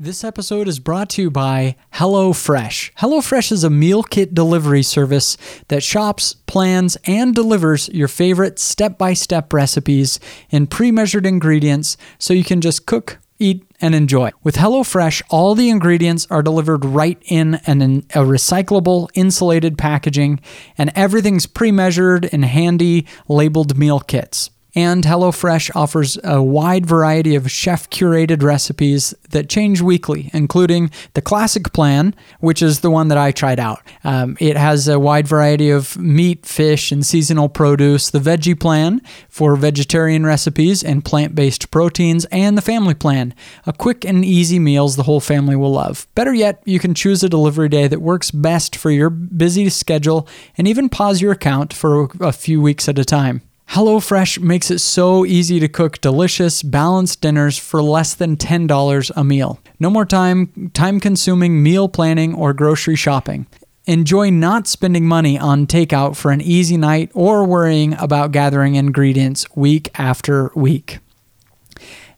This 0.00 0.22
episode 0.22 0.68
is 0.68 0.78
brought 0.78 1.10
to 1.10 1.22
you 1.22 1.28
by 1.28 1.74
HelloFresh. 1.94 2.92
HelloFresh 3.00 3.50
is 3.50 3.64
a 3.64 3.68
meal 3.68 4.04
kit 4.04 4.32
delivery 4.32 4.84
service 4.84 5.36
that 5.66 5.82
shops, 5.82 6.36
plans, 6.46 6.96
and 7.04 7.34
delivers 7.34 7.88
your 7.88 8.06
favorite 8.06 8.60
step 8.60 8.96
by 8.96 9.12
step 9.14 9.52
recipes 9.52 10.20
in 10.50 10.68
pre 10.68 10.92
measured 10.92 11.26
ingredients 11.26 11.96
so 12.16 12.32
you 12.32 12.44
can 12.44 12.60
just 12.60 12.86
cook, 12.86 13.18
eat, 13.40 13.64
and 13.80 13.92
enjoy. 13.92 14.30
With 14.44 14.54
HelloFresh, 14.54 15.22
all 15.30 15.56
the 15.56 15.68
ingredients 15.68 16.28
are 16.30 16.44
delivered 16.44 16.84
right 16.84 17.20
in 17.24 17.56
an, 17.66 17.82
in 17.82 17.98
a 18.10 18.22
recyclable, 18.22 19.08
insulated 19.14 19.76
packaging, 19.76 20.38
and 20.78 20.92
everything's 20.94 21.46
pre 21.46 21.72
measured 21.72 22.26
in 22.26 22.44
handy 22.44 23.04
labeled 23.26 23.76
meal 23.76 23.98
kits. 23.98 24.50
And 24.74 25.02
HelloFresh 25.02 25.74
offers 25.74 26.18
a 26.22 26.42
wide 26.42 26.84
variety 26.84 27.34
of 27.34 27.50
chef 27.50 27.88
curated 27.88 28.42
recipes 28.42 29.14
that 29.30 29.48
change 29.48 29.80
weekly, 29.80 30.30
including 30.34 30.90
the 31.14 31.22
classic 31.22 31.72
plan, 31.72 32.14
which 32.40 32.62
is 32.62 32.80
the 32.80 32.90
one 32.90 33.08
that 33.08 33.18
I 33.18 33.32
tried 33.32 33.58
out. 33.58 33.80
Um, 34.04 34.36
it 34.40 34.56
has 34.56 34.86
a 34.86 34.98
wide 34.98 35.26
variety 35.26 35.70
of 35.70 35.96
meat, 35.96 36.44
fish, 36.44 36.92
and 36.92 37.04
seasonal 37.04 37.48
produce, 37.48 38.10
the 38.10 38.18
veggie 38.18 38.58
plan 38.58 39.00
for 39.28 39.56
vegetarian 39.56 40.26
recipes 40.26 40.84
and 40.84 41.04
plant 41.04 41.34
based 41.34 41.70
proteins, 41.70 42.26
and 42.26 42.56
the 42.56 42.62
family 42.62 42.94
plan, 42.94 43.34
a 43.66 43.72
quick 43.72 44.04
and 44.04 44.24
easy 44.24 44.58
meals 44.58 44.96
the 44.96 45.04
whole 45.04 45.20
family 45.20 45.56
will 45.56 45.72
love. 45.72 46.06
Better 46.14 46.34
yet, 46.34 46.62
you 46.66 46.78
can 46.78 46.94
choose 46.94 47.22
a 47.22 47.28
delivery 47.28 47.68
day 47.70 47.88
that 47.88 48.02
works 48.02 48.30
best 48.30 48.76
for 48.76 48.90
your 48.90 49.08
busy 49.08 49.70
schedule 49.70 50.28
and 50.58 50.68
even 50.68 50.88
pause 50.88 51.22
your 51.22 51.32
account 51.32 51.72
for 51.72 52.08
a 52.20 52.32
few 52.32 52.60
weeks 52.60 52.88
at 52.88 52.98
a 52.98 53.04
time. 53.04 53.42
HelloFresh 53.70 54.40
makes 54.40 54.70
it 54.70 54.78
so 54.78 55.26
easy 55.26 55.60
to 55.60 55.68
cook 55.68 56.00
delicious, 56.00 56.62
balanced 56.62 57.20
dinners 57.20 57.58
for 57.58 57.82
less 57.82 58.14
than 58.14 58.36
$10 58.36 59.10
a 59.14 59.24
meal. 59.24 59.60
No 59.78 59.90
more 59.90 60.06
time 60.06 60.70
time 60.72 60.98
consuming 60.98 61.62
meal 61.62 61.88
planning 61.88 62.34
or 62.34 62.54
grocery 62.54 62.96
shopping. 62.96 63.46
Enjoy 63.84 64.30
not 64.30 64.66
spending 64.66 65.06
money 65.06 65.38
on 65.38 65.66
takeout 65.66 66.16
for 66.16 66.30
an 66.30 66.40
easy 66.40 66.78
night 66.78 67.10
or 67.14 67.44
worrying 67.44 67.94
about 67.94 68.32
gathering 68.32 68.74
ingredients 68.74 69.46
week 69.54 69.90
after 69.98 70.50
week. 70.54 70.98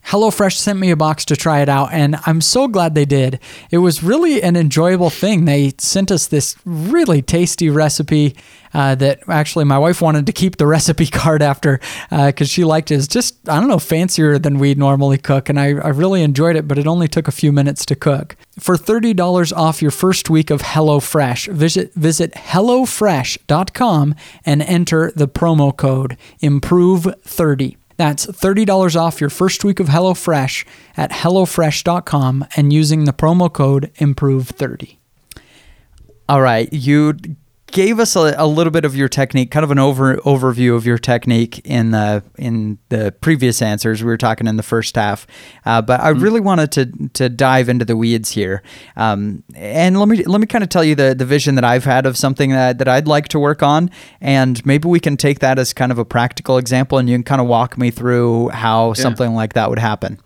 HelloFresh 0.07 0.55
sent 0.55 0.79
me 0.79 0.91
a 0.91 0.97
box 0.97 1.25
to 1.27 1.37
try 1.37 1.61
it 1.61 1.69
out, 1.69 1.93
and 1.93 2.17
I'm 2.27 2.41
so 2.41 2.67
glad 2.67 2.95
they 2.95 3.05
did. 3.05 3.39
It 3.71 3.79
was 3.79 4.03
really 4.03 4.43
an 4.43 4.57
enjoyable 4.57 5.11
thing. 5.11 5.45
They 5.45 5.73
sent 5.79 6.11
us 6.11 6.27
this 6.27 6.57
really 6.65 7.23
tasty 7.23 7.71
recipe 7.71 8.35
uh, 8.75 8.95
that 8.97 9.21
actually 9.29 9.65
my 9.65 9.79
wife 9.79 10.01
wanted 10.01 10.27
to 10.27 10.33
keep 10.33 10.57
the 10.57 10.67
recipe 10.77 11.07
card 11.07 11.43
after 11.43 11.79
because 12.09 12.49
uh, 12.49 12.53
she 12.53 12.65
liked 12.65 12.91
it. 12.91 12.97
It's 12.97 13.09
just, 13.09 13.49
I 13.49 13.61
don't 13.61 13.69
know, 13.69 13.79
fancier 13.79 14.39
than 14.39 14.59
we 14.59 14.75
normally 14.75 15.19
cook, 15.19 15.49
and 15.49 15.61
I, 15.61 15.67
I 15.67 15.89
really 15.89 16.23
enjoyed 16.23 16.57
it, 16.57 16.67
but 16.67 16.79
it 16.79 16.87
only 16.87 17.09
took 17.09 17.29
a 17.29 17.33
few 17.33 17.53
minutes 17.53 17.85
to 17.87 17.95
cook. 17.95 18.37
For 18.59 18.77
$30 18.77 19.57
off 19.57 19.81
your 19.81 19.91
first 19.91 20.29
week 20.29 20.51
of 20.51 20.63
HelloFresh, 20.63 21.53
visit, 21.53 21.95
visit 21.95 22.33
HelloFresh.com 22.33 24.15
and 24.45 24.63
enter 24.63 25.13
the 25.15 25.29
promo 25.29 25.77
code 25.77 26.17
IMPROVE30. 26.43 27.77
That's 28.01 28.25
$30 28.25 28.97
off 28.97 29.21
your 29.21 29.29
first 29.29 29.63
week 29.63 29.79
of 29.79 29.89
HelloFresh 29.89 30.65
at 30.97 31.11
HelloFresh.com 31.11 32.47
and 32.57 32.73
using 32.73 33.05
the 33.05 33.13
promo 33.13 33.53
code 33.53 33.93
IMPROVE30. 33.99 34.97
All 36.27 36.41
right. 36.41 36.73
You 36.73 37.13
gave 37.73 37.99
us 37.99 38.17
a, 38.17 38.35
a, 38.37 38.47
little 38.47 38.71
bit 38.71 38.85
of 38.85 38.95
your 38.95 39.09
technique, 39.09 39.51
kind 39.51 39.65
of 39.65 39.71
an 39.71 39.79
over 39.79 40.17
overview 40.19 40.77
of 40.77 40.87
your 40.87 40.99
technique 40.99 41.61
in 41.65 41.91
the 41.91 42.23
in 42.37 42.79
the 42.89 43.15
previous 43.21 43.63
answers. 43.63 44.03
We 44.03 44.07
were 44.07 44.17
talking 44.17 44.47
in 44.47 44.57
the 44.57 44.63
first 44.63 44.97
half, 44.97 45.27
uh, 45.65 45.83
but 45.83 46.01
I 46.01 46.13
mm-hmm. 46.13 46.23
really 46.23 46.41
wanted 46.41 46.73
to 46.73 47.09
to 47.15 47.29
dive 47.29 47.69
into 47.69 47.85
the 47.85 47.97
weeds 47.97 48.31
here. 48.31 48.63
Um, 48.97 49.43
and 49.55 49.99
let 49.99 50.09
me 50.09 50.25
let 50.25 50.41
me 50.41 50.47
kind 50.47 50.65
of 50.65 50.71
tell 50.71 50.85
you 50.85 50.95
the 50.95 51.15
the 51.15 51.25
vision 51.27 51.55
that 51.55 51.65
I've 51.65 51.85
had 51.85 52.07
of 52.07 52.17
something 52.17 52.51
that 52.51 52.79
that 52.79 52.89
I'd 52.89 53.07
like 53.07 53.29
to 53.29 53.39
work 53.39 53.63
on, 53.63 53.91
and 54.21 54.65
maybe 54.67 54.89
we 54.89 55.01
can 55.01 55.17
take 55.17 55.41
that 55.41 55.59
as 55.59 55.73
kind 55.73 55.93
of 55.93 55.99
a 55.99 56.05
practical 56.05 56.59
example, 56.59 56.99
and 56.99 57.09
you 57.09 57.17
can 57.17 57.25
kind 57.25 57.41
of 57.41 57.47
walk 57.47 57.79
me 57.79 57.91
through 57.91 58.49
how 58.51 58.89
yeah. 58.89 58.95
something 58.95 59.35
like 59.35 59.55
that 59.55 59.71
would 59.71 59.79
happen. 59.79 60.21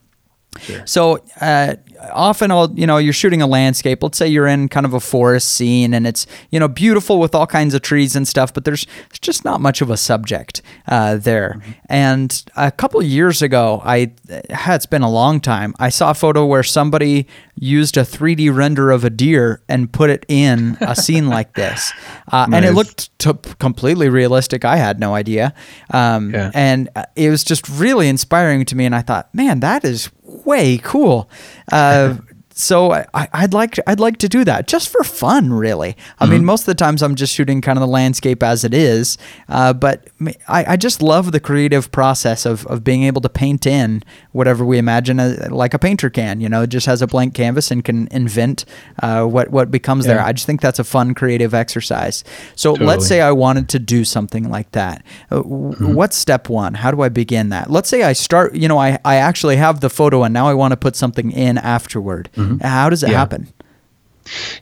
Sure. 0.60 0.86
So 0.86 1.24
uh, 1.40 1.76
often, 2.12 2.50
I'll 2.50 2.72
you 2.74 2.86
know 2.86 2.98
you're 2.98 3.12
shooting 3.12 3.42
a 3.42 3.46
landscape. 3.46 4.02
Let's 4.02 4.18
say 4.18 4.28
you're 4.28 4.46
in 4.46 4.68
kind 4.68 4.86
of 4.86 4.94
a 4.94 5.00
forest 5.00 5.50
scene, 5.50 5.94
and 5.94 6.06
it's 6.06 6.26
you 6.50 6.60
know 6.60 6.68
beautiful 6.68 7.18
with 7.18 7.34
all 7.34 7.46
kinds 7.46 7.74
of 7.74 7.82
trees 7.82 8.16
and 8.16 8.26
stuff, 8.26 8.52
but 8.52 8.64
there's, 8.64 8.86
just 9.20 9.44
not 9.44 9.60
much 9.60 9.80
of 9.80 9.90
a 9.90 9.96
subject 9.96 10.60
uh, 10.86 11.16
there. 11.16 11.56
Mm-hmm. 11.58 11.72
And 11.86 12.44
a 12.56 12.70
couple 12.70 13.02
years 13.02 13.42
ago, 13.42 13.80
I 13.84 14.12
it's 14.28 14.86
been 14.86 15.02
a 15.02 15.10
long 15.10 15.40
time. 15.40 15.74
I 15.78 15.88
saw 15.88 16.10
a 16.10 16.14
photo 16.14 16.44
where 16.44 16.62
somebody 16.62 17.26
used 17.56 17.96
a 17.96 18.02
3D 18.02 18.54
render 18.54 18.90
of 18.90 19.04
a 19.04 19.10
deer 19.10 19.62
and 19.68 19.92
put 19.92 20.10
it 20.10 20.24
in 20.28 20.76
a 20.80 20.94
scene 20.96 21.28
like 21.28 21.54
this, 21.54 21.92
uh, 22.32 22.46
nice. 22.46 22.56
and 22.56 22.64
it 22.64 22.72
looked 22.72 23.16
t- 23.18 23.54
completely 23.58 24.08
realistic. 24.08 24.64
I 24.64 24.76
had 24.76 25.00
no 25.00 25.14
idea, 25.14 25.54
um, 25.90 26.32
yeah. 26.32 26.50
and 26.54 26.88
uh, 26.96 27.04
it 27.16 27.30
was 27.30 27.44
just 27.44 27.68
really 27.68 28.08
inspiring 28.08 28.64
to 28.66 28.76
me. 28.76 28.84
And 28.84 28.94
I 28.94 29.02
thought, 29.02 29.34
man, 29.34 29.60
that 29.60 29.84
is 29.84 30.10
way 30.22 30.78
cool. 30.78 31.30
Uh, 31.70 32.16
so 32.56 32.92
I, 32.92 33.28
would 33.42 33.52
like 33.52 33.80
I'd 33.84 33.98
like 33.98 34.18
to 34.18 34.28
do 34.28 34.44
that 34.44 34.68
just 34.68 34.88
for 34.88 35.02
fun, 35.02 35.52
really. 35.52 35.96
I 36.20 36.24
mm-hmm. 36.24 36.32
mean, 36.32 36.44
most 36.44 36.62
of 36.62 36.66
the 36.66 36.76
times 36.76 37.02
I'm 37.02 37.16
just 37.16 37.34
shooting 37.34 37.60
kind 37.60 37.76
of 37.76 37.80
the 37.80 37.88
landscape 37.88 38.44
as 38.44 38.62
it 38.62 38.72
is, 38.72 39.18
uh, 39.48 39.72
but 39.72 40.08
I, 40.46 40.64
I, 40.68 40.76
just 40.76 41.02
love 41.02 41.32
the 41.32 41.40
creative 41.40 41.90
process 41.90 42.46
of, 42.46 42.64
of 42.68 42.84
being 42.84 43.02
able 43.02 43.20
to 43.22 43.28
paint 43.28 43.66
in 43.66 44.04
whatever 44.30 44.64
we 44.64 44.78
imagine 44.78 45.18
a, 45.18 45.48
like 45.50 45.74
a 45.74 45.80
painter 45.80 46.10
can. 46.10 46.40
You 46.40 46.48
know, 46.48 46.64
just 46.64 46.86
has 46.86 47.02
a 47.02 47.08
blank 47.08 47.34
canvas 47.34 47.72
and 47.72 47.84
can 47.84 48.06
invent 48.12 48.64
uh, 49.02 49.24
what 49.24 49.50
what 49.50 49.72
becomes 49.72 50.06
yeah. 50.06 50.14
there. 50.14 50.24
I 50.24 50.32
just 50.32 50.46
think 50.46 50.60
that's 50.60 50.78
a 50.78 50.84
fun 50.84 51.12
creative 51.14 51.54
exercise. 51.54 52.22
So 52.54 52.70
totally. 52.70 52.86
let's 52.86 53.08
say 53.08 53.20
I 53.20 53.32
wanted 53.32 53.68
to 53.70 53.80
do 53.80 54.04
something 54.04 54.48
like 54.48 54.70
that. 54.72 55.04
Uh, 55.28 55.42
mm-hmm. 55.42 55.94
What's 55.94 56.16
step 56.16 56.48
one? 56.48 56.74
How 56.74 56.92
do 56.92 57.02
I 57.02 57.08
begin 57.08 57.48
that? 57.48 57.68
Let's 57.68 57.88
say 57.88 58.04
I 58.04 58.12
start. 58.12 58.54
You 58.54 58.68
know, 58.68 58.78
I 58.78 59.00
I 59.04 59.16
actually 59.16 59.56
have 59.56 59.80
the 59.80 59.90
photo 59.90 60.22
and 60.22 60.32
now 60.32 60.46
I 60.46 60.54
want 60.54 60.70
to 60.70 60.76
put 60.76 60.94
something 60.94 61.32
in 61.32 61.58
afterward. 61.58 62.30
Mm-hmm. 62.36 62.43
Mm-hmm. 62.44 62.66
How 62.66 62.90
does 62.90 63.02
it 63.02 63.10
yeah. 63.10 63.18
happen? 63.18 63.48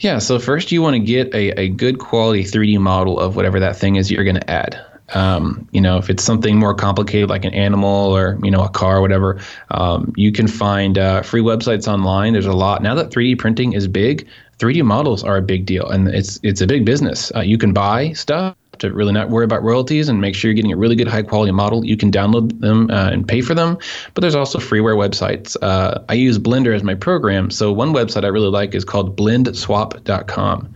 Yeah, 0.01 0.19
so 0.19 0.39
first 0.39 0.73
you 0.73 0.83
want 0.83 0.95
to 0.95 1.01
get 1.01 1.33
a, 1.35 1.51
a 1.61 1.69
good 1.69 1.99
quality 1.99 2.43
3D 2.43 2.79
model 2.79 3.21
of 3.21 3.37
whatever 3.37 3.61
that 3.61 3.77
thing 3.77 3.97
is 3.97 4.11
you're 4.11 4.25
going 4.25 4.37
to 4.37 4.51
add. 4.51 4.85
Um, 5.15 5.69
you 5.73 5.81
know, 5.81 5.99
if 5.99 6.09
it's 6.09 6.25
something 6.25 6.59
more 6.59 6.75
complicated 6.75 7.29
like 7.29 7.45
an 7.45 7.55
animal 7.55 8.17
or 8.17 8.39
you 8.43 8.51
know 8.51 8.63
a 8.63 8.69
car, 8.69 8.97
or 8.97 9.01
whatever, 9.03 9.41
um, 9.71 10.13
you 10.17 10.33
can 10.33 10.49
find 10.49 10.97
uh, 10.97 11.23
free 11.23 11.43
websites 11.43 11.87
online. 11.87 12.33
There's 12.33 12.47
a 12.47 12.53
lot 12.53 12.83
now 12.83 12.95
that 12.95 13.11
3D 13.11 13.39
printing 13.39 13.75
is 13.75 13.87
big. 13.87 14.27
3D 14.59 14.83
models 14.85 15.23
are 15.23 15.37
a 15.37 15.43
big 15.43 15.67
deal, 15.67 15.89
and 15.89 16.09
it's 16.09 16.41
it's 16.43 16.61
a 16.61 16.67
big 16.67 16.87
business. 16.87 17.31
Uh, 17.35 17.41
you 17.41 17.59
can 17.59 17.73
buy 17.73 18.13
stuff 18.13 18.57
to 18.79 18.93
really 18.93 19.13
not 19.13 19.31
worry 19.31 19.45
about 19.45 19.63
royalties 19.63 20.09
and 20.09 20.21
make 20.21 20.35
sure 20.35 20.51
you're 20.51 20.55
getting 20.55 20.73
a 20.73 20.77
really 20.77 20.97
good 20.97 21.09
high 21.09 21.23
quality 21.23 21.53
model. 21.53 21.85
You 21.85 21.97
can 21.97 22.11
download 22.11 22.61
them 22.61 22.91
uh, 22.91 23.11
and 23.11 23.27
pay 23.27 23.41
for 23.41 23.55
them, 23.55 23.79
but 24.15 24.23
there's 24.23 24.35
also 24.35 24.59
freeware 24.59 24.97
websites. 24.97 25.57
Uh, 25.63 26.03
I 26.09 26.15
use 26.15 26.39
Blender 26.39 26.75
as 26.75 26.83
my 26.83 26.95
program, 26.95 27.51
so 27.51 27.73
one 27.73 27.93
website 27.93 28.25
I 28.25 28.29
really 28.29 28.49
like 28.49 28.75
is 28.75 28.85
called 28.85 29.17
blendswap.com. 29.17 30.75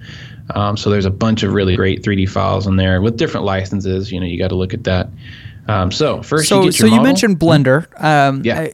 Um, 0.55 0.77
so 0.77 0.91
there's 0.91 1.07
a 1.07 1.11
bunch 1.11 1.43
of 1.43 1.53
really 1.53 1.75
great 1.77 2.03
3D 2.03 2.29
files 2.29 2.67
in 2.67 2.77
there 2.77 3.03
with 3.03 3.17
different 3.17 3.45
licenses. 3.45 4.13
You 4.13 4.21
know, 4.21 4.27
you 4.27 4.39
got 4.39 4.49
to 4.49 4.55
look 4.55 4.75
at 4.75 4.85
that. 4.85 5.09
Um, 5.69 5.91
so 5.91 6.23
first, 6.23 6.49
so 6.49 6.63
you 6.63 6.73
so 6.73 6.87
you 6.87 7.01
mentioned 7.01 7.41
Blender. 7.41 7.89
Um, 8.01 8.43
yeah. 8.45 8.69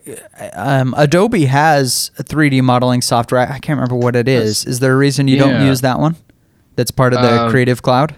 Um, 0.53 0.93
Adobe 0.95 1.45
has 1.45 2.11
3D 2.17 2.61
modeling 2.61 3.01
software. 3.01 3.41
I 3.41 3.57
can't 3.57 3.77
remember 3.77 3.95
what 3.95 4.15
it 4.15 4.27
is. 4.27 4.65
Is 4.65 4.79
there 4.79 4.93
a 4.93 4.97
reason 4.97 5.27
you 5.27 5.37
yeah. 5.37 5.43
don't 5.43 5.65
use 5.65 5.81
that 5.81 5.99
one? 5.99 6.15
That's 6.75 6.91
part 6.91 7.13
of 7.13 7.21
the 7.21 7.29
uh, 7.29 7.49
Creative 7.49 7.81
Cloud. 7.81 8.15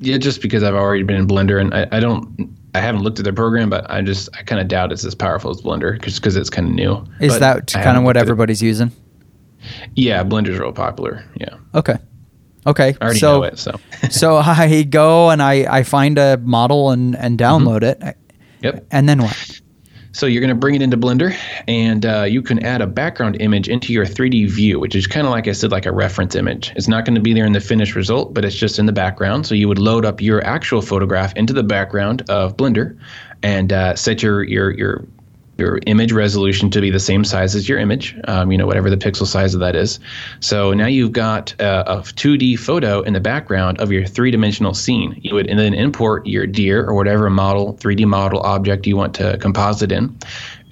Yeah, 0.00 0.18
just 0.18 0.42
because 0.42 0.62
I've 0.62 0.74
already 0.74 1.02
been 1.02 1.16
in 1.16 1.26
Blender 1.26 1.60
and 1.60 1.74
I, 1.74 1.86
I 1.90 2.00
don't, 2.00 2.56
I 2.74 2.80
haven't 2.80 3.02
looked 3.02 3.18
at 3.18 3.24
their 3.24 3.32
program, 3.32 3.68
but 3.68 3.90
I 3.90 4.00
just, 4.00 4.28
I 4.36 4.42
kind 4.42 4.60
of 4.60 4.68
doubt 4.68 4.92
it's 4.92 5.04
as 5.04 5.14
powerful 5.14 5.50
as 5.50 5.60
Blender 5.60 6.00
just 6.00 6.20
because 6.20 6.36
it's 6.36 6.50
kind 6.50 6.68
of 6.68 6.74
new. 6.74 7.04
Is 7.20 7.34
but 7.34 7.40
that 7.40 7.82
kind 7.82 7.96
of 7.98 8.04
what 8.04 8.16
everybody's 8.16 8.62
using? 8.62 8.92
Yeah, 9.96 10.22
Blender's 10.22 10.58
real 10.58 10.72
popular. 10.72 11.24
Yeah. 11.34 11.56
Okay. 11.74 11.96
Okay. 12.66 12.94
I 13.00 13.04
already 13.04 13.18
so, 13.18 13.38
know 13.38 13.42
it. 13.44 13.58
So. 13.58 13.80
so 14.10 14.36
I 14.36 14.84
go 14.84 15.30
and 15.30 15.42
I, 15.42 15.78
I 15.78 15.82
find 15.82 16.18
a 16.18 16.36
model 16.38 16.90
and, 16.90 17.16
and 17.16 17.38
download 17.38 17.80
mm-hmm. 17.80 18.08
it. 18.08 18.16
Yep. 18.62 18.86
And 18.90 19.08
then 19.08 19.22
what? 19.22 19.60
So 20.12 20.26
you're 20.26 20.40
going 20.40 20.48
to 20.48 20.54
bring 20.54 20.74
it 20.74 20.82
into 20.82 20.96
Blender, 20.96 21.36
and 21.68 22.04
uh, 22.04 22.22
you 22.22 22.42
can 22.42 22.64
add 22.64 22.80
a 22.80 22.86
background 22.86 23.36
image 23.40 23.68
into 23.68 23.92
your 23.92 24.06
3D 24.06 24.50
view, 24.50 24.80
which 24.80 24.94
is 24.94 25.06
kind 25.06 25.26
of 25.26 25.30
like 25.30 25.46
I 25.46 25.52
said, 25.52 25.70
like 25.70 25.86
a 25.86 25.92
reference 25.92 26.34
image. 26.34 26.72
It's 26.76 26.88
not 26.88 27.04
going 27.04 27.14
to 27.14 27.20
be 27.20 27.34
there 27.34 27.44
in 27.44 27.52
the 27.52 27.60
finished 27.60 27.94
result, 27.94 28.32
but 28.34 28.44
it's 28.44 28.56
just 28.56 28.78
in 28.78 28.86
the 28.86 28.92
background. 28.92 29.46
So 29.46 29.54
you 29.54 29.68
would 29.68 29.78
load 29.78 30.04
up 30.04 30.20
your 30.20 30.44
actual 30.44 30.82
photograph 30.82 31.34
into 31.34 31.52
the 31.52 31.62
background 31.62 32.22
of 32.28 32.56
Blender, 32.56 32.98
and 33.42 33.72
uh, 33.72 33.94
set 33.96 34.22
your 34.22 34.42
your 34.42 34.70
your 34.70 35.04
your 35.58 35.80
image 35.86 36.12
resolution 36.12 36.70
to 36.70 36.80
be 36.80 36.88
the 36.88 37.00
same 37.00 37.24
size 37.24 37.56
as 37.56 37.68
your 37.68 37.80
image, 37.80 38.16
um, 38.28 38.52
you 38.52 38.56
know, 38.56 38.66
whatever 38.66 38.88
the 38.88 38.96
pixel 38.96 39.26
size 39.26 39.54
of 39.54 39.60
that 39.60 39.74
is. 39.74 39.98
So 40.38 40.72
now 40.72 40.86
you've 40.86 41.10
got 41.10 41.52
a, 41.58 41.98
a 41.98 41.98
2D 41.98 42.60
photo 42.60 43.02
in 43.02 43.12
the 43.12 43.20
background 43.20 43.80
of 43.80 43.90
your 43.90 44.06
three 44.06 44.30
dimensional 44.30 44.72
scene. 44.72 45.20
You 45.20 45.34
would 45.34 45.48
then 45.48 45.74
import 45.74 46.26
your 46.28 46.46
deer 46.46 46.84
or 46.86 46.94
whatever 46.94 47.28
model, 47.28 47.74
3D 47.74 48.06
model 48.06 48.40
object 48.40 48.86
you 48.86 48.96
want 48.96 49.14
to 49.16 49.36
composite 49.38 49.90
in. 49.90 50.16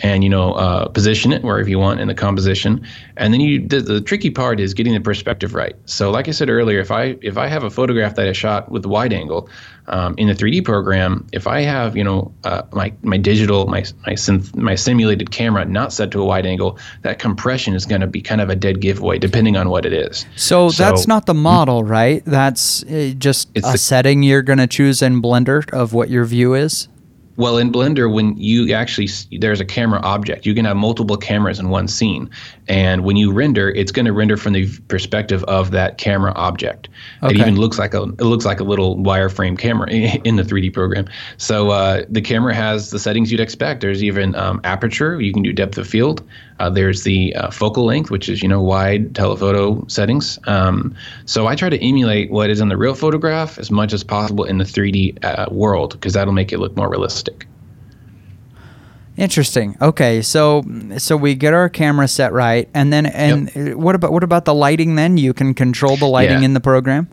and 0.01 0.23
you 0.23 0.31
know 0.31 0.53
uh, 0.53 0.89
position 0.89 1.33
it 1.33 1.43
wherever 1.43 1.69
you 1.69 1.79
want 1.79 2.01
in 2.01 2.09
the 2.09 2.15
composition. 2.15 2.87
And 3.17 3.33
then 3.33 3.41
you 3.41 3.67
the, 3.67 3.81
the 3.81 4.01
tricky 4.01 4.31
part 4.31 4.61
is 4.61 4.75
getting 4.75 4.95
the 4.95 5.01
perspective 5.01 5.55
right. 5.55 5.75
So 5.87 6.11
like 6.11 6.29
I 6.29 6.33
said 6.33 6.51
earlier, 6.51 6.81
if 6.81 6.91
I 6.91 7.17
if 7.23 7.37
I 7.39 7.47
have 7.49 7.65
a 7.65 7.71
photograph 7.71 8.15
that 8.17 8.29
I 8.29 8.33
shot 8.33 8.71
with 8.71 8.87
wide 8.87 9.13
angle 9.13 9.49
um, 9.89 10.15
in 10.19 10.29
the 10.29 10.35
3D 10.35 10.65
program, 10.65 11.27
if 11.33 11.47
I 11.47 11.61
have 11.63 11.97
you 11.97 12.05
know 12.05 12.33
uh, 12.45 12.63
my 12.73 12.93
my 13.03 13.17
digital 13.17 13.67
my 13.67 13.85
my 14.07 14.13
synth, 14.13 14.55
my 14.57 14.75
simulated 14.75 15.31
camera 15.31 15.65
not 15.65 15.93
set 15.93 16.11
to 16.13 16.21
a 16.21 16.25
wide 16.25 16.47
angle, 16.47 16.79
that 17.03 17.19
compression 17.19 17.75
is 17.75 17.87
going 17.87 18.01
to 18.01 18.07
be 18.07 18.21
kind 18.21 18.41
of 18.41 18.51
a 18.51 18.57
dead 18.57 18.81
giveaway 18.81 19.19
depending 19.19 19.57
on 19.57 19.69
what 19.69 19.85
it 19.87 19.93
is. 19.93 20.27
So, 20.37 20.71
that's 20.71 21.07
not 21.07 21.27
the 21.27 21.35
model, 21.35 21.85
right? 21.85 22.25
That's 22.25 22.83
uh, 22.85 23.15
just 23.19 23.51
It's 23.55 23.69
a 23.69 23.73
the- 23.73 23.79
setting 23.79 24.23
you're 24.23 24.43
going 24.43 24.59
to 24.59 24.67
choose 24.67 25.03
in 25.03 25.23
Blender 25.23 25.69
of 25.73 25.93
what 25.93 26.11
your 26.11 26.25
view 26.25 26.55
is. 26.55 26.89
Well, 27.37 27.59
in 27.59 27.71
Blender, 27.71 28.11
when 28.11 28.35
you 28.39 28.73
actually 28.73 29.09
there's 29.41 29.61
a 29.61 29.65
camera 29.65 30.01
object, 30.01 30.47
you 30.47 30.55
can 30.55 30.65
have 30.65 30.77
multiple 30.77 31.19
cameras 31.19 31.59
in 31.59 31.69
one 31.69 31.87
scene, 31.87 32.31
and 32.69 33.05
when 33.05 33.17
you 33.17 33.33
render, 33.33 33.71
it's 33.71 33.93
going 33.93 34.07
to 34.07 34.13
render 34.13 34.37
from 34.37 34.53
the 34.53 34.69
perspective 34.89 35.45
of 35.45 35.71
that 35.71 35.99
camera 35.99 36.33
object. 36.35 36.89
It 37.23 37.37
even 37.37 37.57
looks 37.57 37.79
like 37.79 37.95
a 37.95 38.03
it 38.03 38.25
looks 38.25 38.45
like 38.45 38.61
a 38.61 38.65
little 38.65 38.97
wireframe 38.97 39.59
camera 39.59 39.89
in 39.91 40.37
the 40.37 40.43
3D 40.43 40.73
program. 40.73 41.07
So 41.37 41.71
uh, 41.71 42.05
the 42.09 42.21
camera 42.21 42.55
has 42.55 42.91
the 42.91 42.99
settings 42.99 43.31
you'd 43.31 43.41
expect. 43.41 43.81
There's 43.81 44.03
even 44.03 44.35
um, 44.35 44.61
aperture. 44.65 45.21
You 45.21 45.33
can 45.33 45.43
do 45.43 45.53
depth 45.53 45.79
of 45.79 45.87
field. 45.87 46.23
Uh, 46.59 46.71
there's 46.71 47.05
the 47.05 47.35
uh, 47.37 47.51
focal 47.51 47.85
length, 47.85 48.11
which 48.11 48.29
is 48.29 48.43
you 48.43 48.49
know 48.49 48.63
wide 48.63 49.15
telephoto 49.15 49.85
settings. 49.87 50.39
Um, 50.47 50.95
so 51.25 51.47
I 51.47 51.55
try 51.55 51.69
to 51.69 51.79
emulate 51.85 52.31
what 52.31 52.51
is 52.51 52.61
in 52.61 52.69
the 52.69 52.77
real 52.77 52.95
photograph 52.95 53.59
as 53.59 53.71
much 53.71 53.93
as 53.93 54.03
possible 54.03 54.45
in 54.45 54.59
the 54.59 54.65
3D 54.65 55.25
uh, 55.25 55.47
world 55.51 55.93
because 55.93 56.15
that'll 56.15 56.33
make 56.33 56.53
it 56.53 56.59
look 56.59 56.77
more 56.77 56.89
realistic. 56.89 57.47
Interesting. 59.17 59.77
Okay, 59.81 60.21
so 60.21 60.63
so 60.99 61.17
we 61.17 61.35
get 61.35 61.55
our 61.55 61.69
camera 61.69 62.07
set 62.07 62.33
right, 62.33 62.69
and 62.75 62.93
then 62.93 63.07
and 63.07 63.51
uh, 63.57 63.79
what 63.79 63.95
about 63.95 64.13
what 64.13 64.23
about 64.23 64.45
the 64.45 64.55
lighting? 64.55 64.95
Then 64.97 65.17
you 65.17 65.33
can 65.33 65.55
control 65.55 65.97
the 65.97 66.07
lighting 66.07 66.41
Yeah. 66.41 66.45
in 66.45 66.55
the 66.55 66.61
program. 66.61 67.09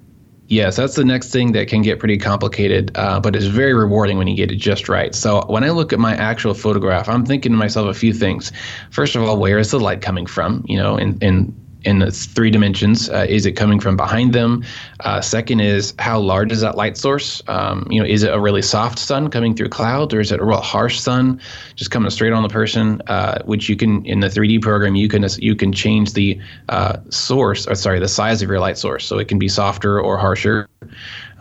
Yes, 0.48 0.76
that's 0.76 0.96
the 0.96 1.06
next 1.06 1.32
thing 1.32 1.54
that 1.54 1.70
can 1.70 1.82
get 1.82 2.00
pretty 2.00 2.18
complicated, 2.18 2.92
uh, 2.96 3.20
but 3.22 3.36
it's 3.36 3.46
very 3.46 3.74
rewarding 3.74 4.18
when 4.18 4.28
you 4.28 4.36
get 4.36 4.52
it 4.52 4.58
just 4.58 4.90
right. 4.90 5.16
So 5.16 5.42
when 5.48 5.64
I 5.64 5.70
look 5.70 5.94
at 5.94 6.00
my 6.00 6.14
actual 6.16 6.54
photograph, 6.54 7.08
I'm 7.08 7.26
thinking 7.26 7.54
to 7.54 7.58
myself 7.58 7.88
a 7.88 7.94
few 7.98 8.14
things. 8.14 8.52
First 8.92 9.16
of 9.16 9.24
all, 9.24 9.38
where 9.38 9.58
is 9.58 9.72
the 9.72 9.80
light 9.80 10.02
coming 10.02 10.26
from? 10.26 10.66
You 10.68 10.78
know, 10.78 10.98
in 10.98 11.18
in 11.22 11.56
in 11.84 12.00
the 12.00 12.12
three 12.12 12.50
dimensions, 12.50 13.10
uh, 13.10 13.26
is 13.28 13.46
it 13.46 13.54
coming 13.54 13.80
from 13.80 13.98
behind 13.98 14.34
them? 14.34 14.64
Uh, 15.02 15.22
second 15.22 15.60
is 15.60 15.94
how 16.00 16.20
large 16.20 16.52
is 16.52 16.62
that 16.62 16.76
light 16.76 16.98
source? 16.98 17.42
Um, 17.48 17.88
you 17.90 18.00
know, 18.00 18.06
is 18.06 18.24
it 18.24 18.34
a 18.34 18.40
really 18.40 18.62
soft 18.62 19.00
sun 19.00 19.30
coming 19.30 19.56
through 19.56 19.70
clouds, 19.70 20.14
or 20.14 20.20
is 20.20 20.32
it 20.32 20.40
a 20.40 20.46
real 20.46 20.62
harsh 20.62 21.00
sun 21.00 21.40
just 21.76 21.92
coming 21.92 22.10
straight 22.10 22.34
on 22.34 22.44
the 22.44 22.50
person? 22.50 23.02
Uh, 23.08 23.42
which 23.46 23.70
you 23.70 23.76
can 23.76 24.06
in 24.06 24.20
the 24.20 24.28
3D 24.28 24.62
program, 24.62 24.96
you 24.96 25.08
can 25.08 25.26
you 25.38 25.56
can 25.56 25.74
change 25.74 26.14
the 26.14 26.40
uh, 26.70 26.98
source, 27.10 27.68
or 27.68 27.76
sorry, 27.76 28.00
the 28.00 28.08
size 28.08 28.42
of 28.42 28.50
your 28.50 28.60
light 28.60 28.78
source, 28.78 29.06
so 29.06 29.18
it 29.18 29.28
can 29.28 29.40
be 29.40 29.48
softer 29.48 30.00
or 30.00 30.18
harsher. 30.18 30.68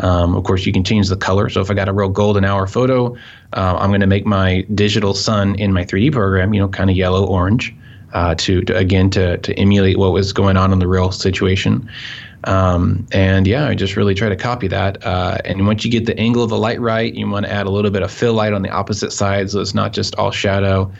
Um, 0.01 0.35
of 0.35 0.45
course, 0.45 0.67
you 0.67 0.73
can 0.73 0.85
change 0.85 1.09
the 1.09 1.17
color. 1.17 1.49
So 1.49 1.61
if 1.61 1.71
I 1.71 1.75
got 1.75 1.89
a 1.89 1.93
real 1.93 2.09
golden 2.09 2.45
hour 2.45 2.67
photo, 2.67 3.15
uh, 3.53 3.77
I'm 3.79 3.91
going 3.91 4.01
to 4.01 4.07
make 4.07 4.27
my 4.27 4.63
digital 4.75 5.15
sun 5.15 5.55
in 5.57 5.73
my 5.73 5.85
3D 5.85 6.13
program, 6.13 6.55
you 6.55 6.61
know, 6.61 6.69
kind 6.69 6.91
of 6.91 6.97
yellow 6.97 7.27
orange, 7.27 7.75
uh, 8.13 8.35
to, 8.37 8.63
to 8.63 8.77
again 8.77 9.11
to 9.11 9.39
to 9.39 9.55
emulate 9.59 9.99
what 9.99 10.13
was 10.13 10.33
going 10.33 10.57
on 10.57 10.73
in 10.73 10.79
the 10.79 10.89
real 10.89 11.13
situation. 11.13 11.89
Um, 12.45 13.07
and 13.13 13.47
yeah, 13.47 13.69
I 13.69 13.75
just 13.75 13.97
really 13.97 14.15
try 14.15 14.29
to 14.29 14.37
copy 14.37 14.69
that. 14.69 15.05
Uh, 15.07 15.39
and 15.45 15.67
once 15.67 15.85
you 15.85 15.91
get 15.91 16.07
the 16.07 16.19
angle 16.19 16.43
of 16.43 16.51
the 16.51 16.59
light 16.59 16.81
right, 16.81 17.15
you 17.15 17.29
want 17.29 17.47
to 17.47 17.53
add 17.53 17.67
a 17.67 17.71
little 17.71 17.91
bit 17.91 18.03
of 18.03 18.11
fill 18.11 18.35
light 18.35 18.53
on 18.53 18.63
the 18.63 18.71
opposite 18.71 19.13
side, 19.13 19.51
so 19.51 19.61
it's 19.61 19.75
not 19.75 19.93
just 19.93 20.15
all 20.17 20.31
shadow. 20.31 20.93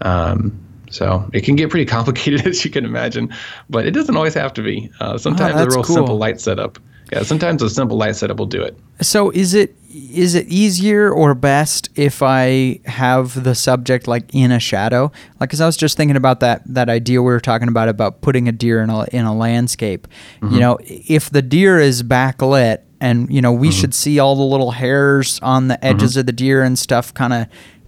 Um, 0.00 0.58
so 0.90 1.28
it 1.32 1.42
can 1.42 1.56
get 1.56 1.70
pretty 1.70 1.86
complicated, 1.90 2.46
as 2.46 2.64
you 2.64 2.70
can 2.70 2.84
imagine, 2.84 3.32
but 3.70 3.86
it 3.86 3.92
doesn't 3.92 4.16
always 4.16 4.34
have 4.34 4.52
to 4.54 4.62
be. 4.62 4.90
Uh, 5.00 5.18
sometimes 5.18 5.60
a 5.60 5.66
real 5.66 5.84
cool. 5.84 5.96
simple 5.96 6.18
light 6.18 6.40
setup. 6.40 6.78
Yeah, 7.12 7.22
sometimes 7.22 7.62
a 7.62 7.70
simple 7.70 7.96
light 7.96 8.16
setup 8.16 8.38
will 8.38 8.46
do 8.46 8.62
it. 8.62 8.76
So 9.00 9.30
is 9.30 9.54
it 9.54 9.74
is 9.90 10.34
it 10.34 10.46
easier 10.48 11.10
or 11.10 11.34
best 11.34 11.88
if 11.94 12.22
I 12.22 12.80
have 12.84 13.42
the 13.42 13.54
subject 13.54 14.06
like 14.06 14.34
in 14.34 14.52
a 14.52 14.60
shadow? 14.60 15.10
Like, 15.40 15.50
cause 15.50 15.60
I 15.60 15.66
was 15.66 15.76
just 15.76 15.96
thinking 15.96 16.16
about 16.16 16.40
that 16.40 16.62
that 16.66 16.88
idea 16.88 17.22
we 17.22 17.32
were 17.32 17.40
talking 17.40 17.68
about 17.68 17.88
about 17.88 18.20
putting 18.20 18.48
a 18.48 18.52
deer 18.52 18.82
in 18.82 18.90
a 18.90 19.04
in 19.12 19.24
a 19.24 19.34
landscape. 19.34 20.06
You 20.42 20.48
mm-hmm. 20.48 20.58
know, 20.58 20.78
if 20.82 21.30
the 21.30 21.42
deer 21.42 21.78
is 21.78 22.02
backlit 22.02 22.82
and 23.00 23.32
you 23.32 23.40
know 23.40 23.52
we 23.52 23.68
mm-hmm. 23.68 23.80
should 23.80 23.94
see 23.94 24.18
all 24.18 24.36
the 24.36 24.42
little 24.42 24.72
hairs 24.72 25.40
on 25.42 25.68
the 25.68 25.74
mm-hmm. 25.74 25.86
edges 25.86 26.16
of 26.16 26.26
the 26.26 26.32
deer 26.32 26.62
and 26.62 26.78
stuff, 26.78 27.14
kind 27.14 27.32
of 27.32 27.46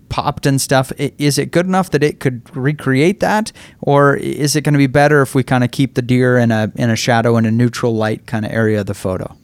popped 0.09 0.45
and 0.47 0.61
stuff. 0.61 0.93
Is 0.99 1.39
it 1.39 1.51
good 1.51 1.67
enough 1.67 1.91
that 1.91 2.03
it 2.03 2.21
could 2.21 2.55
recreate 2.57 3.21
that, 3.21 3.53
or 3.81 4.17
is 4.17 4.57
it 4.57 4.63
going 4.63 4.75
to 4.75 4.79
be 4.79 4.87
better 4.87 5.23
if 5.23 5.35
we 5.35 5.43
kind 5.43 5.65
of 5.65 5.71
keep 5.71 5.95
the 5.95 6.03
deer 6.03 6.39
in 6.39 6.51
a 6.51 6.73
in 6.77 6.91
a 6.91 6.97
shadow 6.97 7.37
in 7.37 7.47
a 7.47 7.51
neutral 7.51 7.95
light 7.95 8.27
kind 8.27 8.45
of 8.45 8.53
area 8.53 8.81
of 8.81 8.87
the 8.87 8.95
photo? 8.95 9.37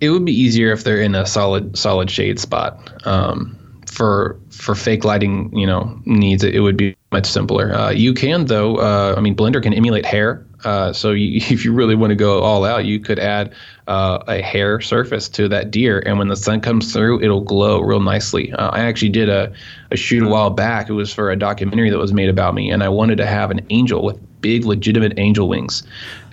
It 0.00 0.10
would 0.10 0.24
be 0.24 0.32
easier 0.32 0.72
if 0.72 0.84
they're 0.84 1.00
in 1.00 1.14
a 1.14 1.26
solid 1.26 1.76
solid 1.76 2.10
shade 2.10 2.38
spot. 2.38 3.06
Um, 3.06 3.56
for 3.96 4.38
for 4.50 4.74
fake 4.74 5.04
lighting, 5.04 5.56
you 5.56 5.66
know, 5.66 5.98
needs 6.04 6.44
it, 6.44 6.54
it 6.54 6.60
would 6.60 6.76
be 6.76 6.94
much 7.12 7.26
simpler. 7.26 7.74
Uh, 7.74 7.90
you 7.90 8.12
can 8.12 8.44
though. 8.46 8.76
Uh, 8.76 9.14
I 9.16 9.20
mean, 9.20 9.34
Blender 9.34 9.62
can 9.62 9.72
emulate 9.72 10.04
hair. 10.04 10.46
Uh, 10.64 10.92
so 10.92 11.12
you, 11.12 11.36
if 11.50 11.64
you 11.64 11.72
really 11.72 11.94
want 11.94 12.10
to 12.10 12.16
go 12.16 12.40
all 12.40 12.64
out, 12.64 12.84
you 12.84 13.00
could 13.00 13.18
add 13.18 13.54
uh, 13.86 14.18
a 14.26 14.42
hair 14.42 14.80
surface 14.80 15.28
to 15.30 15.48
that 15.48 15.70
deer, 15.70 16.02
and 16.04 16.18
when 16.18 16.28
the 16.28 16.36
sun 16.36 16.60
comes 16.60 16.92
through, 16.92 17.22
it'll 17.22 17.40
glow 17.40 17.80
real 17.80 18.00
nicely. 18.00 18.52
Uh, 18.52 18.68
I 18.68 18.80
actually 18.80 19.10
did 19.10 19.28
a, 19.28 19.52
a 19.90 19.96
shoot 19.96 20.22
a 20.22 20.28
while 20.28 20.50
back. 20.50 20.88
It 20.88 20.94
was 20.94 21.12
for 21.12 21.30
a 21.30 21.36
documentary 21.36 21.90
that 21.90 21.98
was 21.98 22.12
made 22.12 22.28
about 22.28 22.54
me, 22.54 22.70
and 22.70 22.82
I 22.82 22.88
wanted 22.88 23.16
to 23.16 23.26
have 23.26 23.50
an 23.50 23.64
angel 23.70 24.02
with 24.02 24.18
big, 24.40 24.64
legitimate 24.64 25.14
angel 25.18 25.48
wings. 25.48 25.82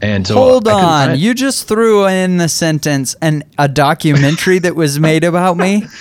And 0.01 0.27
so 0.27 0.35
Hold 0.35 0.67
on. 0.67 0.81
find- 1.09 1.19
You 1.19 1.33
just 1.33 1.67
threw 1.67 2.07
in 2.07 2.37
the 2.37 2.49
sentence 2.49 3.15
and 3.21 3.43
a 3.57 3.67
documentary 3.67 4.59
that 4.59 4.75
was 4.75 4.99
made 4.99 5.23
about 5.23 5.57
me. 5.57 5.85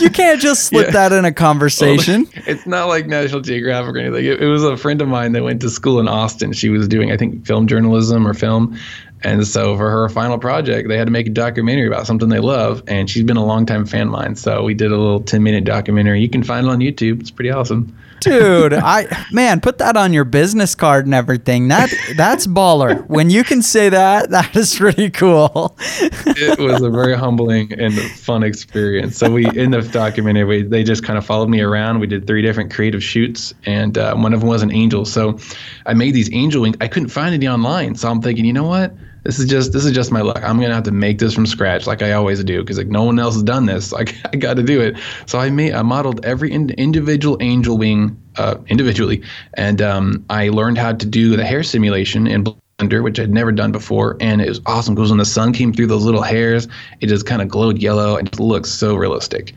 You 0.00 0.08
can't 0.08 0.40
just 0.40 0.64
slip 0.64 0.86
Yeah. 0.86 0.92
that 0.92 1.12
in 1.12 1.26
a 1.26 1.32
conversation. 1.32 2.26
It's 2.46 2.66
not 2.66 2.88
like 2.88 3.06
National 3.06 3.42
Geographic 3.42 3.94
or 3.94 3.98
anything. 3.98 4.24
It, 4.24 4.40
it 4.40 4.46
was 4.46 4.64
a 4.64 4.78
friend 4.78 5.02
of 5.02 5.08
mine 5.08 5.32
that 5.32 5.42
went 5.44 5.60
to 5.60 5.68
school 5.68 6.00
in 6.00 6.08
Austin. 6.08 6.54
She 6.54 6.70
was 6.70 6.88
doing, 6.88 7.12
I 7.12 7.18
think, 7.18 7.44
film 7.44 7.66
journalism 7.66 8.26
or 8.26 8.32
film. 8.32 8.78
And 9.22 9.46
so 9.46 9.76
for 9.76 9.90
her 9.90 10.08
final 10.08 10.38
project, 10.38 10.88
they 10.88 10.96
had 10.96 11.06
to 11.06 11.10
make 11.10 11.26
a 11.26 11.30
documentary 11.30 11.86
about 11.86 12.06
something 12.06 12.30
they 12.30 12.38
love. 12.38 12.82
And 12.86 13.10
she's 13.10 13.24
been 13.24 13.36
a 13.36 13.44
longtime 13.44 13.84
fan 13.84 14.06
of 14.06 14.12
mine. 14.12 14.36
So 14.36 14.62
we 14.62 14.72
did 14.72 14.90
a 14.90 14.96
little 14.96 15.20
10 15.20 15.42
minute 15.42 15.64
documentary. 15.64 16.22
You 16.22 16.30
can 16.30 16.42
find 16.44 16.66
it 16.66 16.70
on 16.70 16.78
YouTube. 16.78 17.20
It's 17.20 17.30
pretty 17.30 17.50
awesome. 17.50 17.94
Dude, 18.20 18.72
I 18.72 19.26
man, 19.32 19.60
put 19.60 19.78
that 19.78 19.96
on 19.96 20.12
your 20.12 20.24
business 20.24 20.74
card 20.74 21.06
and 21.06 21.14
everything. 21.14 21.68
That 21.68 21.92
that's 22.16 22.46
baller. 22.46 23.06
When 23.08 23.30
you 23.30 23.44
can 23.44 23.62
say 23.62 23.88
that, 23.88 24.30
that 24.30 24.54
is 24.56 24.76
pretty 24.76 25.10
cool. 25.10 25.76
It 25.80 26.58
was 26.58 26.82
a 26.82 26.90
very 26.90 27.14
humbling 27.18 27.72
and 27.72 27.94
fun 27.94 28.42
experience. 28.42 29.16
So 29.16 29.30
we, 29.30 29.46
in 29.56 29.70
the 29.70 29.82
documentary, 29.82 30.44
we, 30.44 30.62
they 30.62 30.82
just 30.82 31.02
kind 31.04 31.18
of 31.18 31.24
followed 31.24 31.48
me 31.48 31.60
around. 31.60 32.00
We 32.00 32.06
did 32.06 32.26
three 32.26 32.42
different 32.42 32.72
creative 32.72 33.02
shoots, 33.02 33.54
and 33.64 33.96
uh, 33.96 34.14
one 34.16 34.32
of 34.32 34.40
them 34.40 34.48
was 34.48 34.62
an 34.62 34.72
angel. 34.72 35.04
So 35.04 35.38
I 35.86 35.94
made 35.94 36.14
these 36.14 36.32
angel 36.32 36.62
wings. 36.62 36.76
I 36.80 36.88
couldn't 36.88 37.08
find 37.08 37.34
any 37.34 37.48
online, 37.48 37.94
so 37.94 38.10
I'm 38.10 38.20
thinking, 38.20 38.44
you 38.44 38.52
know 38.52 38.66
what? 38.66 38.92
This 39.24 39.38
is 39.38 39.46
just 39.46 39.72
this 39.72 39.84
is 39.84 39.92
just 39.92 40.10
my 40.12 40.20
luck. 40.20 40.42
I'm 40.42 40.60
gonna 40.60 40.74
have 40.74 40.84
to 40.84 40.92
make 40.92 41.18
this 41.18 41.34
from 41.34 41.46
scratch, 41.46 41.86
like 41.86 42.02
I 42.02 42.12
always 42.12 42.42
do, 42.44 42.60
because 42.60 42.78
like 42.78 42.86
no 42.86 43.04
one 43.04 43.18
else 43.18 43.34
has 43.34 43.42
done 43.42 43.66
this. 43.66 43.92
Like 43.98 44.14
I 44.32 44.36
got 44.36 44.54
to 44.54 44.62
do 44.62 44.80
it. 44.80 44.96
So 45.26 45.40
I 45.40 45.50
made 45.50 45.72
I 45.72 45.82
modeled 45.82 46.24
every 46.24 46.52
in, 46.52 46.70
individual 46.70 47.36
angel 47.40 47.76
wing 47.76 48.16
uh, 48.36 48.56
individually, 48.68 49.22
and 49.54 49.82
um, 49.82 50.24
I 50.30 50.50
learned 50.50 50.78
how 50.78 50.92
to 50.92 51.06
do 51.06 51.36
the 51.36 51.44
hair 51.44 51.64
simulation 51.64 52.28
in 52.28 52.44
Blender, 52.44 53.02
which 53.02 53.18
I'd 53.18 53.30
never 53.30 53.50
done 53.50 53.72
before, 53.72 54.16
and 54.20 54.40
it 54.40 54.48
was 54.48 54.60
awesome 54.66 54.94
because 54.94 55.10
when 55.10 55.18
the 55.18 55.24
sun 55.24 55.52
came 55.52 55.72
through 55.72 55.88
those 55.88 56.04
little 56.04 56.22
hairs, 56.22 56.68
it 57.00 57.08
just 57.08 57.26
kind 57.26 57.42
of 57.42 57.48
glowed 57.48 57.78
yellow 57.78 58.16
and 58.16 58.28
it 58.28 58.38
looks 58.38 58.70
so 58.70 58.94
realistic. 58.94 59.52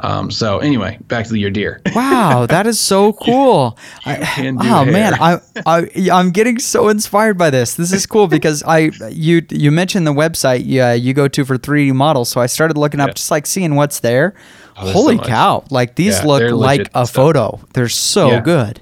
Um, 0.00 0.30
so 0.30 0.58
anyway, 0.58 0.98
back 1.08 1.26
to 1.28 1.38
your 1.38 1.50
deer. 1.50 1.80
Wow, 1.94 2.44
that 2.46 2.66
is 2.66 2.78
so 2.78 3.12
cool. 3.24 3.78
I, 4.04 4.18
oh 4.60 4.84
man. 4.84 5.14
I, 5.14 5.40
I 5.66 5.88
I'm 6.12 6.30
getting 6.30 6.58
so 6.58 6.88
inspired 6.88 7.38
by 7.38 7.48
this. 7.50 7.74
This 7.74 7.92
is 7.92 8.04
cool 8.06 8.26
because 8.28 8.62
I 8.66 8.90
you 9.10 9.42
you 9.50 9.70
mentioned 9.72 10.06
the 10.06 10.12
website 10.12 10.62
yeah 10.66 10.92
you 10.92 11.14
go 11.14 11.28
to 11.28 11.44
for 11.44 11.56
3D 11.56 11.94
models, 11.94 12.28
so 12.28 12.40
I 12.40 12.46
started 12.46 12.76
looking 12.76 13.00
up 13.00 13.08
Yeah. 13.08 13.14
just 13.14 13.30
like 13.30 13.46
seeing 13.46 13.74
what's 13.74 14.00
there. 14.00 14.34
Oh, 14.76 14.92
Holy 14.92 15.16
so 15.16 15.22
cow! 15.24 15.64
Like 15.70 15.94
these 15.96 16.18
Yeah, 16.18 16.26
look 16.26 16.52
like 16.52 16.82
a 16.88 17.06
stuff. 17.06 17.10
photo. 17.12 17.60
They're 17.72 17.88
so 17.88 18.28
Yeah. 18.32 18.40
good. 18.40 18.80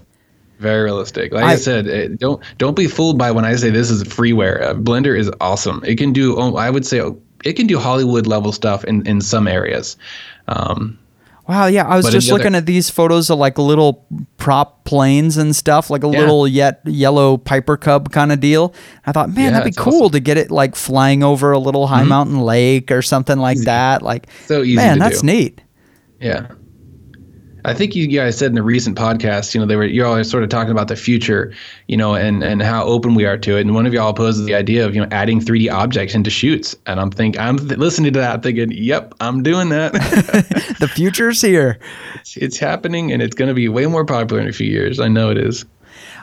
Very 0.59 0.83
realistic. 0.83 1.33
Like 1.33 1.44
I, 1.44 1.53
I- 1.53 1.57
said, 1.57 1.87
eh, 1.88 2.09
don't 2.18 2.42
don't 2.59 2.74
be 2.74 2.88
fooled 2.88 3.18
by 3.18 3.31
when 3.31 3.44
I 3.44 3.55
say 3.55 3.70
this 3.70 3.90
is 3.90 4.03
freeware. 4.05 4.61
Uh, 4.62 4.74
Blender 4.74 5.16
is 5.16 5.31
awesome. 5.40 5.83
It 5.87 5.96
can 5.98 6.12
do. 6.12 6.37
oh, 6.37 6.57
I 6.57 6.70
would 6.70 6.85
say 6.87 7.00
it 7.44 7.53
can 7.55 7.66
do 7.68 7.79
Hollywood 7.79 8.27
level 8.27 8.50
stuff 8.50 8.83
in 8.85 9.07
in 9.07 9.20
some 9.20 9.46
areas. 9.46 9.96
Um, 10.48 10.98
Wow, 11.46 11.66
yeah, 11.66 11.87
I 11.87 11.96
was 11.96 12.07
But 12.07 12.12
just 12.12 12.26
the 12.28 12.33
other- 12.35 12.42
looking 12.44 12.54
at 12.54 12.64
these 12.64 12.88
photos 12.88 13.28
of 13.28 13.38
like 13.38 13.59
little 13.59 14.07
prop 14.38 14.85
planes 14.85 15.37
and 15.37 15.54
stuff, 15.54 15.90
like 15.90 16.02
a 16.02 16.09
Yeah. 16.09 16.20
little 16.20 16.48
yet 16.48 16.80
yellow 16.87 17.37
Piper 17.37 17.76
Cub 17.76 18.11
kind 18.11 18.33
of 18.33 18.40
deal. 18.40 18.72
I 19.07 19.12
thought, 19.12 19.28
man, 19.28 19.44
Yeah, 19.44 19.50
that'd 19.59 19.64
be 19.64 19.72
cool 19.72 19.92
awesome. 19.94 20.07
Mm-hmm. 20.07 20.12
to 20.14 20.20
get 20.20 20.37
it 20.38 20.50
like 20.50 20.74
flying 20.74 21.22
over 21.22 21.52
a 21.52 21.59
little 21.59 21.87
high 21.87 22.02
mountain 22.04 22.40
lake 22.40 22.90
or 22.90 23.02
something 23.02 23.38
like 23.38 23.59
that. 23.64 24.00
Like, 24.02 24.26
So 24.46 24.62
easy 24.62 24.76
man, 24.76 24.98
that's 24.98 25.20
do. 25.20 25.26
neat. 25.26 25.61
Yeah. 26.20 26.46
I 27.66 27.72
think 27.72 27.94
you 27.94 28.07
guys 28.07 28.37
said 28.37 28.50
in 28.50 28.59
a 28.59 28.62
recent 28.62 28.98
podcast, 28.98 29.55
you 29.55 29.61
know, 29.61 29.66
they 29.66 29.77
were 29.77 29.87
you're 29.87 30.07
always 30.07 30.31
sort 30.31 30.42
of 30.42 30.50
talking 30.50 30.70
about 30.70 30.88
the 30.88 30.96
future, 30.96 31.53
you 31.88 31.96
know, 31.96 32.14
and 32.14 32.44
and 32.44 32.62
how 32.62 32.85
open 32.85 33.14
we 33.14 33.24
are 33.24 33.38
to 33.38 33.57
it. 33.57 33.62
And 33.62 33.74
one 33.74 33.87
of 33.87 33.94
y'all 33.94 34.12
posed 34.12 34.44
the 34.44 34.55
idea 34.55 34.87
of 34.87 34.94
you 34.94 35.00
know 35.00 35.09
adding 35.11 35.40
3D 35.40 35.72
objects 35.72 36.14
into 36.14 36.31
shoots, 36.31 36.77
and 36.87 37.00
I'm 37.00 37.11
think 37.11 37.38
I'm 37.38 37.59
th- 37.59 37.79
listening 37.79 38.12
to 38.12 38.20
that, 38.20 38.42
thinking, 38.42 38.70
yep, 38.72 39.14
I'm 39.20 39.42
doing 39.42 39.70
that. 39.70 39.92
the 40.81 40.88
future's 40.88 41.40
here. 41.40 41.79
It's, 42.16 42.37
it's 42.37 42.59
happening, 42.59 43.12
and 43.12 43.22
it's 43.22 43.35
going 43.35 43.48
to 43.48 43.55
be 43.55 43.68
way 43.68 43.87
more 43.87 44.05
popular 44.05 44.42
in 44.42 44.48
a 44.48 44.53
few 44.53 44.70
years. 44.70 45.00
I 45.00 45.09
know 45.09 45.31
it 45.31 45.38
is. 45.38 45.64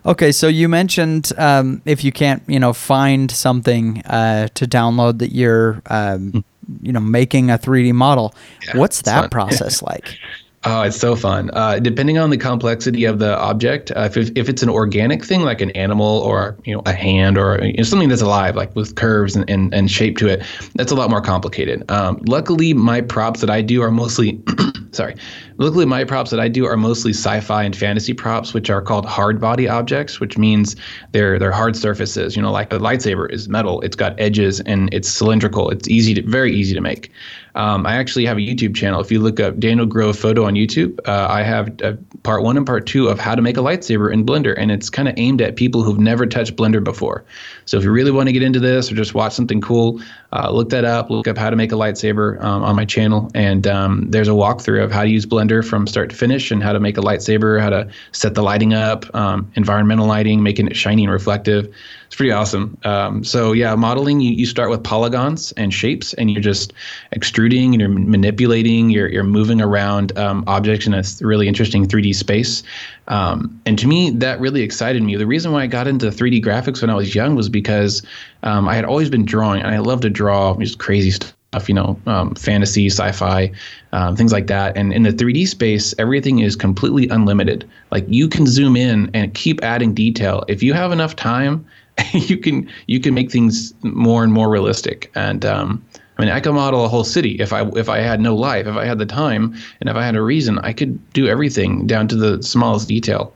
Okay, 0.06 0.32
so 0.32 0.48
you 0.48 0.68
mentioned 0.68 1.32
um, 1.38 1.82
if 1.86 2.04
you 2.04 2.12
can't, 2.12 2.42
you 2.48 2.60
know, 2.60 2.74
find 2.74 3.30
something 3.30 4.02
uh, 4.06 4.48
to 4.56 4.66
download 4.66 5.20
that 5.20 5.32
you're, 5.32 5.82
um, 5.88 6.44
you 6.82 6.92
know, 6.92 7.00
making 7.00 7.52
a 7.52 7.58
3D 7.58 7.94
model. 7.94 8.34
Yeah, 8.66 8.78
What's 8.78 9.04
that 9.04 9.22
fun. 9.22 9.30
process 9.32 9.84
like? 9.84 10.18
Oh, 10.64 10.84
it's 10.84 10.98
so 10.98 11.16
fun. 11.16 11.50
Uh, 11.54 11.80
depending 11.80 12.20
on 12.20 12.30
the 12.30 12.38
complexity 12.38 13.06
of 13.06 13.18
the 13.18 13.36
object, 13.36 13.90
uh, 13.96 14.08
if, 14.14 14.30
if 14.38 14.48
it's 14.48 14.62
an 14.62 14.70
organic 14.70 15.26
thing 15.26 15.42
like 15.42 15.60
an 15.60 15.72
animal 15.72 16.20
or 16.20 16.56
you 16.66 16.76
know 16.76 16.84
a 16.86 16.94
hand 16.94 17.36
or 17.40 17.60
you 17.64 17.74
know, 17.74 17.84
something 17.84 18.10
that's 18.10 18.22
alive, 18.22 18.56
like 18.56 18.76
with 18.76 18.94
curves 18.96 19.36
and, 19.36 19.50
and, 19.50 19.74
and 19.74 19.90
shape 19.90 20.18
to 20.18 20.28
it, 20.28 20.44
that's 20.76 20.92
a 20.92 20.96
lot 20.96 21.10
more 21.10 21.22
complicated. 21.22 21.90
Um, 21.90 22.22
luckily, 22.28 22.76
my 22.76 23.02
props 23.02 23.42
that 23.42 23.50
I 23.50 23.64
do 23.64 23.82
are 23.82 23.90
mostly, 23.90 24.40
sorry, 24.92 25.16
luckily 25.58 25.86
my 25.86 26.04
props 26.04 26.30
that 26.30 26.40
I 26.40 26.48
do 26.48 26.68
are 26.68 26.78
mostly 26.78 27.12
sci-fi 27.12 27.64
and 27.64 27.76
fantasy 27.76 28.14
props, 28.14 28.54
which 28.54 28.70
are 28.70 28.84
called 28.84 29.08
hard 29.08 29.42
body 29.42 29.68
objects, 29.68 30.20
which 30.20 30.38
means 30.38 30.76
they're 31.12 31.40
they're 31.40 31.52
hard 31.52 31.76
surfaces. 31.76 32.36
You 32.36 32.44
know, 32.44 32.52
like 32.52 32.72
a 32.72 32.78
lightsaber 32.78 33.32
is 33.32 33.50
metal, 33.50 33.82
it's 33.82 33.96
got 33.96 34.14
edges 34.20 34.60
and 34.60 34.94
it's 34.94 35.10
cylindrical. 35.10 35.72
It's 35.72 35.88
easy 35.88 36.14
to 36.14 36.22
very 36.22 36.54
easy 36.54 36.76
to 36.76 36.82
make. 36.82 37.12
Um, 37.56 37.86
I 37.86 37.96
actually 37.96 38.26
have 38.26 38.38
a 38.38 38.42
YouTube 38.42 38.76
channel. 38.76 39.02
If 39.02 39.12
you 39.12 39.20
look 39.20 39.40
up 39.40 39.60
Daniel 39.60 39.86
Grove 39.86 40.18
Photo 40.18 40.46
on 40.46 40.54
YouTube, 40.54 41.00
uh, 41.06 41.28
I 41.30 41.44
have 41.44 41.82
uh, 41.82 41.94
part 42.24 42.44
one 42.44 42.58
and 42.58 42.66
part 42.66 42.88
two 42.88 43.08
of 43.08 43.20
how 43.20 43.36
to 43.36 43.42
make 43.42 43.58
a 43.58 43.62
lightsaber 43.62 44.12
in 44.12 44.26
Blender, 44.26 44.56
and 44.58 44.72
it's 44.72 44.90
kind 44.90 45.08
of 45.08 45.14
aimed 45.18 45.42
at 45.42 45.56
people 45.56 45.84
who've 45.84 46.00
never 46.00 46.26
touched 46.26 46.56
Blender 46.56 46.84
before. 46.84 47.26
So 47.66 47.78
if 47.78 47.84
you 47.84 47.92
really 47.92 48.12
want 48.12 48.28
to 48.28 48.34
get 48.34 48.44
into 48.44 48.60
this 48.60 48.92
or 48.92 48.96
just 48.96 49.14
watch 49.14 49.34
something 49.34 49.62
cool, 49.62 50.02
uh, 50.34 50.50
look 50.50 50.70
that 50.70 50.86
up. 50.86 51.10
Look 51.10 51.28
up 51.28 51.38
how 51.38 51.50
to 51.50 51.56
make 51.56 51.72
a 51.72 51.76
lightsaber 51.76 52.42
um, 52.42 52.64
on 52.64 52.76
my 52.76 52.86
channel, 52.86 53.30
and 53.36 53.68
um, 53.68 54.10
there's 54.10 54.28
a 54.28 54.32
walkthrough 54.32 54.84
of 54.84 54.92
how 54.92 55.04
to 55.04 55.10
use 55.10 55.26
Blender 55.26 55.66
from 55.66 55.88
start 55.88 56.10
to 56.12 56.16
finish 56.16 56.52
and 56.52 56.64
how 56.64 56.72
to 56.72 56.80
make 56.80 56.98
a 56.98 57.02
lightsaber, 57.02 57.60
how 57.60 57.70
to 57.70 57.90
set 58.14 58.36
the 58.36 58.42
lighting 58.42 58.74
up, 58.74 59.14
um, 59.14 59.52
environmental 59.56 60.08
lighting, 60.08 60.42
making 60.42 60.68
it 60.68 60.76
shiny 60.76 61.04
and 61.04 61.12
reflective. 61.12 61.74
It's 62.08 62.16
pretty 62.18 62.32
awesome. 62.34 62.78
Um, 62.84 63.24
so 63.24 63.54
yeah, 63.54 63.74
modeling 63.76 64.20
you, 64.20 64.32
you 64.32 64.46
start 64.46 64.70
with 64.70 64.84
polygons 64.84 65.54
and 65.54 65.74
shapes, 65.74 66.14
and 66.14 66.30
you're 66.30 66.42
just 66.42 66.74
extruding 67.14 67.74
and 67.74 67.80
you're 67.80 67.90
manipulating. 67.90 68.90
You're 68.90 69.08
you're 69.08 69.24
moving 69.24 69.62
around 69.62 70.18
um, 70.18 70.44
objects 70.48 70.88
in 70.88 70.94
a 70.94 71.04
really 71.22 71.48
interesting 71.48 71.88
3D 71.88 72.16
space. 72.16 72.64
Um, 73.08 73.62
and 73.66 73.78
to 73.80 73.88
me, 73.88 74.10
that 74.12 74.40
really 74.40 74.62
excited 74.62 75.02
me. 75.04 75.16
The 75.16 75.28
reason 75.28 75.52
why 75.52 75.64
I 75.64 75.68
got 75.68 75.88
into 75.88 76.08
3D 76.08 76.44
graphics 76.44 76.82
when 76.82 76.90
I 76.90 76.96
was 76.96 77.16
young 77.16 77.36
was 77.36 77.50
because 77.50 78.04
um, 78.44 78.68
I 78.68 78.76
had 78.76 78.86
always 78.86 79.10
been 79.10 79.26
drawing, 79.26 79.62
and 79.62 79.74
I 79.74 79.80
love 79.80 80.02
to 80.02 80.10
draw 80.10 80.56
just 80.58 80.80
crazy 80.80 81.12
stuff 81.12 81.36
you 81.68 81.74
know, 81.74 82.00
um, 82.06 82.34
fantasy, 82.36 82.88
sci-fi, 82.88 83.52
um, 83.92 84.16
things 84.16 84.32
like 84.32 84.48
that. 84.48 84.76
And 84.78 84.94
in 84.94 85.04
the 85.04 85.12
3D 85.12 85.48
space, 85.48 85.94
everything 86.00 86.40
is 86.40 86.56
completely 86.56 87.10
unlimited. 87.10 87.70
Like 87.92 88.06
you 88.08 88.30
can 88.30 88.48
zoom 88.48 88.78
in 88.78 89.12
and 89.14 89.34
keep 89.34 89.62
adding 89.62 89.94
detail. 89.94 90.46
If 90.48 90.64
you 90.64 90.74
have 90.74 90.92
enough 90.92 91.16
time, 91.16 91.66
you 92.14 92.38
can 92.38 92.70
you 92.88 93.00
can 93.00 93.14
make 93.14 93.32
things 93.32 93.74
more 93.84 94.24
and 94.24 94.32
more 94.32 94.50
realistic. 94.50 95.12
And 95.14 95.46
um, 95.46 95.84
I 96.18 96.22
mean, 96.22 96.32
I 96.32 96.40
could 96.40 96.54
model 96.54 96.86
a 96.86 96.88
whole 96.88 97.04
city 97.04 97.36
if 97.40 97.52
I 97.52 97.68
if 97.76 97.90
I 97.90 98.00
had 98.00 98.22
no 98.22 98.36
life, 98.36 98.66
if 98.66 98.76
I 98.76 98.86
had 98.86 99.00
the 99.00 99.06
time, 99.06 99.54
and 99.82 99.90
if 99.90 99.96
I 99.96 100.06
had 100.06 100.16
a 100.16 100.22
reason, 100.22 100.58
I 100.60 100.72
could 100.72 101.12
do 101.12 101.28
everything 101.28 101.86
down 101.86 102.08
to 102.10 102.16
the 102.16 102.42
smallest 102.42 102.88
detail. 102.88 103.34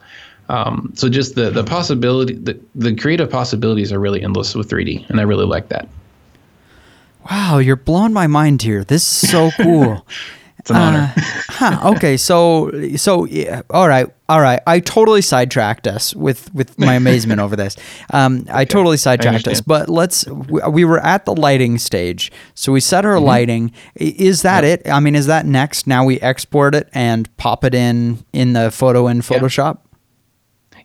Um, 0.49 0.91
so 0.95 1.09
just 1.09 1.35
the 1.35 1.49
the 1.49 1.63
possibility, 1.63 2.35
the, 2.35 2.59
the 2.75 2.95
creative 2.95 3.29
possibilities 3.29 3.91
are 3.91 3.99
really 3.99 4.21
endless 4.21 4.55
with 4.55 4.69
3D, 4.69 5.09
and 5.09 5.19
I 5.19 5.23
really 5.23 5.45
like 5.45 5.69
that. 5.69 5.87
Wow, 7.29 7.57
you're 7.57 7.75
blowing 7.75 8.13
my 8.13 8.27
mind 8.27 8.61
here. 8.61 8.83
This 8.83 9.23
is 9.23 9.29
so 9.29 9.49
cool. 9.57 10.05
It's 10.59 10.71
an 10.71 10.77
honor. 10.77 11.13
Uh, 11.15 11.21
huh, 11.49 11.91
okay, 11.95 12.17
so 12.17 12.71
so 12.95 13.25
yeah, 13.25 13.61
all 13.69 13.87
right, 13.87 14.07
all 14.27 14.41
right. 14.41 14.59
I 14.65 14.79
totally 14.79 15.21
sidetracked 15.21 15.85
us 15.85 16.15
with 16.15 16.51
with 16.55 16.79
my 16.79 16.93
amazement 17.03 17.39
over 17.39 17.55
this. 17.55 17.75
Um, 18.11 18.45
I 18.51 18.65
totally 18.65 18.97
sidetracked 18.97 19.47
us, 19.47 19.61
but 19.61 19.89
let's. 19.89 20.25
We, 20.27 20.61
we 20.69 20.85
were 20.85 20.99
at 20.99 21.25
the 21.25 21.35
lighting 21.35 21.77
stage, 21.77 22.31
so 22.55 22.71
we 22.71 22.79
set 22.79 23.05
our 23.05 23.19
lighting. 23.19 23.73
Is 23.95 24.41
that 24.41 24.63
it? 24.63 24.87
I 24.89 24.99
mean, 24.99 25.13
is 25.13 25.27
that 25.27 25.45
next? 25.45 25.85
Now 25.85 26.03
we 26.03 26.19
export 26.21 26.73
it 26.73 26.89
and 26.93 27.35
pop 27.37 27.63
it 27.63 27.75
in 27.75 28.25
in 28.33 28.53
the 28.53 28.71
photo 28.71 29.07
in 29.07 29.21
Photoshop. 29.21 29.79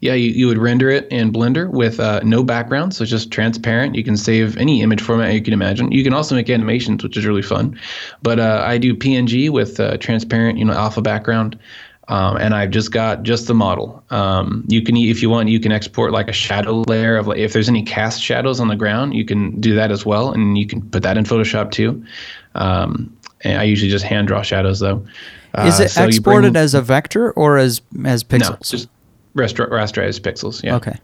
Yeah, 0.01 0.15
you, 0.15 0.31
you 0.31 0.47
would 0.47 0.57
render 0.59 0.89
it 0.89 1.07
in 1.11 1.31
Blender 1.33 1.69
with 1.69 2.01
uh, 2.01 2.21
no 2.25 2.43
background, 2.43 2.95
so 2.95 3.03
it's 3.03 3.11
just 3.11 3.31
transparent. 3.31 3.95
You 3.95 4.03
can 4.03 4.17
save 4.17 4.57
any 4.57 4.81
image 4.83 5.03
format 5.03 5.35
you 5.35 5.43
can 5.43 5.53
imagine. 5.53 5.93
You 5.93 6.03
can 6.03 6.15
also 6.15 6.35
make 6.35 6.49
animations, 6.49 7.03
which 7.03 7.17
is 7.19 7.27
really 7.27 7.43
fun. 7.43 7.79
But 8.23 8.41
uh, 8.41 8.63
I 8.67 8.79
do 8.79 8.95
PNG 8.95 9.51
with 9.51 9.79
uh, 9.79 9.99
transparent, 9.99 10.59
you 10.59 10.65
know, 10.65 10.73
alpha 10.73 11.03
background, 11.03 11.59
um, 12.09 12.39
and 12.39 12.55
I've 12.55 12.71
just 12.71 12.93
got 12.93 13.25
just 13.25 13.47
the 13.47 13.53
model. 13.55 14.03
Um, 14.09 14.65
you 14.69 14.81
can, 14.83 14.97
if 14.97 15.21
you 15.21 15.29
want, 15.29 15.51
you 15.51 15.61
can 15.61 15.71
export 15.71 16.13
like 16.13 16.29
a 16.29 16.33
shadow 16.33 16.83
layer 16.89 17.17
of 17.17 17.27
like 17.27 17.39
if 17.39 17.53
there's 17.53 17.69
any 17.69 17.83
cast 17.83 18.23
shadows 18.23 18.59
on 18.59 18.69
the 18.69 18.77
ground, 18.77 19.15
you 19.15 19.25
can 19.27 19.61
do 19.61 19.75
that 19.75 19.91
as 19.93 20.07
well, 20.07 20.33
and 20.33 20.57
you 20.57 20.67
can 20.67 20.81
put 20.81 21.03
that 21.03 21.19
in 21.19 21.25
Photoshop 21.25 21.71
too. 21.73 22.03
Um, 22.55 23.15
I 23.45 23.65
usually 23.65 23.91
just 23.91 24.05
hand 24.05 24.29
draw 24.29 24.43
shadows 24.43 24.81
though. 24.81 25.05
Is 25.65 25.79
Uh, 25.81 25.85
it 25.85 25.89
so 25.91 26.05
exported 26.05 26.53
bring- 26.55 26.63
as 26.63 26.75
a 26.75 26.81
vector 26.83 27.33
or 27.33 27.59
as 27.59 27.83
as 28.05 28.25
no, 28.31 28.39
pixels? 28.39 28.71
just 28.71 28.89
rasterize 28.89 28.89
rasterized 29.35 30.21
pixels. 30.21 30.63
Yeah. 30.63 30.77
Okay. 30.77 30.99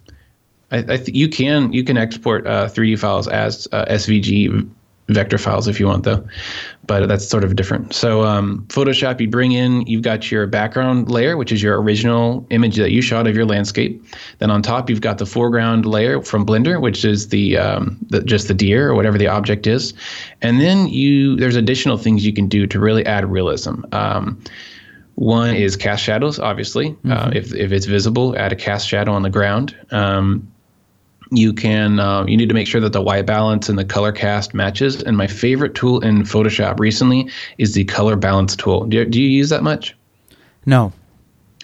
I, 0.71 0.79
I 0.79 0.97
th- 0.97 1.09
you 1.09 1.29
can 1.29 1.73
you 1.73 1.85
can 1.85 1.97
export 1.97 2.47
uh, 2.47 2.67
3D 2.67 2.99
files 2.99 3.29
as 3.29 3.69
uh, 3.73 3.85
SVG 3.87 4.69
vector 5.09 5.39
files 5.39 5.69
if 5.69 5.79
you 5.79 5.87
want 5.87 6.03
though, 6.03 6.27
but 6.87 7.07
that's 7.07 7.27
sort 7.29 7.45
of 7.45 7.55
different. 7.55 7.95
So 7.95 8.23
um, 8.23 8.65
Photoshop, 8.69 9.21
you 9.21 9.29
bring 9.29 9.53
in 9.53 9.83
you've 9.83 10.03
got 10.03 10.31
your 10.33 10.49
background 10.49 11.09
layer, 11.09 11.37
which 11.37 11.53
is 11.53 11.63
your 11.63 11.81
original 11.81 12.45
image 12.51 12.77
that 12.77 12.91
you 12.91 13.03
shot 13.03 13.29
of 13.29 13.37
your 13.37 13.45
landscape. 13.45 14.05
Then 14.39 14.51
on 14.51 14.63
top 14.63 14.91
you've 14.91 15.01
got 15.01 15.19
the 15.19 15.27
foreground 15.27 15.87
layer 15.87 16.21
from 16.23 16.45
Blender, 16.45 16.81
which 16.81 17.05
is 17.05 17.29
the, 17.29 17.57
um, 17.57 17.99
the 18.09 18.23
just 18.23 18.49
the 18.49 18.55
deer 18.55 18.91
or 18.91 18.95
whatever 18.95 19.19
the 19.19 19.29
object 19.29 19.67
is, 19.69 19.95
and 20.43 20.61
then 20.61 20.89
you 20.89 21.37
there's 21.37 21.57
additional 21.57 21.99
things 21.99 22.27
you 22.27 22.33
can 22.33 22.49
do 22.49 22.67
to 22.67 22.81
really 22.81 23.07
add 23.07 23.31
realism. 23.31 23.83
Um, 23.93 24.43
one 25.17 25.57
is 25.57 25.77
cast 25.77 26.05
shadows, 26.05 26.39
obviously. 26.39 26.95
Uh, 27.09 27.31
if, 27.35 27.55
if 27.55 27.73
it's 27.73 27.87
visible, 27.87 28.37
add 28.39 28.53
a 28.53 28.57
cast 28.57 28.87
shadow 28.87 29.13
on 29.13 29.23
the 29.23 29.31
ground. 29.31 29.75
Um, 29.91 30.53
you 31.33 31.53
can 31.53 31.99
uh, 31.99 32.25
you 32.27 32.37
need 32.37 32.49
to 32.51 32.55
make 32.55 32.69
sure 32.69 32.81
that 32.81 32.93
the 32.93 33.03
white 33.03 33.27
balance 33.27 33.69
and 33.69 33.79
the 33.79 33.85
color 33.85 34.13
cast 34.13 34.55
matches. 34.55 35.03
And 35.03 35.17
my 35.17 35.27
favorite 35.27 35.75
tool 35.75 36.01
in 36.01 36.23
Photoshop 36.23 36.79
recently 36.79 37.31
is 37.59 37.75
the 37.75 37.85
color 37.85 38.15
balance 38.15 38.55
tool. 38.55 38.85
Do 38.85 39.05
do 39.05 39.21
you 39.21 39.29
use 39.29 39.49
that 39.49 39.63
much? 39.63 39.97
No. 40.67 40.93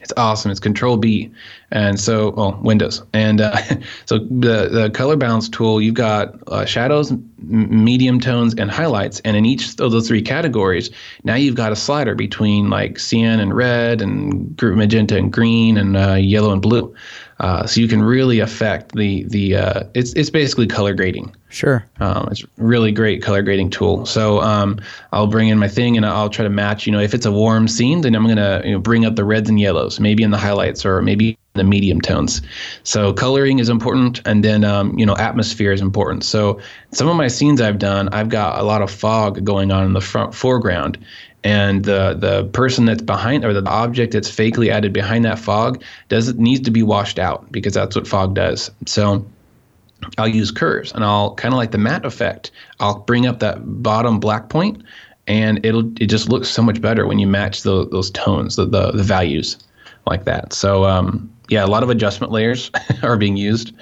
It's 0.02 0.12
awesome. 0.16 0.50
It's 0.50 0.58
Control 0.58 0.96
B, 0.96 1.30
and 1.70 1.98
so 1.98 2.30
well 2.30 2.58
Windows, 2.62 3.02
and 3.12 3.40
uh, 3.40 3.56
so 4.06 4.18
the 4.18 4.68
the 4.68 4.90
color 4.92 5.16
balance 5.16 5.48
tool. 5.48 5.80
You've 5.80 5.94
got 5.94 6.34
uh, 6.48 6.64
shadows, 6.64 7.12
m- 7.12 7.84
medium 7.84 8.18
tones, 8.18 8.54
and 8.54 8.70
highlights, 8.70 9.20
and 9.20 9.36
in 9.36 9.46
each 9.46 9.78
of 9.80 9.92
those 9.92 10.08
three 10.08 10.22
categories, 10.22 10.90
now 11.22 11.36
you've 11.36 11.54
got 11.54 11.70
a 11.70 11.76
slider 11.76 12.16
between 12.16 12.68
like 12.68 12.98
cyan 12.98 13.38
and 13.38 13.54
red, 13.54 14.02
and 14.02 14.60
magenta 14.60 15.16
and 15.16 15.32
green, 15.32 15.76
and 15.76 15.96
uh, 15.96 16.14
yellow 16.14 16.52
and 16.52 16.62
blue. 16.62 16.92
Uh, 17.40 17.66
so 17.66 17.80
you 17.80 17.88
can 17.88 18.02
really 18.02 18.40
affect 18.40 18.94
the 18.94 19.24
the. 19.24 19.56
Uh, 19.56 19.82
it's 19.94 20.12
it's 20.14 20.30
basically 20.30 20.66
color 20.66 20.94
grading. 20.94 21.34
Sure. 21.48 21.84
Um, 22.00 22.28
it's 22.30 22.44
really 22.56 22.92
great 22.92 23.22
color 23.22 23.42
grading 23.42 23.70
tool. 23.70 24.06
So 24.06 24.40
um, 24.40 24.80
I'll 25.12 25.26
bring 25.26 25.48
in 25.48 25.58
my 25.58 25.68
thing 25.68 25.96
and 25.96 26.06
I'll 26.06 26.30
try 26.30 26.44
to 26.44 26.50
match. 26.50 26.86
You 26.86 26.92
know, 26.92 27.00
if 27.00 27.14
it's 27.14 27.26
a 27.26 27.32
warm 27.32 27.68
scene, 27.68 28.00
then 28.00 28.14
I'm 28.14 28.26
gonna 28.26 28.62
you 28.64 28.72
know, 28.72 28.78
bring 28.78 29.04
up 29.04 29.16
the 29.16 29.24
reds 29.24 29.48
and 29.48 29.60
yellows, 29.60 30.00
maybe 30.00 30.22
in 30.22 30.30
the 30.30 30.38
highlights 30.38 30.84
or 30.84 31.02
maybe 31.02 31.36
the 31.54 31.64
medium 31.64 32.00
tones. 32.00 32.40
So 32.82 33.12
coloring 33.12 33.58
is 33.58 33.68
important, 33.68 34.20
and 34.24 34.44
then 34.44 34.64
um, 34.64 34.98
you 34.98 35.04
know 35.04 35.16
atmosphere 35.16 35.72
is 35.72 35.80
important. 35.80 36.24
So 36.24 36.60
some 36.92 37.08
of 37.08 37.16
my 37.16 37.28
scenes 37.28 37.60
I've 37.60 37.78
done, 37.78 38.08
I've 38.10 38.28
got 38.28 38.58
a 38.58 38.62
lot 38.62 38.82
of 38.82 38.90
fog 38.90 39.44
going 39.44 39.70
on 39.70 39.84
in 39.84 39.92
the 39.92 40.00
front 40.00 40.34
foreground. 40.34 40.98
And 41.44 41.84
the 41.84 42.14
the 42.14 42.44
person 42.52 42.84
that's 42.84 43.02
behind 43.02 43.44
or 43.44 43.52
the 43.52 43.68
object 43.68 44.12
that's 44.12 44.30
fakely 44.30 44.68
added 44.68 44.92
behind 44.92 45.24
that 45.24 45.40
fog 45.40 45.82
doesn't 46.08 46.38
needs 46.38 46.60
to 46.60 46.70
be 46.70 46.84
washed 46.84 47.18
out 47.18 47.50
because 47.50 47.74
that's 47.74 47.96
what 47.96 48.06
fog 48.06 48.34
does. 48.34 48.70
So 48.86 49.26
I'll 50.18 50.28
use 50.28 50.52
curves 50.52 50.92
and 50.92 51.04
I'll 51.04 51.34
kind 51.34 51.52
of 51.52 51.58
like 51.58 51.72
the 51.72 51.78
matte 51.78 52.04
effect. 52.04 52.52
I'll 52.78 53.00
bring 53.00 53.26
up 53.26 53.40
that 53.40 53.58
bottom 53.82 54.20
black 54.20 54.50
point 54.50 54.84
and 55.26 55.64
it'll 55.66 55.92
it 56.00 56.06
just 56.06 56.28
looks 56.28 56.48
so 56.48 56.62
much 56.62 56.80
better 56.80 57.08
when 57.08 57.18
you 57.18 57.26
match 57.26 57.62
the, 57.62 57.88
those 57.88 58.12
tones, 58.12 58.54
the, 58.54 58.64
the 58.64 58.92
the 58.92 59.02
values 59.02 59.58
like 60.06 60.24
that. 60.24 60.52
So 60.52 60.84
um, 60.84 61.32
yeah, 61.48 61.64
a 61.64 61.66
lot 61.66 61.82
of 61.82 61.90
adjustment 61.90 62.32
layers 62.32 62.70
are 63.02 63.16
being 63.16 63.36
used. 63.36 63.72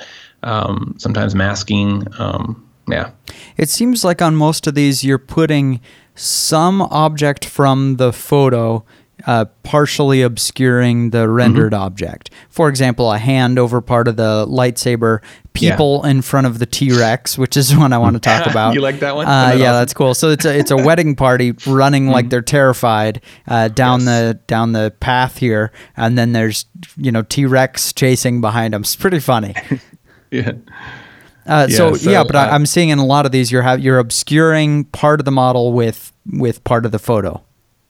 Um, 0.43 0.95
sometimes 0.99 1.35
masking. 1.35 2.07
Um, 2.19 2.67
yeah. 2.89 3.11
It 3.57 3.69
seems 3.69 4.05
like 4.05 4.23
on 4.23 4.35
most 4.37 4.67
of 4.67 4.75
these, 4.75 5.05
you're 5.05 5.19
putting 5.19 5.81
some 6.15 6.83
object 6.83 7.45
from 7.45 7.97
the 7.97 8.13
photo 8.13 8.85
uh, 9.27 9.45
partially 9.63 10.23
obscuring 10.23 11.11
the 11.11 11.29
rendered 11.29 11.73
Mm-hmm. 11.73 11.83
object. 11.83 12.31
For 12.49 12.69
example, 12.69 13.13
a 13.13 13.19
hand 13.19 13.59
over 13.59 13.81
part 13.81 14.09
of 14.09 14.17
the 14.17 14.47
lightsaber, 14.49 15.21
Yeah. 15.59 15.73
people 15.73 16.05
in 16.05 16.23
front 16.23 16.47
of 16.47 16.59
the 16.59 16.67
T 16.67 16.91
Rex, 16.93 17.37
which 17.37 17.57
is 17.57 17.77
one 17.77 17.93
I 17.93 17.99
want 17.99 18.15
to 18.15 18.21
talk 18.31 18.47
about. 18.47 18.75
You 18.75 18.81
like 18.81 19.01
that 19.01 19.15
one? 19.17 19.27
Uh, 19.27 19.55
yeah, 19.57 19.73
that's 19.73 19.93
cool. 19.95 20.15
So 20.15 20.31
it's 20.31 20.45
a 20.45 20.59
it's 20.59 20.71
a 20.71 20.77
wedding 20.87 21.17
party 21.17 21.53
running 21.67 22.09
like 22.09 22.31
they're 22.31 22.43
terrified 22.43 23.21
uh, 23.49 23.69
down 23.69 24.01
Yes. 24.01 24.07
the 24.09 24.35
down 24.47 24.73
the 24.73 24.93
path 25.01 25.37
here, 25.39 25.73
and 25.97 26.17
then 26.17 26.33
there's 26.33 26.65
you 26.97 27.13
know 27.13 27.23
T 27.23 27.45
Rex 27.47 27.93
chasing 27.93 28.41
behind 28.41 28.75
them. 28.75 28.83
It's 28.83 28.97
pretty 28.97 29.21
funny. 29.21 29.55
yeah. 30.31 30.53
Uh, 31.47 31.67
so, 31.69 31.89
Yeah, 31.91 31.95
so, 31.97 32.11
yeah, 32.11 32.23
but 32.25 32.37
I, 32.37 32.49
uh, 32.49 32.55
I'm 32.55 32.67
seeing 32.67 32.91
in 32.91 32.99
a 32.99 33.05
lot 33.05 33.27
of 33.27 33.33
these 33.33 33.51
you're 33.51 33.63
have, 33.63 33.81
you're 33.81 33.99
obscuring 33.99 34.85
part 34.85 35.21
of 35.21 35.25
the 35.25 35.33
model 35.33 35.73
with 35.73 36.13
with 36.33 36.63
part 36.65 36.87
of 36.87 36.93
the 36.93 36.99
photo. 36.99 37.43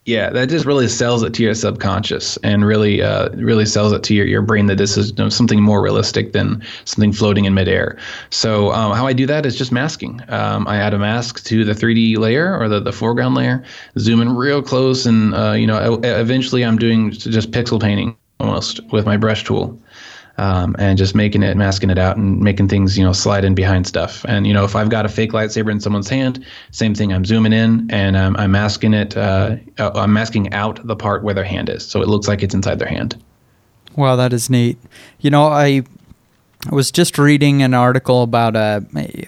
Yeah, 0.06 0.30
that 0.30 0.48
just 0.48 0.64
really 0.64 0.88
sells 0.88 1.22
it 1.22 1.34
to 1.34 1.42
your 1.42 1.54
subconscious 1.54 2.38
and 2.38 2.64
really, 2.64 3.02
uh, 3.02 3.28
really 3.32 3.66
sells 3.66 3.92
it 3.92 4.02
to 4.04 4.14
your, 4.14 4.26
your 4.26 4.40
brain 4.40 4.66
that 4.66 4.78
this 4.78 4.96
is 4.96 5.10
you 5.10 5.16
know, 5.16 5.28
something 5.28 5.62
more 5.62 5.82
realistic 5.82 6.32
than 6.32 6.62
something 6.86 7.12
floating 7.12 7.44
in 7.44 7.52
midair. 7.52 7.98
So 8.30 8.72
um, 8.72 8.96
how 8.96 9.06
I 9.06 9.12
do 9.12 9.26
that 9.26 9.44
is 9.44 9.56
just 9.56 9.72
masking. 9.72 10.22
Um, 10.28 10.66
I 10.66 10.76
add 10.76 10.94
a 10.94 10.98
mask 10.98 11.44
to 11.44 11.64
the 11.64 11.74
3D 11.74 12.16
layer 12.16 12.58
or 12.58 12.66
the, 12.66 12.80
the 12.80 12.92
foreground 12.92 13.34
layer, 13.34 13.62
zoom 13.98 14.22
in 14.22 14.34
real 14.34 14.62
close, 14.62 15.04
and 15.04 15.34
uh, 15.34 15.52
you 15.52 15.66
know, 15.66 16.00
eventually 16.02 16.64
I'm 16.64 16.78
doing 16.78 17.10
just 17.10 17.50
pixel 17.50 17.80
painting 17.80 18.16
almost 18.40 18.80
with 18.92 19.04
my 19.04 19.18
brush 19.18 19.44
tool. 19.44 19.78
Um, 20.40 20.74
and 20.78 20.96
just 20.96 21.14
making 21.14 21.42
it, 21.42 21.54
masking 21.56 21.90
it 21.90 21.98
out, 21.98 22.16
and 22.16 22.40
making 22.40 22.68
things, 22.68 22.96
you 22.96 23.04
know, 23.04 23.12
slide 23.12 23.44
in 23.44 23.54
behind 23.54 23.86
stuff. 23.86 24.24
And 24.26 24.46
you 24.46 24.54
know, 24.54 24.64
if 24.64 24.74
I've 24.74 24.88
got 24.88 25.04
a 25.04 25.08
fake 25.10 25.32
lightsaber 25.32 25.70
in 25.70 25.80
someone's 25.80 26.08
hand, 26.08 26.42
same 26.70 26.94
thing. 26.94 27.12
I'm 27.12 27.26
zooming 27.26 27.52
in 27.52 27.90
and 27.90 28.16
um, 28.16 28.36
I'm 28.38 28.52
masking 28.52 28.94
it. 28.94 29.16
Uh, 29.16 29.56
uh, 29.78 29.90
I'm 29.94 30.14
masking 30.14 30.50
out 30.54 30.80
the 30.86 30.96
part 30.96 31.22
where 31.24 31.34
their 31.34 31.44
hand 31.44 31.68
is, 31.68 31.86
so 31.86 32.00
it 32.00 32.08
looks 32.08 32.26
like 32.26 32.42
it's 32.42 32.54
inside 32.54 32.78
their 32.78 32.88
hand. 32.88 33.22
Wow, 33.96 34.16
that 34.16 34.32
is 34.32 34.48
neat. 34.48 34.78
You 35.20 35.28
know, 35.28 35.46
I 35.46 35.82
I 36.70 36.74
was 36.74 36.90
just 36.90 37.16
reading 37.16 37.62
an 37.62 37.72
article 37.72 38.22
about 38.22 38.54
uh, 38.54 38.80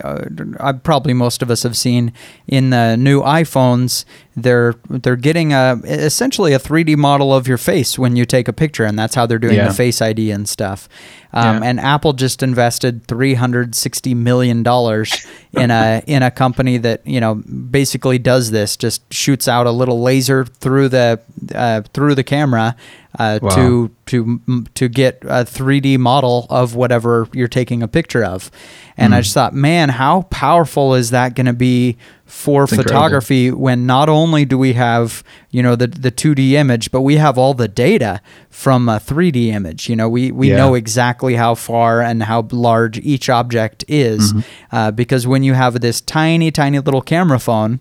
uh, 0.05 0.25
uh, 0.61 0.73
probably 0.75 1.15
most 1.15 1.41
of 1.41 1.51
us 1.51 1.63
have 1.63 1.79
seen 1.79 2.13
in 2.47 2.69
the 2.69 2.95
new 2.97 3.23
iPhones. 3.23 4.05
They're 4.37 4.75
they're 4.91 5.17
getting 5.17 5.55
a 5.55 5.81
essentially 5.85 6.53
a 6.53 6.59
3D 6.59 6.97
model 6.99 7.33
of 7.33 7.49
your 7.49 7.57
face 7.57 7.99
when 7.99 8.17
you 8.17 8.27
take 8.27 8.49
a 8.49 8.53
picture, 8.53 8.85
and 8.85 8.99
that's 8.99 9.15
how 9.15 9.25
they're 9.25 9.39
doing 9.39 9.57
Yeah. 9.57 9.69
the 9.69 9.75
Face 9.75 10.03
ID 10.03 10.31
and 10.31 10.47
stuff. 10.47 10.91
Um, 11.35 11.63
Yeah. 11.63 11.69
And 11.71 11.81
Apple 11.81 12.13
just 12.13 12.43
invested 12.43 13.07
360 13.07 14.15
million 14.15 14.63
dollars 14.63 15.27
in 15.53 15.71
a 15.71 16.03
in 16.07 16.23
a 16.23 16.31
company 16.31 16.77
that 16.79 17.07
you 17.07 17.21
know 17.21 17.37
basically 17.37 18.19
does 18.19 18.51
this, 18.51 18.77
just 18.77 19.03
shoots 19.13 19.49
out 19.49 19.67
a 19.67 19.71
little 19.71 20.03
laser 20.03 20.45
through 20.45 20.89
the 20.91 21.21
uh, 21.55 21.83
through 21.95 22.15
the 22.15 22.25
camera 22.25 22.77
uh, 23.19 23.39
Wow. 23.43 23.49
to 23.51 23.91
to 24.07 24.65
to 24.75 24.89
get 24.89 25.19
a 25.23 25.45
3D 25.45 25.99
model 25.99 26.47
of 26.51 26.75
whatever 26.75 27.29
you're 27.33 27.49
taking 27.49 27.83
a 27.83 27.89
picture 27.89 28.25
of. 28.25 28.51
And 28.97 29.15
I 29.15 29.19
Hmm. 29.19 29.23
just 29.23 29.35
thought, 29.35 29.55
man, 29.55 29.89
how 29.89 30.23
powerful 30.31 30.95
is 30.95 31.11
that 31.11 31.35
going 31.35 31.47
to 31.47 31.53
be 31.55 31.97
for 32.27 32.63
incredible. 32.63 32.83
photography 32.85 33.51
when 33.51 33.85
not 33.87 34.09
only 34.09 34.45
do 34.45 34.57
we 34.59 34.73
have, 34.75 35.23
you 35.51 35.63
know, 35.63 35.77
the 35.77 35.87
the 35.87 36.11
2D 36.11 36.53
image, 36.53 36.91
but 36.91 37.01
we 37.03 37.17
have 37.17 37.37
all 37.39 37.55
the 37.55 37.69
data 37.69 38.21
from 38.51 38.89
a 38.89 38.99
3D 39.01 39.49
image. 39.53 39.89
You 39.89 39.97
know, 39.97 40.09
we 40.09 40.31
we 40.33 40.49
Yeah. 40.49 40.57
know 40.57 40.75
exactly 40.75 41.35
how 41.37 41.55
far 41.55 42.01
and 42.03 42.23
how 42.23 42.47
large 42.53 42.99
each 42.99 43.29
object 43.31 43.85
is 43.89 44.33
Mm-hmm. 44.33 44.77
uh, 44.77 44.91
because 44.93 45.27
when 45.27 45.43
you 45.43 45.55
have 45.55 45.81
this 45.81 46.01
tiny 46.01 46.51
tiny 46.51 46.79
little 46.79 47.03
camera 47.03 47.39
phone 47.39 47.81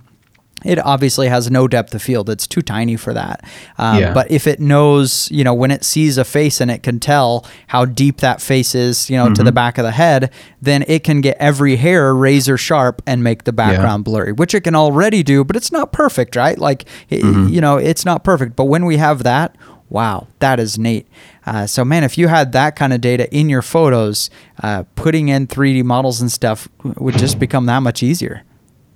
it 0.63 0.77
obviously 0.85 1.27
has 1.27 1.49
no 1.49 1.67
depth 1.67 1.93
of 1.95 2.01
field. 2.01 2.29
It's 2.29 2.45
too 2.47 2.61
tiny 2.61 2.95
for 2.95 3.13
that. 3.13 3.43
Um, 3.77 3.99
Yeah. 3.99 4.13
But 4.13 4.29
if 4.31 4.45
it 4.47 4.59
knows, 4.59 5.29
you 5.31 5.43
know, 5.43 5.53
when 5.53 5.71
it 5.71 5.83
sees 5.83 6.17
a 6.17 6.23
face 6.25 6.61
and 6.61 6.69
it 6.69 6.83
can 6.83 6.99
tell 6.99 7.45
how 7.67 7.85
deep 7.85 8.17
that 8.17 8.41
face 8.41 8.75
is, 8.75 9.09
you 9.09 9.17
know, 9.17 9.25
to 9.25 9.31
Mm-hmm. 9.33 9.45
the 9.45 9.51
back 9.51 9.77
of 9.77 9.83
the 9.83 9.91
head, 9.91 10.31
then 10.61 10.83
it 10.87 11.03
can 11.03 11.21
get 11.21 11.37
every 11.39 11.75
hair 11.77 12.13
razor 12.13 12.57
sharp 12.57 13.01
and 13.07 13.23
make 13.23 13.43
the 13.45 13.53
background 13.53 14.03
blurry, 14.03 14.31
which 14.31 14.53
it 14.53 14.61
can 14.61 14.75
already 14.75 15.23
do, 15.23 15.43
but 15.43 15.55
it's 15.55 15.71
not 15.71 15.91
perfect, 15.91 16.35
right? 16.35 16.57
Like, 16.57 16.85
it, 17.09 17.21
Mm-hmm. 17.23 17.47
you 17.53 17.61
know, 17.61 17.77
it's 17.77 18.05
not 18.05 18.23
perfect. 18.23 18.55
But 18.55 18.65
when 18.65 18.85
we 18.85 18.97
have 18.97 19.23
that, 19.23 19.55
wow, 19.89 20.27
that 20.39 20.59
is 20.59 20.77
neat. 20.77 21.07
Uh, 21.45 21.65
so, 21.65 21.83
man, 21.83 22.03
if 22.03 22.17
you 22.17 22.27
had 22.27 22.51
that 22.51 22.75
kind 22.75 22.93
of 22.93 23.01
data 23.01 23.27
in 23.35 23.49
your 23.49 23.61
photos, 23.63 24.29
uh, 24.61 24.83
putting 24.95 25.27
in 25.29 25.47
3D 25.47 25.83
models 25.83 26.21
and 26.21 26.31
stuff 26.31 26.67
would 26.83 27.17
just 27.17 27.39
become 27.39 27.65
that 27.65 27.79
much 27.79 28.03
easier. 28.03 28.43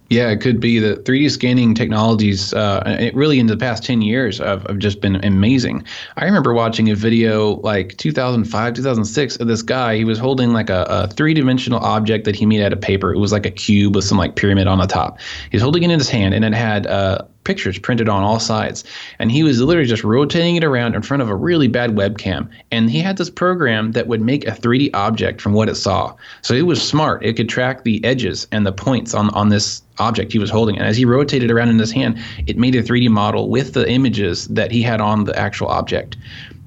Yeah, 0.10 0.30
it 0.30 0.39
could 0.39 0.60
be 0.60 0.78
the 0.78 0.97
3D 0.97 1.32
scanning 1.32 1.74
technologies. 1.74 2.53
Uh, 2.53 3.10
really 3.16 3.39
in 3.39 3.47
the 3.47 3.58
past 3.58 3.84
10 3.84 4.03
years 4.03 4.38
have, 4.38 4.62
have 4.68 4.78
just 4.78 5.01
been 5.01 5.24
amazing. 5.26 5.84
I 6.18 6.26
remember 6.26 6.53
watching 6.53 6.91
a 6.91 6.95
video 6.95 7.56
like 7.62 7.97
2005, 7.97 8.74
2006 8.76 9.36
of 9.38 9.47
this 9.47 9.64
guy. 9.64 9.95
He 9.95 10.03
was 10.03 10.20
holding 10.20 10.53
like 10.53 10.70
a, 10.70 10.86
a 10.89 11.08
three 11.08 11.34
dimensional 11.34 11.80
object 11.80 12.26
that 12.26 12.36
he 12.36 12.45
made 12.45 12.62
out 12.62 12.72
of 12.72 12.82
paper. 12.82 13.14
It 13.14 13.18
was 13.18 13.32
like 13.32 13.47
a 13.47 13.51
cube 13.51 13.95
with 13.95 14.06
some 14.06 14.20
like 14.20 14.36
pyramid 14.36 14.68
on 14.68 14.78
the 14.78 14.86
top. 14.86 15.20
He's 15.51 15.62
holding 15.62 15.82
it 15.82 15.89
in 15.89 15.97
his 15.97 16.10
hand, 16.10 16.36
and 16.36 16.45
it 16.45 16.53
had 16.53 16.86
uh, 16.86 17.20
pictures 17.46 17.80
printed 17.80 18.10
on 18.10 18.24
all 18.24 18.39
sides. 18.39 18.84
And 19.20 19.32
he 19.32 19.43
was 19.43 19.62
literally 19.62 19.88
just 19.88 20.04
rotating 20.04 20.58
it 20.58 20.64
around 20.64 20.96
in 20.96 21.02
front 21.02 21.24
of 21.24 21.30
a 21.30 21.36
really 21.36 21.70
bad 21.70 21.91
webcam. 21.91 22.50
And 22.72 22.89
he 22.89 23.00
had 23.00 23.18
this 23.18 23.30
program 23.30 23.93
that 23.93 24.08
would 24.08 24.22
make 24.22 24.46
a 24.46 24.52
3D 24.52 24.89
object 24.93 25.39
from 25.39 25.54
what 25.54 25.70
it 25.70 25.76
saw. 25.76 26.14
So 26.41 26.54
it 26.54 26.64
was 26.64 26.86
smart. 26.86 27.24
It 27.24 27.34
could 27.34 27.48
track 27.48 27.84
the 27.84 28.04
edges 28.04 28.48
and 28.52 28.66
the 28.66 28.74
points 28.74 29.14
on, 29.14 29.30
on 29.30 29.50
this 29.50 29.82
object 30.00 30.34
he 30.34 30.39
was 30.39 30.50
holding. 30.50 30.78
And 30.78 30.86
as 30.86 30.98
he 30.98 31.06
rotated 31.06 31.50
around 31.50 31.70
in 31.70 31.80
his 31.80 31.91
hand, 31.91 32.20
it 32.48 32.58
made 32.58 32.76
a 32.76 32.84
3D 32.84 33.10
model 33.10 33.50
with 33.50 33.74
the 33.74 33.89
images 33.89 34.48
that 34.50 34.72
he 34.72 34.82
had 34.82 35.00
on 35.00 35.24
the 35.24 35.38
actual 35.39 35.68
object. 35.68 36.18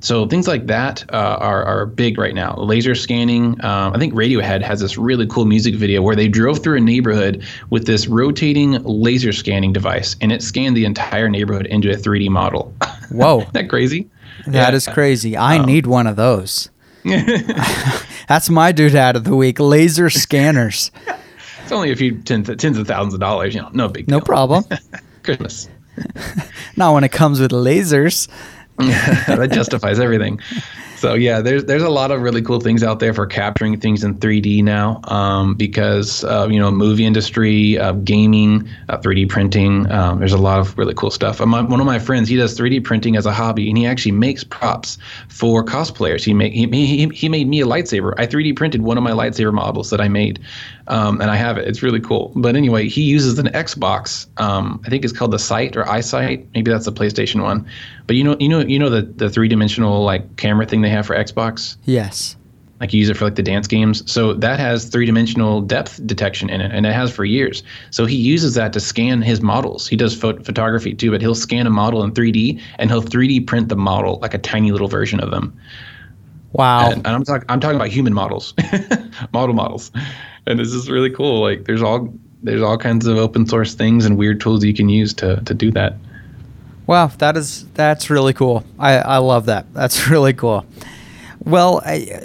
So 0.01 0.27
things 0.27 0.47
like 0.47 0.67
that 0.69 1.05
uh, 1.13 1.37
are, 1.41 1.65
are 1.65 1.87
big 1.87 2.19
right 2.19 2.35
now. 2.35 2.55
Laser 2.57 2.95
scanning. 2.95 3.63
Um, 3.65 3.93
I 3.95 3.99
think 3.99 4.15
Radiohead 4.15 4.63
has 4.63 4.79
this 4.81 4.97
really 4.97 5.27
cool 5.27 5.45
music 5.45 5.75
video 5.75 6.03
where 6.03 6.15
they 6.15 6.29
drove 6.29 6.61
through 6.63 6.77
a 6.77 6.81
neighborhood 6.81 7.43
with 7.71 7.87
this 7.87 8.07
rotating 8.07 8.81
laser 8.85 9.33
scanning 9.33 9.73
device, 9.73 10.15
and 10.21 10.31
it 10.31 10.41
scanned 10.43 10.77
the 10.77 10.85
entire 10.85 11.29
neighborhood 11.29 11.67
into 11.67 11.91
a 11.91 11.97
3D 11.97 12.29
model. 12.29 12.73
Whoa. 13.11 13.39
Isn't 13.41 13.53
that 13.55 13.69
crazy? 13.69 14.09
That 14.47 14.73
is 14.73 14.87
Yeah. 14.87 14.95
crazy. 14.95 15.37
I 15.37 15.65
need 15.65 15.87
one 15.87 16.07
of 16.07 16.15
those. 16.15 16.71
That's 17.05 18.49
my 18.51 18.73
doodad 18.73 19.15
of 19.15 19.25
the 19.25 19.35
week. 19.35 19.59
Laser 19.59 20.11
scanners. 20.11 20.91
It's 21.63 21.73
only 21.73 21.91
a 21.91 21.97
few 21.97 22.19
tens, 22.23 22.49
tens 22.57 22.79
of 22.79 22.87
thousands 22.87 23.15
of 23.15 23.21
dollars. 23.21 23.55
You 23.55 23.63
know, 23.63 23.71
no 23.73 23.89
big 23.89 24.07
deal. 24.07 24.19
No 24.19 24.25
problem. 24.25 24.65
Christmas. 25.25 25.69
Not 26.77 26.95
when 26.95 27.03
it 27.05 27.11
comes 27.11 27.41
with 27.41 27.51
lasers. 27.51 28.29
that 29.27 29.51
justifies 29.53 29.99
everything. 29.99 30.41
So 30.99 31.15
yeah, 31.15 31.41
there's 31.41 31.65
there's 31.67 31.85
a 31.85 31.89
lot 31.89 32.11
of 32.11 32.23
really 32.23 32.43
cool 32.43 32.59
things 32.59 32.83
out 32.83 32.99
there 32.99 33.15
for 33.15 33.25
capturing 33.25 33.79
things 33.79 34.03
in 34.03 34.17
3D 34.17 34.65
now, 34.65 35.01
um, 35.05 35.55
because 35.55 36.25
uh, 36.25 36.49
you 36.51 36.59
know 36.59 36.73
movie 36.73 37.05
industry, 37.05 37.79
uh, 37.79 37.93
gaming, 37.93 38.69
uh, 38.89 38.99
3D 38.99 39.29
printing. 39.29 39.89
Um, 39.93 40.19
there's 40.19 40.33
a 40.33 40.39
lot 40.39 40.59
of 40.59 40.77
really 40.77 40.95
cool 40.95 41.13
stuff. 41.13 41.39
My, 41.39 41.61
one 41.61 41.79
of 41.79 41.87
my 41.87 42.01
friends, 42.01 42.29
he 42.29 42.35
does 42.35 42.59
3D 42.59 42.83
printing 42.83 43.15
as 43.15 43.27
a 43.27 43.33
hobby, 43.33 43.69
and 43.69 43.79
he 43.79 43.87
actually 43.87 44.11
makes 44.11 44.43
props 44.43 44.99
for 45.29 45.65
cosplayers. 45.65 46.25
He 46.25 46.35
make 46.35 46.53
he, 46.53 46.67
he, 46.67 47.09
he 47.11 47.29
made 47.29 47.47
me 47.47 47.61
a 47.61 47.65
lightsaber. 47.65 48.15
I 48.19 48.27
3D 48.27 48.57
printed 48.57 48.83
one 48.83 48.99
of 48.99 49.05
my 49.05 49.13
lightsaber 49.13 49.55
models 49.55 49.91
that 49.91 50.01
I 50.01 50.09
made, 50.09 50.41
um, 50.89 51.21
and 51.21 51.31
I 51.31 51.37
have 51.37 51.59
it. 51.59 51.69
It's 51.69 51.81
really 51.81 52.01
cool. 52.01 52.33
But 52.35 52.57
anyway, 52.57 52.89
he 52.89 53.03
uses 53.03 53.39
an 53.39 53.47
Xbox. 53.47 54.27
Um, 54.41 54.83
I 54.85 54.89
think 54.89 55.05
it's 55.05 55.13
called 55.13 55.31
the 55.31 55.39
Sight 55.39 55.77
or 55.77 55.85
EyeSight. 55.85 56.45
Maybe 56.55 56.73
that's 56.73 56.87
the 56.87 56.93
PlayStation 56.93 57.45
one. 57.45 57.69
But 58.09 58.17
you 58.17 58.25
know, 58.25 58.37
you 58.41 58.49
know, 58.49 58.61
you 58.61 58.81
know 58.81 58.91
the 58.91 59.03
the 59.03 59.31
three 59.31 59.47
dimensional 59.47 60.03
like 60.03 60.37
camera 60.37 60.67
thing 60.67 60.81
they 60.89 60.95
have 60.95 61.07
for 61.07 61.15
Xbox. 61.15 61.77
Yes. 61.85 62.37
Like 62.81 62.93
you 62.93 63.01
use 63.01 63.09
it 63.09 63.17
for 63.17 63.25
like 63.25 63.35
the 63.35 63.43
dance 63.43 63.67
games. 63.67 64.09
So 64.11 64.33
that 64.35 64.61
has 64.61 64.85
three 64.85 65.05
dimensional 65.05 65.61
depth 65.61 66.07
detection 66.07 66.49
in 66.49 66.61
it, 66.61 66.73
and 66.73 66.87
it 66.87 66.93
has 66.93 67.13
for 67.13 67.25
years. 67.25 67.63
So 67.91 68.07
he 68.07 68.17
uses 68.17 68.55
that 68.55 68.73
to 68.73 68.81
scan 68.81 69.21
his 69.21 69.41
models. 69.41 69.89
He 69.89 69.97
does 69.97 70.15
pho- 70.17 70.41
photography 70.41 70.95
too, 70.95 71.11
but 71.11 71.21
he'll 71.21 71.35
scan 71.35 71.67
a 71.67 71.71
model 71.71 72.05
in 72.05 72.13
3D 72.13 72.61
and 72.79 72.91
he'll 72.91 73.03
3D 73.03 73.47
print 73.47 73.69
the 73.69 73.77
model 73.77 74.21
like 74.23 74.33
a 74.33 74.39
tiny 74.39 74.71
little 74.71 74.89
version 74.89 75.21
of 75.21 75.31
them. 75.31 75.59
Wow. 76.53 76.91
And, 76.91 77.07
and 77.07 77.09
I'm 77.09 77.25
talking 77.25 77.45
I'm 77.49 77.61
talking 77.61 77.77
about 77.77 77.89
human 77.89 78.15
models, 78.15 78.55
model 79.33 79.55
models, 79.55 79.91
and 80.47 80.59
this 80.59 80.73
is 80.73 80.89
really 80.89 81.11
cool. 81.11 81.43
Like 81.43 81.65
there's 81.65 81.83
all 81.83 82.15
there's 82.43 82.63
all 82.63 82.79
kinds 82.79 83.07
of 83.07 83.19
open 83.19 83.47
source 83.47 83.75
things 83.75 84.07
and 84.07 84.17
weird 84.17 84.41
tools 84.41 84.65
you 84.65 84.73
can 84.73 84.89
use 84.89 85.13
to 85.15 85.43
to 85.45 85.53
do 85.53 85.71
that. 85.73 85.97
Wow, 86.89 87.09
that 87.19 87.37
is 87.37 87.69
that's 87.75 88.09
really 88.09 88.33
cool. 88.33 88.65
I, 88.79 88.95
I 88.95 89.19
love 89.19 89.45
that. 89.47 89.67
That's 89.75 90.09
really 90.09 90.33
cool. 90.33 90.65
Well, 91.45 91.83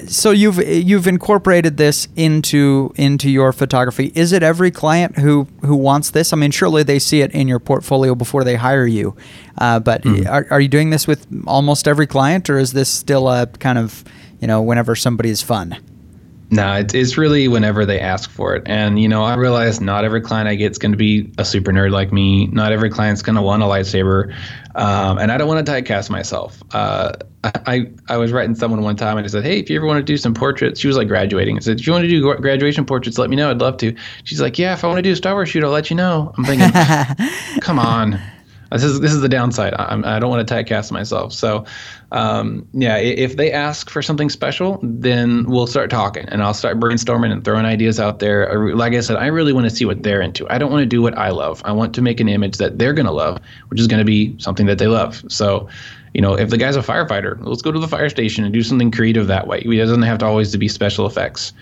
so 0.07 0.32
you've 0.32 0.57
you've 0.57 1.05
incorporated 1.05 1.76
this 1.76 2.07
into 2.16 2.93
into 2.95 3.30
your 3.30 3.51
photography. 3.51 4.14
Is 4.16 4.32
it 4.32 4.41
every 4.41 4.72
client 4.72 5.18
who 5.20 5.47
who 5.61 5.76
wants 5.76 6.11
this? 6.11 6.32
I 6.32 6.38
mean, 6.38 6.51
surely 6.51 6.84
they 6.84 6.97
see 6.97 7.20
it 7.20 7.32
in 7.32 7.49
your 7.49 7.59
portfolio 7.59 8.16
before 8.16 8.45
they 8.45 8.55
hire 8.55 8.88
you. 8.88 9.16
Uh, 9.57 9.80
but 9.82 10.05
are, 10.05 10.47
are 10.49 10.61
you 10.61 10.70
doing 10.70 10.91
this 10.91 11.07
with 11.07 11.28
almost 11.45 11.86
every 11.86 12.07
client, 12.07 12.49
or 12.49 12.57
is 12.57 12.72
this 12.72 12.89
still 12.89 13.28
a 13.28 13.47
kind 13.47 13.78
of 13.78 14.03
you 14.39 14.47
know 14.47 14.61
whenever 14.61 14.95
somebody 14.95 15.30
is 15.30 15.41
fun? 15.41 15.78
No, 16.54 16.76
it's, 16.76 16.93
it's 16.93 17.18
really 17.18 17.47
whenever 17.47 17.84
they 17.84 17.99
ask 17.99 18.30
for 18.30 18.56
it. 18.56 18.62
And, 18.68 19.01
you 19.01 19.10
know, 19.10 19.24
I 19.24 19.36
realize 19.36 19.82
not 19.82 20.06
every 20.06 20.22
client 20.22 20.47
I 20.47 20.54
get 20.54 20.72
is 20.72 20.78
going 20.78 20.91
to 20.91 20.97
be 20.97 21.34
a 21.39 21.45
super 21.45 21.72
nerd 21.72 21.89
like 21.89 22.14
me. 22.14 22.45
Not 22.47 22.72
every 22.72 22.91
client's 22.91 23.24
going 23.24 23.38
to 23.38 23.41
want 23.41 23.64
a 23.64 23.66
lightsaber. 23.66 24.32
Um, 24.76 25.18
and 25.18 25.32
I 25.32 25.38
don't 25.38 25.47
want 25.47 25.66
to 25.66 25.72
diecast 25.72 26.12
myself. 26.12 26.62
Uh, 26.72 27.14
I, 27.43 27.88
I 28.08 28.18
was 28.18 28.32
writing 28.32 28.54
someone 28.54 28.84
one 28.84 28.95
time 28.95 29.18
and 29.18 29.26
I 29.26 29.30
said, 29.30 29.43
Hey, 29.43 29.60
if 29.60 29.70
you 29.70 29.78
ever 29.78 29.88
want 29.88 29.97
to 29.97 30.04
do 30.04 30.16
some 30.16 30.36
portraits, 30.36 30.80
she 30.80 30.88
was 30.88 30.95
like 30.95 31.08
graduating. 31.08 31.58
I 31.58 31.60
said, 31.60 31.80
If 31.80 31.88
you 31.88 31.93
want 31.93 32.04
to 32.04 32.10
do 32.10 32.36
graduation 32.36 32.86
portraits, 32.86 33.18
let 33.18 33.32
me 33.32 33.36
know. 33.36 33.49
I'd 33.49 33.60
love 33.60 33.78
to. 33.78 33.95
She's 34.24 34.39
like, 34.39 34.60
Yeah, 34.60 34.74
if 34.74 34.84
I 34.84 34.88
want 34.88 34.99
to 34.99 35.01
do 35.01 35.12
a 35.12 35.16
Star 35.16 35.34
Wars 35.34 35.49
shoot, 35.49 35.64
I'll 35.64 35.72
let 35.72 35.89
you 35.89 35.95
know. 35.95 36.34
I'm 36.38 36.45
thinking, 36.45 36.70
Come 37.62 37.80
on. 37.80 38.20
This 38.74 38.84
is 38.84 38.99
this 38.99 39.13
is 39.13 39.21
the 39.21 39.30
downside. 39.30 39.74
I'm, 39.78 40.03
I 40.03 40.15
do 40.15 40.21
not 40.21 40.30
want 40.30 40.47
to 40.47 40.53
typecast 40.53 40.91
myself. 40.91 41.32
So, 41.32 41.63
um, 42.11 42.67
yeah, 42.74 42.97
if 42.97 43.38
they 43.38 43.51
ask 43.51 43.89
for 43.89 44.01
something 44.01 44.30
special, 44.30 44.80
then 44.82 45.45
we'll 45.47 45.67
start 45.67 45.89
talking, 45.89 46.26
and 46.30 46.41
I'll 46.41 46.55
start 46.55 46.80
brainstorming 46.80 47.32
and 47.32 47.45
throwing 47.45 47.65
ideas 47.65 47.99
out 47.99 48.19
there. 48.19 48.76
Like 48.76 48.93
I 48.93 49.01
said, 49.01 49.17
I 49.17 49.28
really 49.28 49.53
want 49.53 49.69
to 49.69 49.76
see 49.76 49.86
what 49.86 50.01
they're 50.01 50.21
into. 50.21 50.49
I 50.49 50.57
don't 50.57 50.71
want 50.71 50.82
to 50.82 50.88
do 50.88 51.01
what 51.01 51.17
I 51.17 51.30
love. 51.30 51.61
I 51.65 51.71
want 51.71 51.93
to 51.95 52.01
make 52.01 52.19
an 52.19 52.28
image 52.28 52.57
that 52.57 52.80
they're 52.80 52.93
gonna 52.93 53.11
love, 53.11 53.39
which 53.67 53.80
is 53.80 53.88
gonna 53.88 54.05
be 54.05 54.36
something 54.39 54.65
that 54.65 54.80
they 54.80 54.88
love. 54.88 55.24
So, 55.30 55.69
you 56.13 56.21
know, 56.21 56.34
if 56.34 56.49
the 56.49 56.57
guy's 56.57 56.76
a 56.76 56.82
firefighter, 56.82 57.38
let's 57.45 57.61
go 57.61 57.71
to 57.71 57.80
the 57.80 57.88
fire 57.88 58.09
station 58.09 58.43
and 58.43 58.53
do 58.53 58.63
something 58.63 58.91
creative 58.91 59.28
that 59.28 59.47
way. 59.47 59.59
It 59.59 59.78
doesn't 59.78 60.01
have 60.01 60.17
to 60.19 60.26
always 60.26 60.51
to 60.51 60.57
be 60.57 60.67
special 60.67 61.05
effects. 61.05 61.53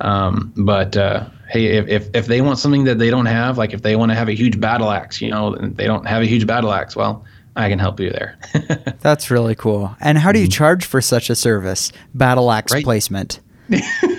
Um, 0.00 0.52
but 0.56 0.96
uh, 0.96 1.28
hey, 1.48 1.66
if, 1.78 1.88
if, 1.88 2.08
if 2.14 2.26
they 2.26 2.40
want 2.40 2.58
something 2.58 2.84
that 2.84 2.98
they 2.98 3.10
don't 3.10 3.26
have, 3.26 3.58
like 3.58 3.72
if 3.72 3.82
they 3.82 3.96
want 3.96 4.10
to 4.10 4.16
have 4.16 4.28
a 4.28 4.34
huge 4.34 4.60
battle 4.60 4.90
axe, 4.90 5.20
you 5.20 5.30
know, 5.30 5.56
they 5.56 5.86
don't 5.86 6.06
have 6.06 6.22
a 6.22 6.26
huge 6.26 6.46
battle 6.46 6.72
axe, 6.72 6.96
well, 6.96 7.24
I 7.56 7.68
can 7.68 7.78
help 7.78 7.98
you 8.00 8.10
there. 8.10 8.36
That's 9.00 9.30
really 9.30 9.54
cool. 9.54 9.96
And 10.00 10.18
how 10.18 10.32
do 10.32 10.38
you 10.38 10.46
mm-hmm. 10.46 10.52
charge 10.52 10.84
for 10.84 11.00
such 11.00 11.30
a 11.30 11.34
service? 11.34 11.92
Battle 12.14 12.50
axe 12.50 12.72
right. 12.72 12.84
placement. 12.84 13.40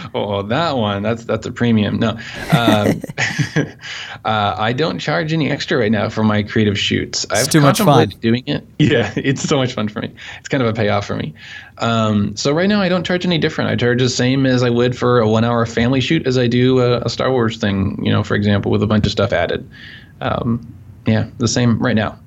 oh, 0.14 0.42
that 0.42 0.76
one. 0.76 1.02
That's 1.02 1.24
that's 1.24 1.46
a 1.46 1.52
premium. 1.52 1.98
No, 1.98 2.10
um, 2.10 3.02
uh, 4.24 4.54
I 4.58 4.72
don't 4.72 4.98
charge 4.98 5.32
any 5.32 5.50
extra 5.50 5.78
right 5.78 5.92
now 5.92 6.08
for 6.08 6.24
my 6.24 6.42
creative 6.42 6.78
shoots. 6.78 7.24
It's 7.24 7.32
I've 7.32 7.48
too 7.48 7.60
much 7.60 7.78
fun 7.78 8.08
doing 8.20 8.44
it. 8.46 8.66
Yeah, 8.82 9.12
it's 9.16 9.42
so 9.42 9.56
much 9.56 9.74
fun 9.74 9.88
for 9.88 10.00
me. 10.00 10.12
It's 10.40 10.48
kind 10.48 10.62
of 10.62 10.68
a 10.68 10.72
payoff 10.72 11.06
for 11.06 11.14
me. 11.14 11.34
Um, 11.78 12.36
so 12.36 12.52
right 12.52 12.68
now 12.68 12.80
I 12.82 12.88
don't 12.88 13.04
charge 13.04 13.24
any 13.24 13.38
different. 13.38 13.70
I 13.70 13.76
charge 13.76 14.00
the 14.00 14.08
same 14.08 14.44
as 14.44 14.62
I 14.64 14.70
would 14.70 14.98
for 14.98 15.20
a 15.20 15.28
one-hour 15.28 15.66
family 15.66 16.00
shoot 16.00 16.26
as 16.26 16.36
I 16.36 16.48
do 16.48 16.80
a, 16.80 17.00
a 17.02 17.08
Star 17.08 17.30
Wars 17.30 17.58
thing. 17.58 18.04
You 18.04 18.10
know, 18.10 18.24
for 18.24 18.34
example, 18.34 18.72
with 18.72 18.82
a 18.82 18.86
bunch 18.86 19.06
of 19.06 19.12
stuff 19.12 19.32
added. 19.32 19.68
Um, 20.20 20.74
yeah, 21.06 21.28
the 21.38 21.48
same 21.48 21.78
right 21.78 21.94
now. 21.94 22.18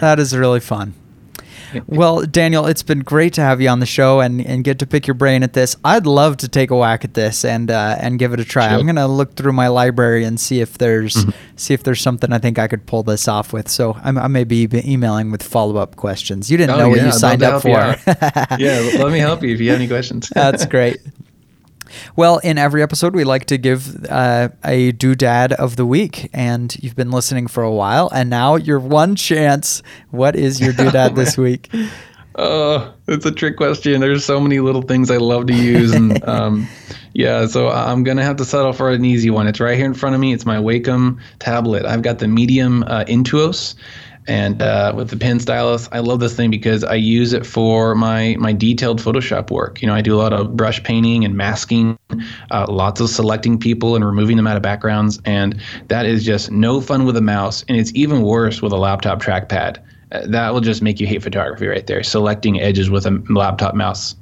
that 0.00 0.18
is 0.18 0.36
really 0.36 0.60
fun. 0.60 0.94
well, 1.86 2.22
Daniel, 2.22 2.66
it's 2.66 2.82
been 2.82 3.00
great 3.00 3.34
to 3.34 3.40
have 3.40 3.60
you 3.60 3.68
on 3.68 3.80
the 3.80 3.86
show 3.86 4.20
and, 4.20 4.44
and 4.44 4.64
get 4.64 4.78
to 4.80 4.86
pick 4.86 5.06
your 5.06 5.14
brain 5.14 5.42
at 5.42 5.52
this. 5.52 5.76
I'd 5.84 6.06
love 6.06 6.36
to 6.38 6.48
take 6.48 6.70
a 6.70 6.76
whack 6.76 7.04
at 7.04 7.14
this 7.14 7.44
and 7.44 7.70
uh, 7.70 7.96
and 7.98 8.18
give 8.18 8.32
it 8.32 8.40
a 8.40 8.44
try. 8.44 8.68
Sure. 8.68 8.78
I'm 8.78 8.86
gonna 8.86 9.08
look 9.08 9.34
through 9.34 9.52
my 9.52 9.68
library 9.68 10.24
and 10.24 10.38
see 10.38 10.60
if 10.60 10.78
there's 10.78 11.14
mm-hmm. 11.14 11.56
see 11.56 11.74
if 11.74 11.82
there's 11.82 12.00
something 12.00 12.32
I 12.32 12.38
think 12.38 12.58
I 12.58 12.68
could 12.68 12.86
pull 12.86 13.02
this 13.02 13.28
off 13.28 13.52
with. 13.52 13.68
So 13.68 13.96
I'm, 14.02 14.18
I 14.18 14.28
may 14.28 14.44
be 14.44 14.68
emailing 14.84 15.30
with 15.30 15.42
follow 15.42 15.76
up 15.76 15.96
questions. 15.96 16.50
You 16.50 16.56
didn't 16.56 16.74
oh, 16.74 16.78
know 16.78 16.94
yeah, 16.94 17.04
what 17.04 17.06
you 17.06 17.12
signed 17.12 17.42
up 17.42 17.62
for. 17.62 17.68
yeah, 18.58 18.90
let 18.98 19.12
me 19.12 19.18
help 19.18 19.42
you 19.42 19.54
if 19.54 19.60
you 19.60 19.70
have 19.70 19.78
any 19.78 19.88
questions. 19.88 20.30
That's 20.34 20.66
great. 20.66 21.00
Well, 22.16 22.38
in 22.38 22.58
every 22.58 22.82
episode, 22.82 23.14
we 23.14 23.24
like 23.24 23.46
to 23.46 23.58
give 23.58 24.04
uh, 24.06 24.50
a 24.64 24.92
doodad 24.92 25.52
of 25.52 25.76
the 25.76 25.86
week, 25.86 26.30
and 26.32 26.76
you've 26.82 26.96
been 26.96 27.10
listening 27.10 27.46
for 27.46 27.62
a 27.62 27.72
while, 27.72 28.08
and 28.12 28.30
now 28.30 28.56
your 28.56 28.78
one 28.78 29.16
chance. 29.16 29.82
What 30.10 30.36
is 30.36 30.60
your 30.60 30.72
doodad 30.72 31.14
this 31.14 31.36
week? 31.38 31.70
Oh, 32.36 32.94
it's 33.08 33.26
a 33.26 33.32
trick 33.32 33.56
question. 33.56 34.00
There's 34.00 34.24
so 34.24 34.40
many 34.40 34.60
little 34.60 34.82
things 34.82 35.10
I 35.10 35.18
love 35.18 35.46
to 35.46 35.54
use, 35.54 35.92
and 35.92 36.22
um, 36.28 36.66
yeah, 37.12 37.46
so 37.46 37.68
I'm 37.68 38.04
gonna 38.04 38.24
have 38.24 38.36
to 38.36 38.44
settle 38.44 38.72
for 38.72 38.90
an 38.90 39.04
easy 39.04 39.30
one. 39.30 39.46
It's 39.46 39.60
right 39.60 39.76
here 39.76 39.86
in 39.86 39.94
front 39.94 40.14
of 40.14 40.20
me. 40.20 40.32
It's 40.32 40.46
my 40.46 40.56
Wacom 40.56 41.20
tablet. 41.38 41.84
I've 41.84 42.02
got 42.02 42.18
the 42.18 42.28
medium 42.28 42.84
uh, 42.84 43.04
Intuos, 43.04 43.74
and 44.28 44.62
uh, 44.62 44.92
with 44.94 45.10
the 45.10 45.16
pen 45.16 45.40
stylus 45.40 45.88
i 45.92 45.98
love 45.98 46.20
this 46.20 46.34
thing 46.36 46.50
because 46.50 46.84
i 46.84 46.94
use 46.94 47.32
it 47.32 47.44
for 47.44 47.94
my 47.94 48.36
my 48.38 48.52
detailed 48.52 49.00
photoshop 49.00 49.50
work 49.50 49.80
you 49.82 49.88
know 49.88 49.94
i 49.94 50.00
do 50.00 50.14
a 50.14 50.20
lot 50.20 50.32
of 50.32 50.56
brush 50.56 50.82
painting 50.84 51.24
and 51.24 51.36
masking 51.36 51.98
uh, 52.50 52.66
lots 52.68 53.00
of 53.00 53.08
selecting 53.08 53.58
people 53.58 53.96
and 53.96 54.04
removing 54.04 54.36
them 54.36 54.46
out 54.46 54.56
of 54.56 54.62
backgrounds 54.62 55.20
and 55.24 55.60
that 55.88 56.06
is 56.06 56.24
just 56.24 56.50
no 56.50 56.80
fun 56.80 57.04
with 57.04 57.16
a 57.16 57.20
mouse 57.20 57.64
and 57.68 57.76
it's 57.76 57.92
even 57.94 58.22
worse 58.22 58.62
with 58.62 58.72
a 58.72 58.76
laptop 58.76 59.20
trackpad 59.20 59.82
uh, 60.12 60.26
that 60.26 60.52
will 60.52 60.60
just 60.60 60.82
make 60.82 61.00
you 61.00 61.06
hate 61.06 61.22
photography 61.22 61.66
right 61.66 61.86
there 61.86 62.02
selecting 62.02 62.60
edges 62.60 62.90
with 62.90 63.06
a 63.06 63.22
laptop 63.28 63.74
mouse 63.74 64.14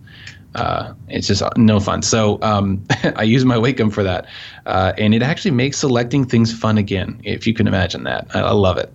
uh, 0.55 0.94
it's 1.09 1.28
just 1.28 1.44
no 1.57 1.78
fun. 1.78 2.03
So 2.03 2.38
um, 2.42 2.84
I 3.16 3.22
use 3.22 3.44
my 3.44 3.57
Wacom 3.57 3.92
for 3.92 4.03
that, 4.03 4.26
uh, 4.66 4.92
and 4.98 5.14
it 5.14 5.22
actually 5.22 5.53
makes 5.53 5.78
selecting 5.78 6.24
things 6.24 6.53
fun 6.53 6.76
again. 6.76 7.20
If 7.22 7.46
you 7.46 7.55
can 7.55 7.68
imagine 7.68 8.03
that, 8.05 8.26
I, 8.34 8.40
I 8.40 8.51
love 8.51 8.76
it. 8.76 8.92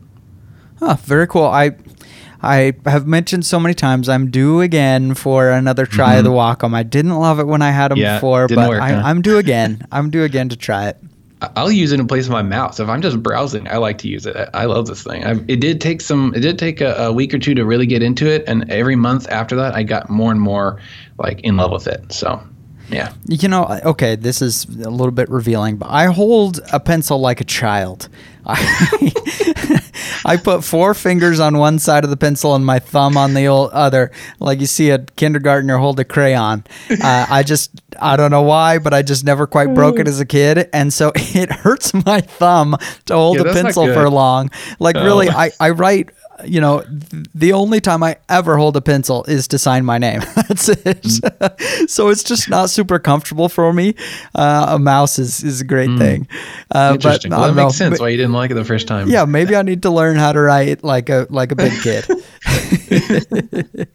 Oh, 0.81 0.97
very 1.03 1.27
cool. 1.27 1.45
I 1.45 1.75
I 2.41 2.73
have 2.85 3.07
mentioned 3.07 3.45
so 3.45 3.59
many 3.59 3.73
times 3.73 4.07
I'm 4.07 4.29
due 4.29 4.61
again 4.61 5.15
for 5.15 5.49
another 5.49 5.85
try 5.85 6.09
mm-hmm. 6.09 6.19
of 6.19 6.23
the 6.25 6.31
Wacom. 6.31 6.75
I 6.75 6.83
didn't 6.83 7.17
love 7.17 7.39
it 7.39 7.47
when 7.47 7.61
I 7.61 7.71
had 7.71 7.89
them 7.89 7.97
yeah, 7.97 8.17
before, 8.17 8.47
but 8.47 8.69
work, 8.69 8.81
I, 8.81 8.91
huh? 8.91 9.01
I'm 9.03 9.21
due 9.21 9.37
again. 9.37 9.87
I'm 9.91 10.11
due 10.11 10.23
again 10.23 10.49
to 10.49 10.55
try 10.55 10.89
it. 10.89 10.97
I'll 11.55 11.71
use 11.71 11.91
it 11.91 11.99
in 11.99 12.07
place 12.07 12.25
of 12.25 12.31
my 12.31 12.41
mouse. 12.41 12.79
If 12.79 12.87
I'm 12.87 13.01
just 13.01 13.21
browsing, 13.21 13.67
I 13.67 13.77
like 13.77 13.97
to 13.99 14.07
use 14.07 14.25
it. 14.25 14.49
I 14.53 14.65
love 14.65 14.87
this 14.87 15.03
thing. 15.03 15.25
I, 15.25 15.31
it 15.47 15.59
did 15.59 15.81
take 15.81 16.01
some. 16.01 16.33
It 16.35 16.39
did 16.41 16.57
take 16.57 16.81
a, 16.81 16.93
a, 16.95 17.11
week 17.11 17.33
or 17.33 17.39
two 17.39 17.53
to 17.55 17.65
really 17.65 17.85
get 17.85 18.01
into 18.01 18.27
it, 18.31 18.43
and 18.47 18.69
every 18.71 18.95
month 18.95 19.27
after 19.29 19.55
that, 19.55 19.73
I 19.73 19.83
got 19.83 20.09
more 20.09 20.31
and 20.31 20.39
more 20.39 20.79
like 21.17 21.41
in 21.41 21.57
love 21.57 21.71
with 21.71 21.87
it. 21.87 22.11
So, 22.11 22.41
yeah. 22.89 23.13
You 23.27 23.47
know, 23.47 23.79
okay, 23.85 24.15
this 24.15 24.41
is 24.41 24.65
a 24.65 24.89
little 24.89 25.11
bit 25.11 25.29
revealing, 25.29 25.77
but 25.77 25.89
I 25.89 26.05
hold 26.05 26.59
a 26.71 26.79
pencil 26.79 27.19
like 27.19 27.41
a 27.41 27.43
child. 27.43 28.09
I, 28.45 29.81
I 30.25 30.37
put 30.37 30.63
four 30.63 30.93
fingers 30.93 31.39
on 31.39 31.57
one 31.57 31.79
side 31.79 32.03
of 32.03 32.09
the 32.09 32.17
pencil 32.17 32.53
and 32.53 32.65
my 32.65 32.79
thumb 32.79 33.17
on 33.17 33.33
the 33.33 33.51
other, 33.51 34.11
like 34.39 34.59
you 34.59 34.67
see 34.67 34.91
a 34.91 34.99
kindergartner 34.99 35.77
hold 35.77 35.99
a 35.99 36.03
crayon. 36.03 36.63
Uh, 36.89 37.25
I 37.29 37.43
just, 37.43 37.71
I 37.99 38.17
don't 38.17 38.31
know 38.31 38.43
why, 38.43 38.77
but 38.77 38.93
I 38.93 39.01
just 39.01 39.23
never 39.23 39.47
quite 39.47 39.73
broke 39.73 39.99
it 39.99 40.07
as 40.07 40.19
a 40.19 40.25
kid, 40.25 40.69
and 40.73 40.93
so 40.93 41.11
it 41.15 41.51
hurts 41.51 41.93
my 42.05 42.21
thumb 42.21 42.75
to 43.05 43.15
hold 43.15 43.37
yeah, 43.37 43.49
a 43.49 43.53
pencil 43.53 43.91
for 43.93 44.09
long. 44.09 44.51
Like 44.79 44.95
oh. 44.95 45.03
really, 45.03 45.29
I, 45.29 45.51
I 45.59 45.71
write 45.71 46.09
you 46.43 46.59
know, 46.59 46.83
the 47.33 47.53
only 47.53 47.79
time 47.79 48.03
I 48.03 48.17
ever 48.29 48.57
hold 48.57 48.75
a 48.75 48.81
pencil 48.81 49.23
is 49.25 49.47
to 49.49 49.57
sign 49.57 49.85
my 49.85 49.97
name. 49.97 50.19
That's 50.35 50.69
it. 50.69 50.83
Mm. 50.83 51.89
so 51.89 52.09
it's 52.09 52.23
just 52.23 52.49
not 52.49 52.69
super 52.69 52.99
comfortable 52.99 53.49
for 53.49 53.71
me. 53.71 53.95
Uh, 54.33 54.67
a 54.69 54.79
mouse 54.79 55.17
is, 55.17 55.43
is 55.43 55.61
a 55.61 55.65
great 55.65 55.89
mm. 55.89 55.97
thing. 55.97 56.27
Uh, 56.71 56.91
Interesting. 56.95 57.31
But, 57.31 57.39
well, 57.39 57.53
that 57.53 57.63
makes 57.63 57.77
sense 57.77 57.97
but, 57.97 58.03
why 58.03 58.09
you 58.09 58.17
didn't 58.17 58.33
like 58.33 58.51
it 58.51 58.55
the 58.55 58.65
first 58.65 58.87
time. 58.87 59.09
Yeah, 59.09 59.25
maybe 59.25 59.55
I 59.55 59.61
need 59.61 59.83
to 59.83 59.89
learn 59.89 60.17
how 60.17 60.31
to 60.31 60.41
write 60.41 60.83
like 60.83 61.09
a 61.09 61.27
like 61.29 61.51
a 61.51 61.55
big 61.55 61.73
kid. 61.81 62.05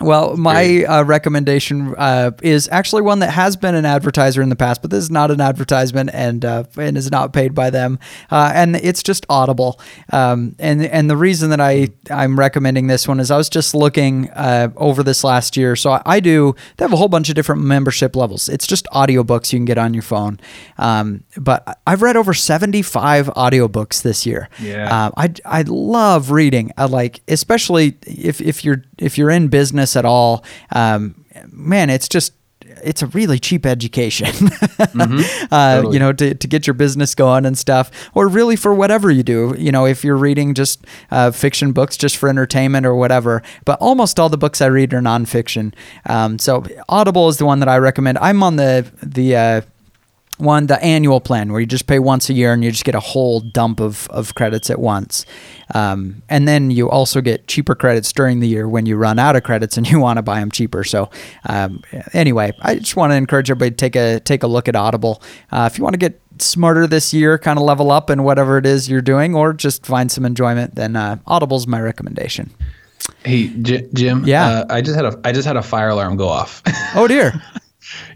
Well, 0.00 0.36
my 0.36 0.84
uh, 0.84 1.04
recommendation 1.04 1.94
uh, 1.96 2.32
is 2.42 2.68
actually 2.72 3.02
one 3.02 3.20
that 3.20 3.30
has 3.30 3.56
been 3.56 3.76
an 3.76 3.84
advertiser 3.84 4.42
in 4.42 4.48
the 4.48 4.56
past, 4.56 4.82
but 4.82 4.90
this 4.90 5.04
is 5.04 5.10
not 5.10 5.30
an 5.30 5.40
advertisement 5.40 6.10
and 6.12 6.44
uh, 6.44 6.64
and 6.76 6.96
is 6.96 7.12
not 7.12 7.32
paid 7.32 7.54
by 7.54 7.70
them, 7.70 8.00
uh, 8.28 8.50
and 8.52 8.74
it's 8.74 9.04
just 9.04 9.24
Audible. 9.28 9.80
Um, 10.12 10.56
and 10.58 10.84
and 10.84 11.08
the 11.08 11.16
reason 11.16 11.50
that 11.50 11.60
I 11.60 11.90
I'm 12.10 12.36
recommending 12.36 12.88
this 12.88 13.06
one 13.06 13.20
is 13.20 13.30
I 13.30 13.36
was 13.36 13.48
just 13.48 13.72
looking 13.72 14.30
uh, 14.30 14.70
over 14.76 15.04
this 15.04 15.22
last 15.22 15.56
year. 15.56 15.76
So 15.76 15.92
I, 15.92 16.02
I, 16.04 16.20
do 16.20 16.56
they 16.76 16.84
have 16.84 16.92
a 16.92 16.96
whole 16.96 17.08
bunch 17.08 17.28
of 17.28 17.36
different 17.36 17.62
membership 17.62 18.16
levels. 18.16 18.48
It's 18.48 18.66
just 18.66 18.86
audiobooks 18.86 19.52
you 19.52 19.60
can 19.60 19.64
get 19.64 19.78
on 19.78 19.94
your 19.94 20.02
phone, 20.02 20.40
um, 20.76 21.22
but 21.36 21.78
I've 21.86 22.02
read 22.02 22.16
over 22.16 22.34
75 22.34 23.28
audiobooks 23.28 24.02
this 24.02 24.26
year. 24.26 24.48
Yeah, 24.60 24.92
uh, 24.92 25.10
I 25.16 25.34
I 25.44 25.62
love 25.62 26.32
reading. 26.32 26.72
I 26.76 26.86
like 26.86 27.22
especially 27.28 27.96
if 28.02 28.40
if 28.40 28.64
you're 28.64 28.82
if 28.98 29.18
you're 29.18 29.30
in 29.30 29.48
business 29.48 29.96
at 29.96 30.04
all, 30.04 30.44
um, 30.72 31.24
man, 31.50 31.90
it's 31.90 32.08
just 32.08 32.32
it's 32.82 33.02
a 33.02 33.06
really 33.08 33.38
cheap 33.38 33.66
education, 33.66 34.26
mm-hmm. 34.28 35.46
uh, 35.50 35.76
totally. 35.76 35.94
you 35.94 35.98
know, 36.00 36.12
to, 36.12 36.34
to 36.34 36.46
get 36.46 36.66
your 36.66 36.74
business 36.74 37.14
going 37.14 37.46
and 37.46 37.56
stuff, 37.56 37.90
or 38.14 38.28
really 38.28 38.56
for 38.56 38.74
whatever 38.74 39.10
you 39.10 39.22
do. 39.22 39.54
You 39.58 39.72
know, 39.72 39.86
if 39.86 40.04
you're 40.04 40.16
reading 40.16 40.54
just 40.54 40.84
uh, 41.10 41.30
fiction 41.30 41.72
books 41.72 41.96
just 41.96 42.16
for 42.16 42.28
entertainment 42.28 42.86
or 42.86 42.94
whatever. 42.94 43.42
But 43.64 43.80
almost 43.80 44.18
all 44.20 44.28
the 44.28 44.38
books 44.38 44.60
I 44.60 44.66
read 44.66 44.92
are 44.94 45.00
nonfiction. 45.00 45.74
Um, 46.06 46.38
so 46.38 46.64
Audible 46.88 47.28
is 47.28 47.38
the 47.38 47.46
one 47.46 47.60
that 47.60 47.68
I 47.68 47.78
recommend. 47.78 48.18
I'm 48.18 48.42
on 48.42 48.56
the 48.56 48.90
the 49.02 49.36
uh, 49.36 49.60
one 50.38 50.66
the 50.66 50.82
annual 50.82 51.20
plan 51.20 51.52
where 51.52 51.60
you 51.60 51.66
just 51.66 51.86
pay 51.86 51.98
once 51.98 52.28
a 52.28 52.32
year 52.32 52.52
and 52.52 52.64
you 52.64 52.70
just 52.70 52.84
get 52.84 52.94
a 52.94 53.00
whole 53.00 53.40
dump 53.40 53.80
of, 53.80 54.08
of 54.10 54.34
credits 54.34 54.68
at 54.70 54.78
once. 54.80 55.24
Um, 55.74 56.22
and 56.28 56.48
then 56.48 56.70
you 56.70 56.90
also 56.90 57.20
get 57.20 57.46
cheaper 57.46 57.74
credits 57.74 58.12
during 58.12 58.40
the 58.40 58.48
year 58.48 58.68
when 58.68 58.84
you 58.86 58.96
run 58.96 59.18
out 59.18 59.36
of 59.36 59.44
credits 59.44 59.76
and 59.76 59.88
you 59.90 60.00
want 60.00 60.16
to 60.16 60.22
buy 60.22 60.40
them 60.40 60.50
cheaper. 60.50 60.84
So 60.84 61.10
um, 61.48 61.82
anyway 62.12 62.52
i 62.62 62.76
just 62.76 62.96
want 62.96 63.12
to 63.12 63.16
encourage 63.16 63.50
everybody 63.50 63.70
to 63.70 63.76
take 63.76 63.96
a 63.96 64.20
take 64.20 64.42
a 64.42 64.46
look 64.46 64.68
at 64.68 64.76
audible. 64.76 65.22
Uh, 65.52 65.68
if 65.70 65.78
you 65.78 65.84
want 65.84 65.94
to 65.94 65.98
get 65.98 66.20
smarter 66.40 66.86
this 66.88 67.14
year 67.14 67.38
kind 67.38 67.58
of 67.58 67.64
level 67.64 67.92
up 67.92 68.10
in 68.10 68.24
whatever 68.24 68.58
it 68.58 68.66
is 68.66 68.88
you're 68.88 69.00
doing 69.00 69.36
or 69.36 69.52
just 69.52 69.86
find 69.86 70.10
some 70.10 70.24
enjoyment 70.24 70.74
then 70.74 70.96
uh, 70.96 71.16
audible's 71.26 71.66
my 71.66 71.80
recommendation. 71.80 72.50
Hey 73.24 73.48
J- 73.48 73.88
jim 73.94 74.24
yeah. 74.26 74.48
uh, 74.48 74.64
i 74.70 74.80
just 74.80 74.96
had 74.96 75.04
a 75.04 75.20
i 75.24 75.30
just 75.30 75.46
had 75.46 75.56
a 75.56 75.62
fire 75.62 75.90
alarm 75.90 76.16
go 76.16 76.28
off. 76.28 76.62
Oh 76.96 77.06
dear 77.08 77.40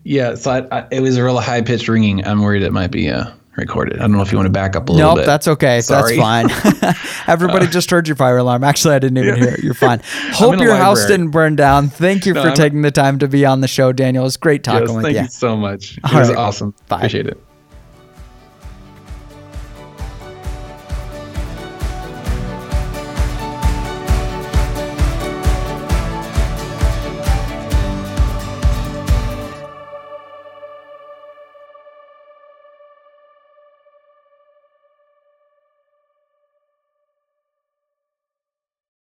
Yeah, 0.04 0.34
so 0.34 0.50
I, 0.50 0.78
I, 0.80 0.86
it 0.90 1.00
was 1.00 1.16
a 1.16 1.24
real 1.24 1.38
high 1.40 1.62
pitched 1.62 1.88
ringing. 1.88 2.24
I'm 2.26 2.40
worried 2.42 2.62
it 2.62 2.72
might 2.72 2.90
be 2.90 3.10
uh, 3.10 3.30
recorded. 3.56 3.96
I 3.98 4.02
don't 4.02 4.12
know 4.12 4.22
if 4.22 4.30
you 4.32 4.38
want 4.38 4.46
to 4.46 4.52
back 4.52 4.76
up 4.76 4.88
a 4.88 4.92
little 4.92 5.08
Nope, 5.08 5.16
bit. 5.16 5.20
Nope, 5.22 5.26
that's 5.26 5.48
okay. 5.48 5.80
Sorry. 5.80 6.16
That's 6.16 6.80
fine. 6.80 6.94
Everybody 7.26 7.66
just 7.66 7.90
heard 7.90 8.06
your 8.08 8.16
fire 8.16 8.38
alarm. 8.38 8.64
Actually, 8.64 8.94
I 8.94 8.98
didn't 9.00 9.18
even 9.18 9.36
hear 9.36 9.54
it. 9.54 9.62
You're 9.64 9.74
fine. 9.74 10.00
Hope 10.32 10.58
your 10.60 10.76
house 10.76 11.06
didn't 11.06 11.30
burn 11.30 11.56
down. 11.56 11.88
Thank 11.88 12.24
you 12.26 12.34
No, 12.34 12.42
for 12.42 12.48
I'm- 12.48 12.56
taking 12.56 12.82
the 12.82 12.90
time 12.90 13.18
to 13.18 13.28
be 13.28 13.44
on 13.44 13.60
the 13.60 13.68
show, 13.68 13.92
Daniel. 13.92 14.24
It's 14.26 14.36
great 14.36 14.64
talking 14.64 14.88
Yes, 14.88 14.94
with 14.96 15.04
thank 15.04 15.14
you. 15.14 15.20
Thank 15.20 15.30
you 15.30 15.32
so 15.32 15.56
much. 15.56 15.98
It 15.98 16.12
All 16.12 16.20
was 16.20 16.28
right. 16.28 16.38
awesome. 16.38 16.74
Bye. 16.88 16.96
Appreciate 16.98 17.26
it. 17.26 17.42